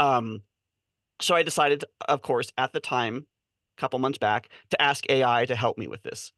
Um, 0.00 0.42
so 1.20 1.34
I 1.34 1.42
decided, 1.42 1.84
of 2.08 2.22
course, 2.22 2.52
at 2.58 2.72
the 2.72 2.80
time, 2.80 3.26
a 3.78 3.80
couple 3.80 3.98
months 3.98 4.18
back, 4.18 4.48
to 4.70 4.80
ask 4.82 5.08
AI 5.10 5.46
to 5.46 5.54
help 5.56 5.78
me 5.78 5.86
with 5.86 6.02
this. 6.02 6.32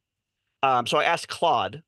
Um, 0.63 0.87
so 0.87 0.99
I 0.99 1.05
asked 1.05 1.29
Claude, 1.29 1.83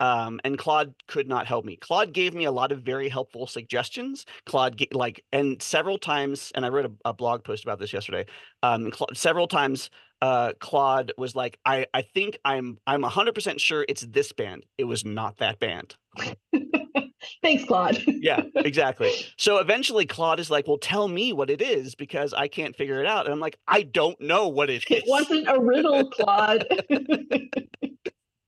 um, 0.00 0.40
and 0.44 0.58
Claude 0.58 0.94
could 1.08 1.28
not 1.28 1.46
help 1.46 1.64
me. 1.64 1.76
Claude 1.76 2.12
gave 2.12 2.34
me 2.34 2.44
a 2.44 2.52
lot 2.52 2.72
of 2.72 2.82
very 2.82 3.08
helpful 3.08 3.46
suggestions. 3.46 4.26
Claude, 4.46 4.76
ga- 4.78 4.88
like, 4.92 5.24
and 5.32 5.60
several 5.62 5.98
times, 5.98 6.52
and 6.54 6.64
I 6.64 6.70
wrote 6.70 6.86
a, 6.86 6.92
a 7.10 7.12
blog 7.14 7.44
post 7.44 7.64
about 7.64 7.78
this 7.78 7.92
yesterday. 7.92 8.26
Um, 8.62 8.90
Cla- 8.90 9.14
several 9.14 9.48
times, 9.48 9.90
uh, 10.22 10.52
Claude 10.60 11.12
was 11.18 11.34
like, 11.36 11.58
"I, 11.66 11.86
I 11.94 12.02
think 12.02 12.38
I'm, 12.44 12.78
I'm 12.86 13.04
100% 13.04 13.60
sure 13.60 13.84
it's 13.88 14.02
this 14.02 14.32
band. 14.32 14.64
It 14.78 14.84
was 14.84 15.04
not 15.04 15.38
that 15.38 15.60
band." 15.60 15.96
Thanks, 17.42 17.64
Claude. 17.64 18.02
yeah, 18.06 18.42
exactly. 18.56 19.12
So 19.36 19.58
eventually 19.58 20.06
Claude 20.06 20.40
is 20.40 20.50
like, 20.50 20.66
well, 20.66 20.78
tell 20.78 21.08
me 21.08 21.32
what 21.32 21.50
it 21.50 21.62
is 21.62 21.94
because 21.94 22.32
I 22.34 22.48
can't 22.48 22.76
figure 22.76 23.00
it 23.00 23.06
out. 23.06 23.26
And 23.26 23.32
I'm 23.32 23.40
like, 23.40 23.58
I 23.66 23.82
don't 23.82 24.20
know 24.20 24.48
what 24.48 24.70
it 24.70 24.76
is. 24.76 24.84
It 24.88 25.04
wasn't 25.06 25.48
a 25.48 25.60
riddle, 25.60 26.10
Claude. 26.10 26.66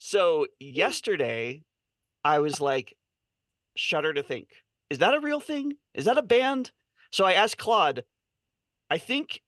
So 0.04 0.46
yesterday 0.58 1.62
I 2.24 2.40
was 2.40 2.60
like, 2.60 2.94
shudder 3.76 4.12
to 4.12 4.22
think. 4.22 4.48
Is 4.90 4.98
that 4.98 5.14
a 5.14 5.20
real 5.20 5.38
thing? 5.38 5.74
Is 5.94 6.06
that 6.06 6.18
a 6.18 6.22
band? 6.22 6.72
So 7.12 7.24
I 7.24 7.34
asked 7.34 7.56
Claude, 7.56 8.04
I 8.90 8.98
think 8.98 9.40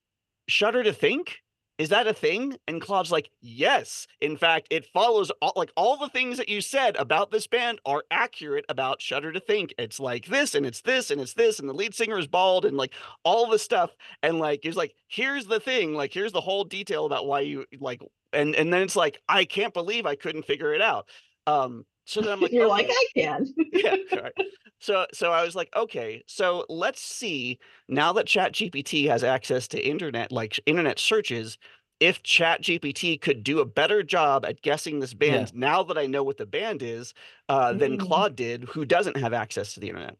shudder 0.47 0.81
to 0.81 0.93
think 0.93 1.39
is 1.77 1.89
that 1.89 2.07
a 2.07 2.13
thing? 2.13 2.57
And 2.67 2.81
Claude's 2.81 3.11
like, 3.11 3.29
yes. 3.41 4.07
In 4.21 4.37
fact, 4.37 4.67
it 4.69 4.85
follows 4.85 5.31
all 5.41 5.53
like 5.55 5.71
all 5.75 5.97
the 5.97 6.09
things 6.09 6.37
that 6.37 6.47
you 6.47 6.61
said 6.61 6.95
about 6.95 7.31
this 7.31 7.47
band 7.47 7.79
are 7.85 8.03
accurate 8.11 8.65
about 8.69 9.01
Shudder 9.01 9.33
to 9.33 9.39
Think. 9.39 9.73
It's 9.77 9.99
like 9.99 10.25
this 10.27 10.55
and 10.55 10.65
it's 10.65 10.81
this 10.81 11.11
and 11.11 11.19
it's 11.19 11.33
this 11.33 11.59
and 11.59 11.67
the 11.67 11.73
lead 11.73 11.93
singer 11.93 12.17
is 12.17 12.27
bald 12.27 12.63
and 12.65 12.77
like 12.77 12.93
all 13.23 13.49
the 13.49 13.59
stuff. 13.59 13.91
And 14.23 14.39
like 14.39 14.61
he's 14.63 14.77
like, 14.77 14.95
here's 15.07 15.47
the 15.47 15.59
thing, 15.59 15.93
like 15.93 16.13
here's 16.13 16.31
the 16.31 16.41
whole 16.41 16.63
detail 16.63 17.05
about 17.05 17.27
why 17.27 17.41
you 17.41 17.65
like 17.79 18.01
and 18.31 18.55
and 18.55 18.71
then 18.71 18.81
it's 18.81 18.95
like, 18.95 19.19
I 19.27 19.43
can't 19.45 19.73
believe 19.73 20.05
I 20.05 20.15
couldn't 20.15 20.45
figure 20.45 20.73
it 20.73 20.81
out. 20.81 21.09
Um 21.45 21.85
so 22.05 22.21
then 22.21 22.31
I'm 22.31 22.41
like, 22.41 22.53
You're 22.53 22.61
okay 22.61 22.87
like, 22.87 22.87
I 22.89 23.05
can. 23.15 23.53
yeah, 23.73 23.97
right. 24.15 24.33
So 24.79 25.07
so 25.13 25.31
I 25.31 25.43
was 25.43 25.55
like, 25.55 25.69
okay, 25.75 26.23
so 26.27 26.65
let's 26.69 27.01
see 27.01 27.59
now 27.89 28.13
that 28.13 28.27
Chat 28.27 28.53
GPT 28.53 29.07
has 29.07 29.23
access 29.23 29.67
to 29.69 29.85
internet, 29.87 30.31
like 30.31 30.59
internet 30.65 30.99
searches, 30.99 31.57
if 31.99 32.23
Chat 32.23 32.61
GPT 32.61 33.17
could 33.21 33.43
do 33.43 33.59
a 33.59 33.65
better 33.65 34.03
job 34.03 34.45
at 34.45 34.61
guessing 34.61 34.99
this 34.99 35.13
Yeah. 35.21 35.47
band 35.47 35.53
now 35.55 35.83
that 35.83 35.97
I 35.97 36.05
know 36.07 36.23
what 36.23 36.37
the 36.37 36.45
band 36.45 36.83
is, 36.83 37.13
uh, 37.49 37.73
than 37.73 37.97
Mm. 37.97 37.99
Claude 37.99 38.35
did, 38.35 38.63
who 38.65 38.85
doesn't 38.85 39.17
have 39.17 39.33
access 39.33 39.73
to 39.73 39.79
the 39.79 39.89
internet. 39.89 40.17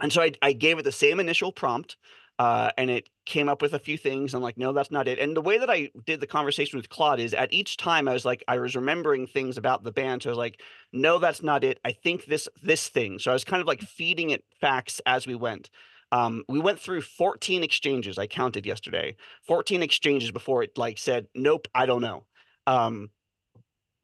And 0.00 0.12
so 0.12 0.22
I, 0.22 0.32
I 0.42 0.52
gave 0.52 0.78
it 0.78 0.82
the 0.84 0.92
same 0.92 1.20
initial 1.20 1.52
prompt, 1.52 1.96
uh, 2.38 2.70
and 2.76 2.90
it 2.90 3.08
came 3.24 3.48
up 3.48 3.62
with 3.62 3.72
a 3.72 3.78
few 3.78 3.96
things. 3.96 4.34
I'm 4.34 4.42
like, 4.42 4.58
no, 4.58 4.72
that's 4.72 4.90
not 4.90 5.08
it. 5.08 5.18
And 5.18 5.36
the 5.36 5.40
way 5.40 5.58
that 5.58 5.70
I 5.70 5.90
did 6.04 6.20
the 6.20 6.26
conversation 6.26 6.76
with 6.76 6.88
Claude 6.88 7.18
is 7.18 7.32
at 7.32 7.52
each 7.52 7.76
time 7.76 8.08
I 8.08 8.12
was 8.12 8.24
like, 8.24 8.44
I 8.46 8.58
was 8.58 8.76
remembering 8.76 9.26
things 9.26 9.56
about 9.56 9.84
the 9.84 9.92
band. 9.92 10.22
So 10.22 10.30
I 10.30 10.32
was 10.32 10.38
like, 10.38 10.60
no, 10.92 11.18
that's 11.18 11.42
not 11.42 11.64
it. 11.64 11.80
I 11.84 11.92
think 11.92 12.26
this 12.26 12.48
this 12.62 12.88
thing. 12.88 13.18
So 13.18 13.30
I 13.30 13.34
was 13.34 13.44
kind 13.44 13.60
of 13.60 13.66
like 13.66 13.80
feeding 13.80 14.30
it 14.30 14.44
facts 14.60 15.00
as 15.06 15.26
we 15.26 15.34
went. 15.34 15.70
Um, 16.12 16.44
we 16.48 16.60
went 16.60 16.78
through 16.78 17.00
14 17.00 17.64
exchanges. 17.64 18.18
I 18.18 18.26
counted 18.26 18.66
yesterday. 18.66 19.16
14 19.46 19.82
exchanges 19.82 20.30
before 20.30 20.62
it 20.62 20.76
like 20.76 20.98
said, 20.98 21.26
nope, 21.34 21.68
I 21.74 21.86
don't 21.86 22.02
know. 22.02 22.24
Um, 22.66 23.10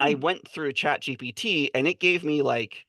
I 0.00 0.14
went 0.14 0.48
through 0.48 0.72
Chat 0.72 1.02
GPT 1.02 1.68
and 1.74 1.86
it 1.86 2.00
gave 2.00 2.24
me 2.24 2.42
like 2.42 2.86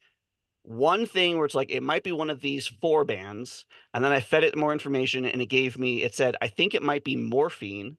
one 0.64 1.06
thing 1.06 1.38
where 1.38 1.46
it's 1.46 1.56
like 1.56 1.70
it 1.70 1.84
might 1.84 2.04
be 2.04 2.12
one 2.12 2.30
of 2.30 2.42
these 2.42 2.68
four 2.68 3.04
bands 3.04 3.66
and 3.94 4.04
then 4.04 4.12
i 4.12 4.20
fed 4.20 4.44
it 4.44 4.56
more 4.56 4.72
information 4.72 5.26
and 5.26 5.42
it 5.42 5.48
gave 5.48 5.78
me 5.78 6.04
it 6.04 6.16
said 6.16 6.36
i 6.42 6.48
think 6.48 6.74
it 6.74 6.82
might 6.82 7.04
be 7.04 7.16
morphine 7.16 7.98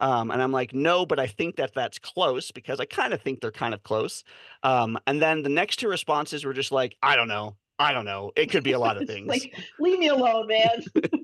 um, 0.00 0.30
and 0.30 0.40
i'm 0.40 0.52
like 0.52 0.72
no 0.72 1.04
but 1.04 1.18
i 1.18 1.26
think 1.26 1.56
that 1.56 1.74
that's 1.74 1.98
close 1.98 2.52
because 2.52 2.78
i 2.78 2.84
kind 2.84 3.12
of 3.12 3.20
think 3.20 3.40
they're 3.40 3.50
kind 3.50 3.74
of 3.74 3.82
close 3.82 4.22
um, 4.62 4.96
and 5.06 5.20
then 5.20 5.42
the 5.42 5.48
next 5.48 5.76
two 5.76 5.88
responses 5.88 6.44
were 6.44 6.54
just 6.54 6.70
like 6.72 6.96
i 7.02 7.16
don't 7.16 7.28
know 7.28 7.56
i 7.80 7.92
don't 7.92 8.04
know 8.04 8.30
it 8.36 8.50
could 8.50 8.62
be 8.62 8.72
a 8.72 8.78
lot 8.78 8.96
of 8.96 9.06
things 9.08 9.28
like, 9.28 9.52
leave 9.80 9.98
me 9.98 10.08
alone, 10.08 10.46
man. 10.46 10.84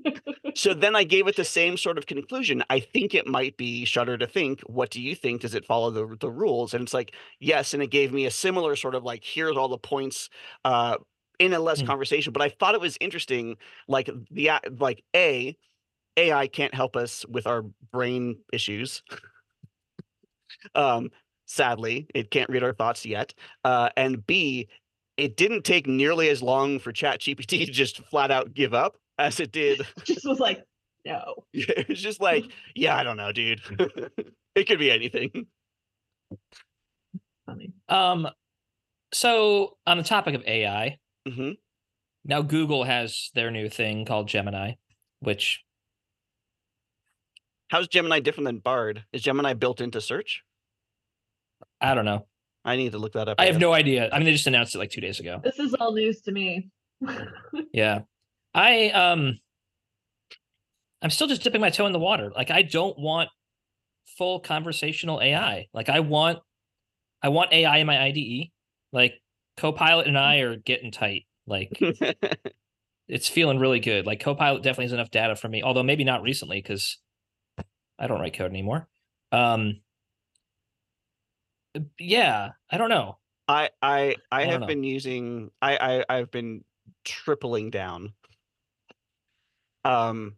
so 0.55 0.73
then 0.73 0.95
I 0.95 1.03
gave 1.03 1.27
it 1.27 1.35
the 1.35 1.43
same 1.45 1.77
sort 1.77 1.97
of 1.97 2.05
conclusion. 2.05 2.63
I 2.69 2.79
think 2.79 3.13
it 3.13 3.27
might 3.27 3.57
be 3.57 3.85
Shudder 3.85 4.17
to 4.17 4.27
Think. 4.27 4.61
What 4.61 4.89
do 4.89 5.01
you 5.01 5.15
think? 5.15 5.41
Does 5.41 5.55
it 5.55 5.65
follow 5.65 5.91
the 5.91 6.15
the 6.19 6.29
rules? 6.31 6.73
And 6.73 6.83
it's 6.83 6.93
like 6.93 7.13
yes, 7.39 7.73
and 7.73 7.83
it 7.83 7.87
gave 7.87 8.11
me 8.13 8.25
a 8.25 8.31
similar 8.31 8.75
sort 8.75 8.95
of 8.95 9.03
like 9.03 9.23
here's 9.23 9.57
all 9.57 9.67
the 9.67 9.77
points 9.77 10.29
uh, 10.65 10.97
in 11.39 11.53
a 11.53 11.59
less 11.59 11.81
Hmm. 11.81 11.83
conversation. 11.83 12.33
But 12.33 12.41
I 12.41 12.49
thought 12.49 12.75
it 12.75 12.81
was 12.81 12.97
interesting, 13.01 13.57
like 13.87 14.09
the 14.31 14.51
like 14.79 15.03
a 15.15 15.57
AI 16.17 16.47
can't 16.47 16.73
help 16.73 16.95
us 16.95 17.25
with 17.27 17.47
our 17.47 17.63
brain 17.91 18.37
issues. 18.53 19.03
um, 20.75 21.09
sadly, 21.45 22.07
it 22.13 22.31
can't 22.31 22.49
read 22.49 22.63
our 22.63 22.73
thoughts 22.73 23.05
yet. 23.05 23.33
Uh, 23.63 23.89
and 23.97 24.25
B, 24.25 24.67
it 25.17 25.37
didn't 25.37 25.63
take 25.63 25.87
nearly 25.87 26.29
as 26.29 26.41
long 26.41 26.79
for 26.79 26.91
ChatGPT 26.91 27.65
to 27.65 27.71
just 27.71 28.03
flat 28.05 28.31
out 28.31 28.53
give 28.53 28.73
up 28.73 28.97
as 29.21 29.39
it 29.39 29.51
did. 29.51 29.85
Just 30.03 30.25
was 30.25 30.39
like, 30.39 30.63
no. 31.05 31.35
it 31.53 31.87
was 31.87 32.01
just 32.01 32.21
like, 32.21 32.45
yeah, 32.75 32.95
I 32.95 33.03
don't 33.03 33.17
know, 33.17 33.31
dude. 33.31 33.61
it 34.55 34.67
could 34.67 34.77
be 34.79 34.91
anything. 34.91 35.47
Funny. 37.45 37.73
Um, 37.89 38.27
so 39.11 39.77
on 39.87 39.97
the 39.97 40.03
topic 40.03 40.35
of 40.35 40.43
AI, 40.45 40.97
hmm 41.27 41.51
now 42.23 42.43
Google 42.43 42.83
has 42.83 43.31
their 43.33 43.49
new 43.49 43.67
thing 43.67 44.05
called 44.05 44.27
Gemini, 44.27 44.73
which 45.21 45.63
How's 47.71 47.87
Gemini 47.87 48.19
different 48.19 48.45
than 48.45 48.59
Bard? 48.59 49.05
Is 49.13 49.23
Gemini 49.23 49.53
built 49.53 49.81
into 49.81 50.01
search? 50.01 50.43
I 51.79 51.95
don't 51.95 52.05
know. 52.05 52.27
I 52.65 52.75
need 52.75 52.91
to 52.91 52.99
look 52.99 53.13
that 53.13 53.27
up. 53.29 53.39
I 53.39 53.45
have 53.45 53.55
guess. 53.55 53.61
no 53.61 53.73
idea. 53.73 54.09
I 54.11 54.17
mean, 54.17 54.25
they 54.25 54.33
just 54.33 54.45
announced 54.45 54.75
it 54.75 54.77
like 54.77 54.91
two 54.91 55.01
days 55.01 55.19
ago. 55.19 55.39
This 55.41 55.57
is 55.57 55.73
all 55.75 55.93
news 55.93 56.21
to 56.23 56.31
me. 56.31 56.69
Yeah. 57.71 58.01
I 58.53 58.89
um 58.89 59.39
I'm 61.01 61.09
still 61.09 61.27
just 61.27 61.43
dipping 61.43 61.61
my 61.61 61.69
toe 61.69 61.85
in 61.87 61.93
the 61.93 61.99
water. 61.99 62.31
Like 62.35 62.51
I 62.51 62.61
don't 62.61 62.97
want 62.97 63.29
full 64.17 64.39
conversational 64.39 65.21
AI. 65.21 65.67
Like 65.73 65.89
I 65.89 65.99
want 66.01 66.39
I 67.23 67.29
want 67.29 67.53
AI 67.53 67.77
in 67.77 67.87
my 67.87 68.01
IDE. 68.03 68.51
Like 68.91 69.13
Copilot 69.57 70.07
and 70.07 70.17
I 70.17 70.39
are 70.39 70.57
getting 70.57 70.91
tight. 70.91 71.25
Like 71.47 71.79
it's 73.07 73.27
feeling 73.27 73.59
really 73.59 73.79
good. 73.79 74.05
Like 74.05 74.19
Copilot 74.19 74.63
definitely 74.63 74.85
has 74.85 74.93
enough 74.93 75.11
data 75.11 75.35
for 75.35 75.47
me, 75.47 75.63
although 75.63 75.83
maybe 75.83 76.03
not 76.03 76.21
recently 76.21 76.61
because 76.61 76.97
I 77.97 78.07
don't 78.07 78.19
write 78.19 78.33
code 78.33 78.51
anymore. 78.51 78.87
Um 79.31 79.81
yeah, 81.99 82.49
I 82.69 82.77
don't 82.77 82.89
know. 82.89 83.17
I 83.47 83.69
I 83.81 84.15
I 84.31 84.43
I 84.43 84.45
have 84.45 84.61
know. 84.61 84.67
been 84.67 84.83
using 84.83 85.51
I, 85.61 86.03
I 86.09 86.17
I've 86.17 86.31
been 86.31 86.63
tripling 87.03 87.69
down. 87.69 88.13
Um 89.83 90.35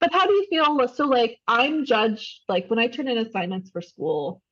But 0.00 0.12
how 0.12 0.26
do 0.26 0.32
you 0.32 0.46
feel? 0.50 0.88
So, 0.88 1.06
like, 1.06 1.38
I'm 1.48 1.84
judged, 1.84 2.42
like, 2.48 2.68
when 2.68 2.78
I 2.78 2.88
turn 2.88 3.08
in 3.08 3.18
assignments 3.18 3.70
for 3.70 3.80
school, 3.80 4.42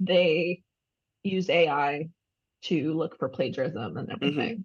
they 0.00 0.62
use 1.22 1.50
AI 1.50 2.08
to 2.62 2.92
look 2.94 3.18
for 3.18 3.28
plagiarism 3.28 3.96
and 3.96 4.10
everything. 4.10 4.64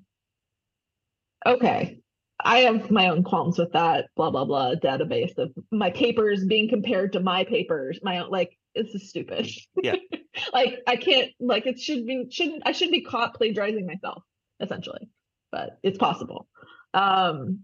Okay. 1.45 1.99
I 2.45 2.59
have 2.59 2.91
my 2.91 3.09
own 3.09 3.23
qualms 3.23 3.57
with 3.57 3.71
that, 3.73 4.07
blah, 4.15 4.31
blah, 4.31 4.45
blah, 4.45 4.75
database 4.75 5.37
of 5.37 5.51
my 5.71 5.91
papers 5.91 6.43
being 6.45 6.67
compared 6.69 7.13
to 7.13 7.19
my 7.19 7.43
papers. 7.43 7.99
My 8.03 8.19
own, 8.19 8.29
like, 8.29 8.57
this 8.75 8.93
is 8.95 9.09
stupid. 9.09 9.49
Yeah. 9.81 9.95
like, 10.53 10.79
I 10.87 10.95
can't, 10.95 11.31
like, 11.39 11.67
it 11.67 11.79
should 11.79 12.05
be, 12.05 12.25
shouldn't, 12.29 12.63
I 12.65 12.71
shouldn't 12.71 12.93
be 12.93 13.01
caught 13.01 13.35
plagiarizing 13.35 13.85
myself, 13.85 14.23
essentially, 14.59 15.09
but 15.51 15.77
it's 15.83 15.97
possible. 15.97 16.47
Um, 16.93 17.61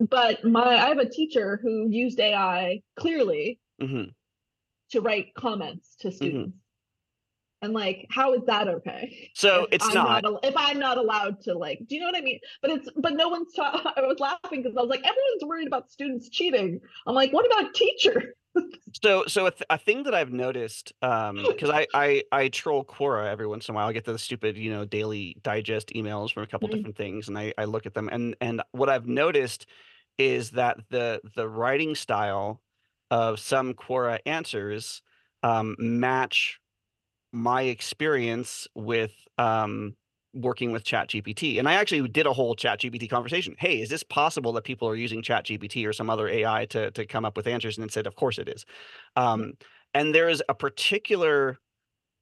but 0.00 0.44
my 0.44 0.76
I 0.76 0.88
have 0.88 0.98
a 0.98 1.08
teacher 1.08 1.58
who 1.62 1.88
used 1.88 2.20
AI 2.20 2.82
clearly 2.98 3.58
mhm. 3.80 4.12
to 4.90 5.00
write 5.00 5.34
comments 5.34 5.96
to 6.00 6.12
students. 6.12 6.56
And 7.62 7.72
like, 7.72 8.06
how 8.10 8.34
is 8.34 8.42
that 8.46 8.68
okay? 8.68 9.30
So 9.34 9.64
if 9.64 9.76
it's 9.76 9.88
I'm 9.88 9.94
not. 9.94 10.24
al- 10.24 10.40
if 10.42 10.54
I'm 10.56 10.78
not 10.78 10.98
allowed 10.98 11.40
to 11.42 11.56
like, 11.56 11.80
do 11.88 11.94
you 11.94 12.00
know 12.02 12.06
what 12.06 12.16
I 12.16 12.20
mean? 12.20 12.38
But 12.60 12.70
it's 12.72 12.88
but 12.96 13.14
no 13.14 13.28
one's 13.28 13.52
ta- 13.56 13.92
I 13.96 14.02
was 14.02 14.20
laughing 14.20 14.62
because 14.62 14.76
I 14.76 14.80
was 14.82 14.90
like, 14.90 15.00
everyone's 15.00 15.44
worried 15.44 15.66
about 15.66 15.90
students 15.90 16.28
cheating. 16.28 16.80
I'm 17.06 17.14
like, 17.14 17.32
what 17.32 17.46
about 17.46 17.74
teacher? 17.74 18.34
So 19.02 19.26
so 19.26 19.46
a, 19.46 19.50
th- 19.50 19.62
a 19.68 19.78
thing 19.78 20.04
that 20.04 20.14
I've 20.14 20.32
noticed 20.32 20.92
um 21.02 21.48
because 21.48 21.70
I, 21.70 21.86
I 21.92 22.22
I 22.32 22.48
troll 22.48 22.84
Quora 22.84 23.26
every 23.30 23.46
once 23.46 23.68
in 23.68 23.74
a 23.74 23.76
while. 23.76 23.88
I 23.88 23.92
get 23.92 24.04
the 24.04 24.18
stupid, 24.18 24.56
you 24.56 24.70
know, 24.70 24.84
daily 24.84 25.36
digest 25.42 25.88
emails 25.94 26.32
from 26.32 26.42
a 26.44 26.46
couple 26.46 26.68
Mhm. 26.68 26.68
different 26.68 26.96
things 26.96 27.28
and 27.28 27.38
I, 27.38 27.52
I 27.58 27.64
look 27.64 27.86
at 27.86 27.94
them 27.94 28.08
and 28.10 28.36
and 28.40 28.62
what 28.72 28.88
I've 28.88 29.06
noticed 29.06 29.66
is 30.18 30.52
that 30.52 30.78
the 30.90 31.20
the 31.34 31.48
writing 31.48 31.94
style 31.94 32.62
of 33.10 33.38
some 33.40 33.74
Quora 33.74 34.20
answers 34.26 35.02
um 35.42 35.76
match 35.78 36.60
my 37.32 37.62
experience 37.62 38.66
with 38.74 39.14
um 39.38 39.96
working 40.36 40.72
with 40.72 40.84
ChatGPT. 40.84 41.58
And 41.58 41.68
I 41.68 41.74
actually 41.74 42.06
did 42.08 42.26
a 42.26 42.32
whole 42.32 42.54
ChatGPT 42.54 43.08
conversation. 43.08 43.56
Hey, 43.58 43.80
is 43.80 43.88
this 43.88 44.02
possible 44.02 44.52
that 44.52 44.64
people 44.64 44.88
are 44.88 44.96
using 44.96 45.22
ChatGPT 45.22 45.86
or 45.86 45.92
some 45.92 46.10
other 46.10 46.28
AI 46.28 46.66
to 46.66 46.90
to 46.92 47.06
come 47.06 47.24
up 47.24 47.36
with 47.36 47.46
answers? 47.46 47.78
And 47.78 47.86
it 47.86 47.92
said, 47.92 48.06
of 48.06 48.16
course 48.16 48.38
it 48.38 48.48
is. 48.48 48.64
Um, 49.16 49.54
and 49.94 50.14
there 50.14 50.28
is 50.28 50.42
a 50.48 50.54
particular 50.54 51.58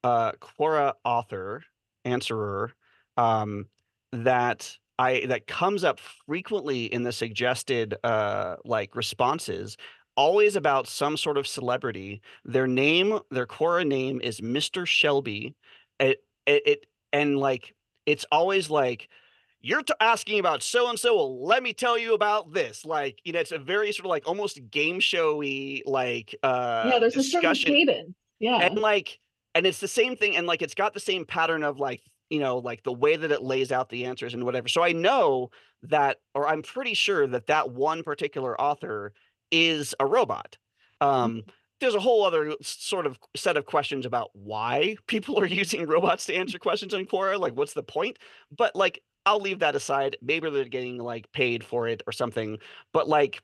uh, 0.04 0.32
Quora 0.32 0.94
author, 1.04 1.64
answerer, 2.04 2.72
um, 3.16 3.66
that 4.12 4.76
I 4.98 5.26
that 5.26 5.46
comes 5.46 5.82
up 5.82 5.98
frequently 6.26 6.86
in 6.86 7.02
the 7.02 7.12
suggested 7.12 7.94
uh, 8.04 8.56
like 8.64 8.94
responses, 8.94 9.76
always 10.16 10.56
about 10.56 10.86
some 10.86 11.16
sort 11.16 11.36
of 11.36 11.46
celebrity. 11.46 12.22
Their 12.44 12.66
name, 12.66 13.18
their 13.30 13.46
Quora 13.46 13.86
name 13.86 14.20
is 14.22 14.40
Mr. 14.40 14.86
Shelby. 14.86 15.54
It 15.98 16.22
it, 16.46 16.62
it 16.66 16.86
and 17.12 17.38
like 17.38 17.74
it's 18.06 18.24
always 18.30 18.70
like 18.70 19.08
you're 19.60 19.82
t- 19.82 19.94
asking 20.00 20.38
about 20.40 20.62
so 20.62 20.90
and 20.90 20.98
so. 20.98 21.16
Well, 21.16 21.44
let 21.44 21.62
me 21.62 21.72
tell 21.72 21.96
you 21.96 22.12
about 22.14 22.52
this. 22.52 22.84
Like, 22.84 23.18
you 23.24 23.32
know, 23.32 23.40
it's 23.40 23.52
a 23.52 23.58
very 23.58 23.92
sort 23.92 24.04
of 24.04 24.10
like 24.10 24.28
almost 24.28 24.60
game 24.70 25.00
showy 25.00 25.82
like 25.86 26.34
uh 26.42 26.90
yeah, 26.92 26.98
there's 26.98 27.16
a 27.16 27.22
certain 27.22 27.50
discussion 27.52 27.74
cadence. 27.74 28.14
Yeah. 28.40 28.58
and 28.58 28.78
like 28.78 29.18
and 29.54 29.66
it's 29.66 29.78
the 29.78 29.88
same 29.88 30.16
thing 30.16 30.36
and 30.36 30.46
like 30.46 30.62
it's 30.62 30.74
got 30.74 30.92
the 30.94 31.00
same 31.00 31.24
pattern 31.24 31.62
of 31.62 31.78
like 31.78 32.02
you 32.28 32.40
know 32.40 32.58
like 32.58 32.82
the 32.82 32.92
way 32.92 33.16
that 33.16 33.30
it 33.30 33.42
lays 33.42 33.72
out 33.72 33.88
the 33.88 34.04
answers 34.04 34.34
and 34.34 34.44
whatever 34.44 34.68
so 34.68 34.82
i 34.82 34.92
know 34.92 35.50
that 35.82 36.18
or 36.34 36.48
i'm 36.48 36.62
pretty 36.62 36.94
sure 36.94 37.26
that 37.26 37.46
that 37.46 37.70
one 37.70 38.02
particular 38.02 38.60
author 38.60 39.12
is 39.50 39.94
a 40.00 40.06
robot 40.06 40.56
um 41.00 41.42
there's 41.84 41.94
a 41.94 42.00
whole 42.00 42.24
other 42.24 42.54
sort 42.62 43.06
of 43.06 43.18
set 43.36 43.56
of 43.56 43.66
questions 43.66 44.06
about 44.06 44.30
why 44.32 44.96
people 45.06 45.38
are 45.38 45.46
using 45.62 45.86
robots 45.86 46.26
to 46.26 46.34
answer 46.34 46.58
questions 46.58 46.94
on 46.94 47.04
Quora. 47.04 47.38
Like, 47.38 47.54
what's 47.54 47.74
the 47.74 47.82
point? 47.82 48.18
But 48.56 48.74
like, 48.74 49.02
I'll 49.26 49.40
leave 49.40 49.60
that 49.60 49.76
aside. 49.76 50.16
Maybe 50.22 50.50
they're 50.50 50.64
getting 50.64 50.98
like 50.98 51.30
paid 51.32 51.62
for 51.62 51.86
it 51.88 52.02
or 52.06 52.12
something. 52.12 52.58
But 52.92 53.08
like, 53.08 53.42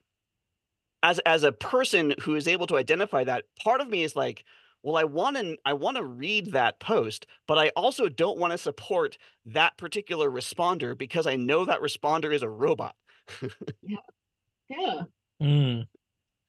as 1.03 1.18
as 1.20 1.45
a 1.45 1.53
person 1.53 2.14
who 2.20 2.34
is 2.34 2.49
able 2.49 2.66
to 2.68 2.76
identify 2.76 3.24
that, 3.24 3.45
part 3.62 3.80
of 3.80 3.88
me 3.88 4.03
is 4.03 4.16
like, 4.16 4.45
well, 4.82 4.97
I 4.97 5.05
want 5.05 5.36
to 5.36 5.57
I 5.64 5.74
want 5.74 5.97
to 5.97 6.05
read 6.05 6.53
that 6.53 6.80
post, 6.80 7.26
but 7.47 7.59
I 7.59 7.68
also 7.70 8.09
don't 8.09 8.38
want 8.38 8.53
to 8.53 8.59
support 8.59 9.18
that 9.47 9.76
particular 9.76 10.30
responder 10.30 10.97
because 10.97 11.26
I 11.26 11.36
know 11.36 11.64
that 11.64 11.80
responder 11.80 12.34
is 12.34 12.43
a 12.43 12.49
robot. 12.49 12.95
yeah. 13.82 15.03
Mm. 15.43 15.86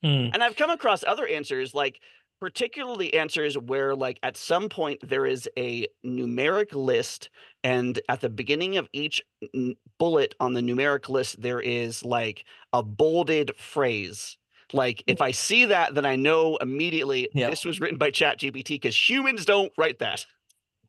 Mm. 0.04 0.32
And 0.34 0.44
I've 0.44 0.56
come 0.56 0.70
across 0.70 1.04
other 1.04 1.28
answers, 1.28 1.74
like 1.74 2.00
particularly 2.40 3.14
answers 3.14 3.56
where, 3.56 3.96
like, 3.96 4.18
at 4.24 4.36
some 4.36 4.68
point 4.68 5.00
there 5.08 5.28
is 5.28 5.48
a 5.60 5.86
numeric 6.04 6.74
list, 6.74 7.30
and 7.64 8.00
at 8.10 8.20
the 8.20 8.30
beginning 8.30 8.78
of 8.78 8.90
each 8.94 9.22
n- 9.54 9.76
bullet 10.00 10.34
on 10.40 10.54
the 10.54 10.62
numeric 10.62 11.08
list, 11.08 11.40
there 11.40 11.60
is 11.62 12.04
like 12.04 12.44
a 12.74 12.82
bolded 12.82 13.52
phrase. 13.58 14.38
Like, 14.74 15.04
if 15.06 15.22
I 15.22 15.32
see 15.32 15.66
that, 15.66 15.94
then 15.94 16.06
I 16.06 16.16
know 16.16 16.58
immediately 16.58 17.30
Yeah. 17.34 17.52
this 17.52 17.64
was 17.64 17.80
written 17.80 17.98
by 18.00 18.10
ChatGPT 18.10 18.70
because 18.70 18.98
humans 19.10 19.46
don't 19.46 19.72
write 19.78 20.00
that. 20.00 20.26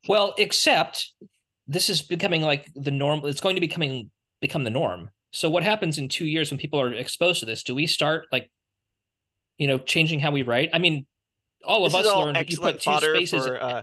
Well, 0.09 0.35
except 0.39 1.13
this 1.67 1.91
is 1.91 2.01
becoming 2.01 2.41
like 2.43 2.71
the 2.75 2.91
norm. 2.91 3.21
It's 3.25 3.41
going 3.41 3.57
to 3.57 3.61
becoming 3.61 4.11
become 4.41 4.65
the 4.65 4.71
norm. 4.71 5.11
So 5.33 5.51
what 5.51 5.63
happens 5.65 5.99
in 5.99 6.09
two 6.09 6.27
years 6.27 6.51
when 6.51 6.59
people 6.59 6.81
are 6.81 6.93
exposed 6.95 7.41
to 7.41 7.47
this? 7.47 7.63
Do 7.63 7.75
we 7.75 7.87
start 7.87 8.27
like, 8.33 8.51
you 9.59 9.67
know, 9.67 9.79
changing 9.79 10.21
how 10.21 10.31
we 10.31 10.43
write? 10.43 10.71
I 10.73 10.79
mean, 10.79 11.07
all 11.65 11.87
of 11.87 11.95
This 11.95 11.95
us 11.95 12.15
learned 12.17 12.39
that 12.39 12.51
you 12.51 12.59
put 12.59 12.81
two 12.81 12.99
spaces. 12.99 13.49
for. 13.49 13.61
Uh, 13.63 13.83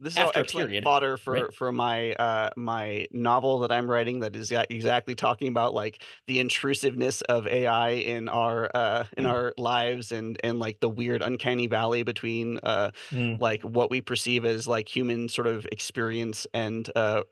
this 0.00 0.18
is 0.18 0.18
after 0.18 0.42
a 0.42 0.44
excellent 0.44 0.46
period, 0.46 0.84
fodder 0.84 1.16
for 1.16 1.50
right? 1.50 1.52
for 1.52 1.72
my 1.72 2.12
uh 2.14 2.50
my 2.56 3.06
novel 3.12 3.60
that 3.60 3.72
I'm 3.72 3.90
writing 3.90 4.20
that 4.20 4.36
is 4.36 4.52
exactly 4.52 5.14
talking 5.14 5.48
about 5.48 5.74
like 5.74 6.02
the 6.26 6.40
intrusiveness 6.40 7.22
of 7.22 7.46
AI 7.48 7.90
in 7.90 8.28
our 8.28 8.70
uh 8.74 9.06
in 9.16 9.26
Mm. 9.26 9.26
our 9.26 9.54
lives 9.58 10.12
and 10.12 10.38
and 10.44 10.58
like 10.58 10.80
the 10.80 10.88
weird 10.90 11.22
uncanny 11.22 11.66
valley 11.68 12.02
between 12.02 12.58
uh 12.64 12.90
Mm. 13.12 13.38
like 13.40 13.62
what 13.62 13.90
we 13.90 14.00
perceive 14.02 14.44
as 14.44 14.68
like 14.68 14.88
human 14.88 15.28
sort 15.28 15.46
of 15.48 15.66
experience 15.72 16.46
and 16.54 16.90
uh 16.96 17.22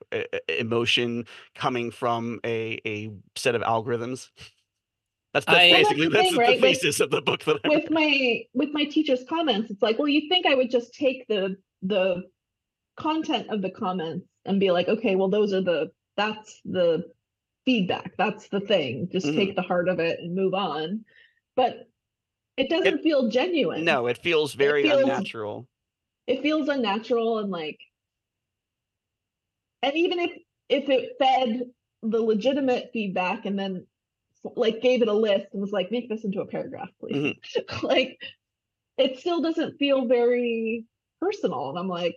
emotion 0.49 1.24
coming 1.55 1.91
from 1.91 2.41
a 2.45 2.81
a 2.87 3.11
set 3.37 3.55
of 3.55 3.62
algorithms. 3.62 4.31
That's 5.45 5.47
that's 5.47 5.59
I- 5.59 5.61
Well, 5.61 5.70
that's 5.70 5.89
basically 5.89 6.05
the 6.07 6.11
that's 6.11 6.24
thing, 6.28 6.34
the 6.34 6.41
right? 6.41 6.61
With- 6.61 7.01
of 7.01 7.11
the 7.11 7.22
book 7.22 7.45
that 7.45 7.59
I'm 7.64 7.70
with 7.70 7.91
my 7.91 8.43
with 8.55 8.70
my 8.72 8.84
teacher's 8.84 9.24
comments 9.28 9.70
it's 9.70 9.82
like 9.82 9.99
well 9.99 10.09
you 10.09 10.28
think 10.28 10.47
i 10.47 10.55
would 10.55 10.70
just 10.70 10.95
take 10.95 11.26
the 11.28 11.57
the 11.82 12.22
content 12.97 13.49
of 13.51 13.61
the 13.61 13.70
comments 13.70 14.26
and 14.47 14.59
be 14.59 14.70
like 14.70 14.89
okay 14.89 15.14
well 15.16 15.28
those 15.28 15.53
are 15.53 15.61
the 15.61 15.91
that's 16.16 16.61
the 16.64 17.05
feedback. 17.66 18.12
That's 18.16 18.49
the 18.49 18.61
thing. 18.61 19.09
Just 19.12 19.26
Mhm. 19.26 19.34
take 19.34 19.57
the 19.57 19.61
heart 19.62 19.89
of 19.89 19.99
it 19.99 20.20
and 20.20 20.34
move 20.37 20.55
on. 20.55 21.05
But 21.57 21.89
it 22.57 22.70
doesn't 22.70 23.03
feel 23.03 23.28
genuine. 23.28 23.84
No, 23.84 24.07
it 24.07 24.18
feels 24.18 24.55
very 24.55 24.84
feels- 24.84 25.03
unnatural. 25.03 25.68
it 26.28 26.41
feels 26.43 26.68
unnatural 26.68 27.39
and 27.41 27.51
like 27.51 27.78
and 29.82 29.95
even 29.97 30.18
if 30.20 30.30
if 30.68 30.89
it 30.89 31.16
fed 31.18 31.62
the 32.03 32.20
legitimate 32.22 32.91
feedback 32.93 33.45
and 33.47 33.59
then 33.59 33.87
like 34.57 34.81
gave 34.81 35.03
it 35.03 35.09
a 35.09 35.13
list 35.13 35.47
and 35.53 35.61
was 35.61 35.73
like 35.73 35.91
make 35.91 36.09
this 36.09 36.25
into 36.25 36.41
a 36.41 36.47
paragraph 36.47 36.89
please 37.01 37.35
like 37.83 38.19
it 38.99 39.19
still 39.19 39.41
doesn't 39.43 39.77
feel 39.79 40.07
very 40.07 40.85
personal 41.21 41.71
and 41.71 41.79
i'm 41.79 41.89
like 41.89 42.17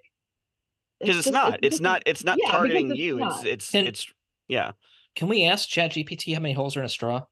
Because 1.00 1.18
it's 1.18 1.26
just- 1.26 1.34
not. 1.34 1.60
It's 1.64 1.76
doesn't- 1.80 1.84
not. 1.84 2.04
It's 2.06 2.24
not 2.24 2.38
yeah, 2.42 2.52
targeting 2.52 2.92
it's 2.92 3.00
you. 3.00 3.16
It's 3.18 3.36
not. 3.38 3.46
it's 3.48 3.76
And- 3.76 3.88
it's 3.88 4.06
yeah. 4.48 4.72
Can 5.16 5.28
we 5.30 5.46
ask 5.46 5.68
ChatGPT 5.70 6.34
how 6.34 6.40
many 6.42 6.54
holes 6.54 6.76
are 6.78 6.82
in 6.82 6.86
a 6.86 6.90
straw? 6.90 7.24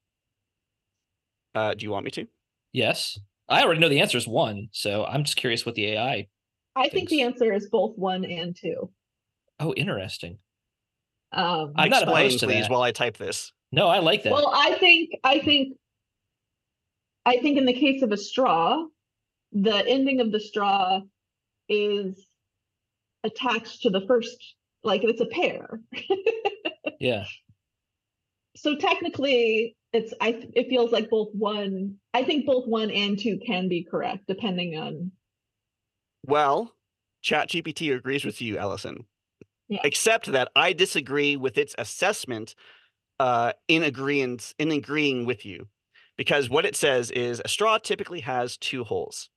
Uh, 1.56 1.74
do 1.74 1.84
you 1.86 1.92
want 1.92 2.06
me 2.06 2.12
to? 2.12 2.28
Yes. 2.74 3.20
I 3.50 3.64
already 3.64 3.80
know 3.80 3.90
the 3.90 4.02
answer 4.02 4.18
is 4.18 4.28
one, 4.28 4.68
so 4.72 5.06
I'm 5.06 5.24
just 5.24 5.38
curious 5.38 5.66
what 5.66 5.76
the 5.76 5.88
AI. 5.88 6.28
i 6.76 6.90
think 6.90 7.10
the 7.10 7.22
answer 7.24 7.54
is 7.54 7.70
both 7.70 7.98
one 7.98 8.24
and 8.26 8.56
two 8.56 8.90
Oh, 9.60 9.74
interesting. 9.74 10.38
um 11.32 11.74
I'm 11.76 11.90
not 11.90 12.04
Explain, 12.04 12.26
opposed 12.28 12.40
to 12.42 12.46
please, 12.48 12.64
that. 12.64 12.72
while 12.72 12.82
I 12.84 12.92
type 12.92 13.18
this. 13.18 13.52
No, 13.72 13.88
I 13.88 14.00
like 14.00 14.24
that. 14.24 14.34
Well, 14.34 14.52
I 14.54 14.76
think 14.76 15.12
I 15.24 15.40
think 15.40 15.78
I 17.26 17.38
think 17.38 17.58
in 17.58 17.66
the 17.66 17.74
case 17.74 18.02
of 18.02 18.12
a 18.12 18.18
straw, 18.18 18.86
the 19.52 19.86
ending 19.88 20.22
of 20.22 20.32
the 20.32 20.40
straw 20.40 21.02
is 21.68 22.26
attached 23.24 23.82
to 23.82 23.90
the 23.90 24.06
first, 24.08 24.56
like 24.84 25.04
it's 25.04 25.22
a 25.22 25.26
pair. 25.26 25.82
yeah. 27.00 27.26
So 28.56 28.76
technically, 28.76 29.76
it's 29.94 30.14
I 30.22 30.42
it 30.56 30.70
feels 30.70 30.92
like 30.92 31.10
both 31.10 31.30
one. 31.34 31.96
I 32.14 32.24
think 32.24 32.46
both 32.46 32.68
one 32.68 32.92
and 32.92 33.20
two 33.20 33.40
can 33.46 33.68
be 33.68 33.84
correct 33.84 34.26
depending 34.28 34.78
on. 34.78 35.12
Well, 36.26 36.74
ChatGPT 37.24 37.96
agrees 37.96 38.26
with 38.26 38.42
you, 38.42 38.58
Ellison. 38.58 39.06
Yeah. 39.70 39.82
Except 39.84 40.32
that 40.32 40.50
I 40.56 40.72
disagree 40.72 41.36
with 41.36 41.58
its 41.58 41.76
assessment 41.78 42.56
uh, 43.20 43.54
in 43.68 43.84
in 43.84 44.72
agreeing 44.72 45.26
with 45.26 45.46
you. 45.46 45.68
Because 46.18 46.50
what 46.50 46.66
it 46.66 46.76
says 46.76 47.12
is 47.12 47.42
a 47.44 47.48
straw 47.48 47.78
typically 47.78 48.22
has 48.22 48.58
two 48.58 48.84
holes. 48.84 49.30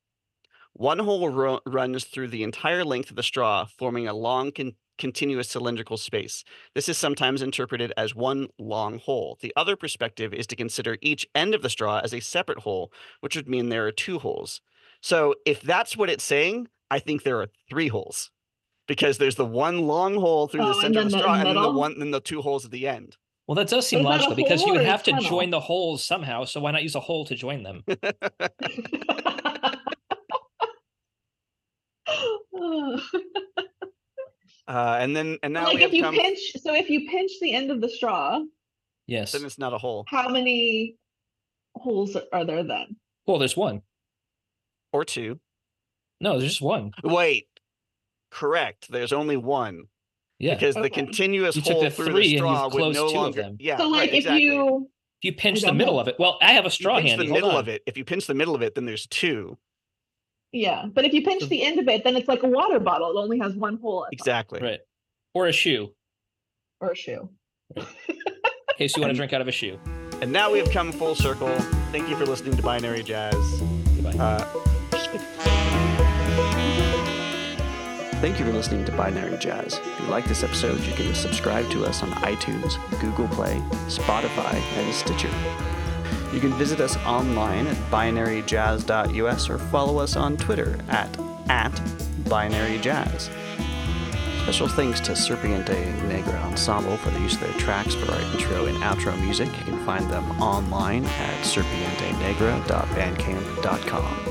One 0.73 0.99
hole 0.99 1.29
ru- 1.29 1.59
runs 1.65 2.05
through 2.05 2.29
the 2.29 2.43
entire 2.43 2.83
length 2.83 3.09
of 3.09 3.15
the 3.15 3.23
straw, 3.23 3.65
forming 3.77 4.07
a 4.07 4.13
long 4.13 4.51
con- 4.51 4.73
continuous 4.97 5.49
cylindrical 5.49 5.97
space. 5.97 6.43
This 6.73 6.87
is 6.87 6.97
sometimes 6.97 7.41
interpreted 7.41 7.93
as 7.97 8.15
one 8.15 8.47
long 8.57 8.99
hole. 8.99 9.37
The 9.41 9.53
other 9.55 9.75
perspective 9.75 10.33
is 10.33 10.47
to 10.47 10.55
consider 10.55 10.97
each 11.01 11.27
end 11.35 11.53
of 11.53 11.61
the 11.61 11.69
straw 11.69 11.99
as 12.03 12.13
a 12.13 12.19
separate 12.19 12.59
hole, 12.59 12.91
which 13.19 13.35
would 13.35 13.49
mean 13.49 13.69
there 13.69 13.85
are 13.85 13.91
two 13.91 14.19
holes. 14.19 14.61
So 15.01 15.35
if 15.45 15.61
that's 15.61 15.97
what 15.97 16.09
it's 16.09 16.23
saying, 16.23 16.67
I 16.89 16.99
think 16.99 17.23
there 17.23 17.41
are 17.41 17.47
three 17.69 17.87
holes 17.87 18.31
because 18.87 19.17
there's 19.17 19.35
the 19.35 19.45
one 19.45 19.87
long 19.87 20.15
hole 20.15 20.47
through 20.47 20.63
Oh, 20.63 20.67
the 20.67 20.81
center 20.81 20.99
of 20.99 21.05
the 21.05 21.09
then 21.09 21.11
the 21.11 21.19
straw, 21.19 21.33
and 21.35 21.47
then 21.47 21.55
the 21.55 21.71
one, 21.71 21.99
then 21.99 22.11
the 22.11 22.19
two 22.21 22.41
holes 22.41 22.65
at 22.65 22.71
the 22.71 22.87
end. 22.87 23.17
Well, 23.51 23.57
that 23.57 23.67
does 23.67 23.85
seem 23.85 23.99
Is 23.99 24.05
logical 24.05 24.33
because 24.33 24.61
you 24.61 24.71
would 24.71 24.85
have 24.85 25.03
to 25.03 25.11
tunnel? 25.11 25.29
join 25.29 25.49
the 25.49 25.59
holes 25.59 26.05
somehow. 26.05 26.45
So 26.45 26.61
why 26.61 26.71
not 26.71 26.83
use 26.83 26.95
a 26.95 27.01
hole 27.01 27.25
to 27.25 27.35
join 27.35 27.63
them? 27.63 27.83
Uh, 34.67 34.97
and 35.01 35.15
then 35.15 35.37
and 35.43 35.53
now 35.53 35.65
like 35.65 35.75
we 35.75 35.83
if 35.83 35.89
have 35.89 35.93
you 35.93 36.03
come. 36.03 36.15
pinch, 36.15 36.39
so 36.61 36.73
if 36.73 36.89
you 36.89 37.09
pinch 37.09 37.31
the 37.41 37.53
end 37.53 37.71
of 37.71 37.81
the 37.81 37.89
straw, 37.89 38.39
Yes. 39.07 39.33
Then 39.33 39.43
it's 39.43 39.57
not 39.59 39.73
a 39.73 39.77
hole 39.77 40.05
how 40.07 40.29
many 40.29 40.95
holes 41.75 42.15
are 42.31 42.45
there 42.45 42.63
then? 42.63 42.95
Well, 43.25 43.39
there's 43.39 43.57
one. 43.57 43.81
or 44.93 45.03
two. 45.03 45.39
No, 46.21 46.37
there's 46.39 46.51
just 46.51 46.61
one. 46.61 46.91
Wait, 47.03 47.47
correct. 48.29 48.89
There's 48.89 49.11
only 49.11 49.35
one 49.35 49.85
Yeah. 50.41 50.55
because 50.55 50.75
the 50.75 50.89
continuous 50.89 51.55
You 51.55 51.61
took 51.61 51.73
hole 51.73 51.83
the 51.83 51.89
through 51.91 52.05
three 52.07 52.13
the 52.13 52.19
and 52.19 52.31
you've 52.31 52.39
straw 52.39 52.69
would 52.69 52.93
no 52.93 52.93
two 52.93 53.05
of 53.07 53.13
longer. 53.13 53.41
them. 53.43 53.57
Yeah, 53.59 53.77
so 53.77 53.87
like 53.87 53.99
right, 53.99 54.09
if 54.09 54.15
exactly. 54.15 54.43
you 54.43 54.89
if 55.21 55.25
you 55.25 55.33
pinch 55.33 55.61
the 55.61 55.71
middle 55.73 55.93
know. 55.95 55.99
of 55.99 56.07
it, 56.07 56.15
well, 56.19 56.37
I 56.41 56.53
have 56.53 56.65
a 56.65 56.71
straw 56.71 56.97
you 56.97 57.03
pinch 57.03 57.17
the 57.19 57.25
Hold 57.25 57.33
middle 57.33 57.51
on. 57.51 57.57
of 57.57 57.67
it. 57.67 57.83
If 57.85 57.97
you 57.97 58.03
pinch 58.05 58.25
the 58.27 58.33
middle 58.33 58.55
of 58.55 58.61
it, 58.63 58.73
then 58.75 58.85
there's 58.85 59.05
two. 59.07 59.57
Yeah, 60.51 60.85
but 60.91 61.05
if 61.05 61.13
you 61.13 61.21
pinch 61.21 61.41
So- 61.43 61.47
the 61.47 61.63
end 61.63 61.79
of 61.79 61.87
it, 61.87 62.03
then 62.03 62.15
it's 62.17 62.27
like 62.27 62.43
a 62.43 62.47
water 62.47 62.79
bottle. 62.79 63.11
It 63.11 63.21
only 63.21 63.39
has 63.39 63.53
one 63.55 63.77
hole 63.77 64.03
at 64.05 64.09
the 64.11 64.17
top, 64.17 64.21
Exactly. 64.25 64.59
Right. 64.61 64.79
Or 65.33 65.47
a 65.47 65.53
shoe, 65.53 65.93
or 66.81 66.91
a 66.91 66.95
shoe. 66.95 67.29
in 67.77 67.85
case 68.77 68.95
you 68.97 69.01
want 69.01 69.11
to 69.11 69.15
drink 69.17 69.31
out 69.31 69.41
of 69.41 69.47
a 69.47 69.51
shoe. 69.51 69.79
And 70.21 70.31
now 70.31 70.51
we 70.51 70.57
have 70.59 70.69
come 70.71 70.91
full 70.91 71.15
circle. 71.15 71.47
Thank 71.91 72.09
you 72.09 72.15
for 72.17 72.25
listening 72.25 72.57
to 72.57 72.63
Binary 72.63 73.01
Jazz. 73.03 73.35
Goodbye. 73.95 74.17
Uh, 74.19 74.45
Thank 78.21 78.37
you 78.37 78.45
for 78.45 78.53
listening 78.53 78.85
to 78.85 78.91
Binary 78.91 79.35
Jazz. 79.39 79.79
If 79.83 79.99
you 79.99 80.05
like 80.05 80.25
this 80.25 80.43
episode, 80.43 80.79
you 80.81 80.93
can 80.93 81.15
subscribe 81.15 81.67
to 81.71 81.85
us 81.85 82.03
on 82.03 82.11
iTunes, 82.11 82.77
Google 83.01 83.27
Play, 83.29 83.55
Spotify, 83.87 84.53
and 84.77 84.93
Stitcher. 84.93 85.31
You 86.31 86.39
can 86.39 86.53
visit 86.53 86.81
us 86.81 86.97
online 86.97 87.65
at 87.65 87.75
binaryjazz.us 87.89 89.49
or 89.49 89.57
follow 89.57 89.97
us 89.97 90.15
on 90.15 90.37
Twitter 90.37 90.77
at, 90.89 91.09
at 91.49 91.71
binaryjazz. 92.25 93.31
Special 94.43 94.67
thanks 94.67 94.99
to 94.99 95.13
Serpiente 95.13 96.07
Negra 96.07 96.37
Ensemble 96.41 96.97
for 96.97 97.09
the 97.09 97.21
use 97.21 97.33
of 97.33 97.39
their 97.39 97.53
tracks 97.53 97.95
for 97.95 98.11
our 98.11 98.21
intro 98.33 98.67
and 98.67 98.77
outro 98.83 99.19
music. 99.19 99.47
You 99.47 99.63
can 99.65 99.83
find 99.83 100.07
them 100.11 100.39
online 100.39 101.05
at 101.05 101.43
serpientenegra.bandcamp.com. 101.43 104.30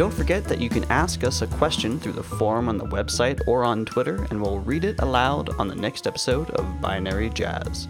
Don't 0.00 0.14
forget 0.14 0.44
that 0.44 0.62
you 0.62 0.70
can 0.70 0.84
ask 0.84 1.24
us 1.24 1.42
a 1.42 1.46
question 1.46 2.00
through 2.00 2.14
the 2.14 2.22
forum 2.22 2.70
on 2.70 2.78
the 2.78 2.86
website 2.86 3.38
or 3.46 3.64
on 3.64 3.84
Twitter, 3.84 4.26
and 4.30 4.40
we'll 4.40 4.60
read 4.60 4.82
it 4.82 4.98
aloud 5.02 5.50
on 5.58 5.68
the 5.68 5.74
next 5.74 6.06
episode 6.06 6.48
of 6.52 6.80
Binary 6.80 7.28
Jazz. 7.28 7.86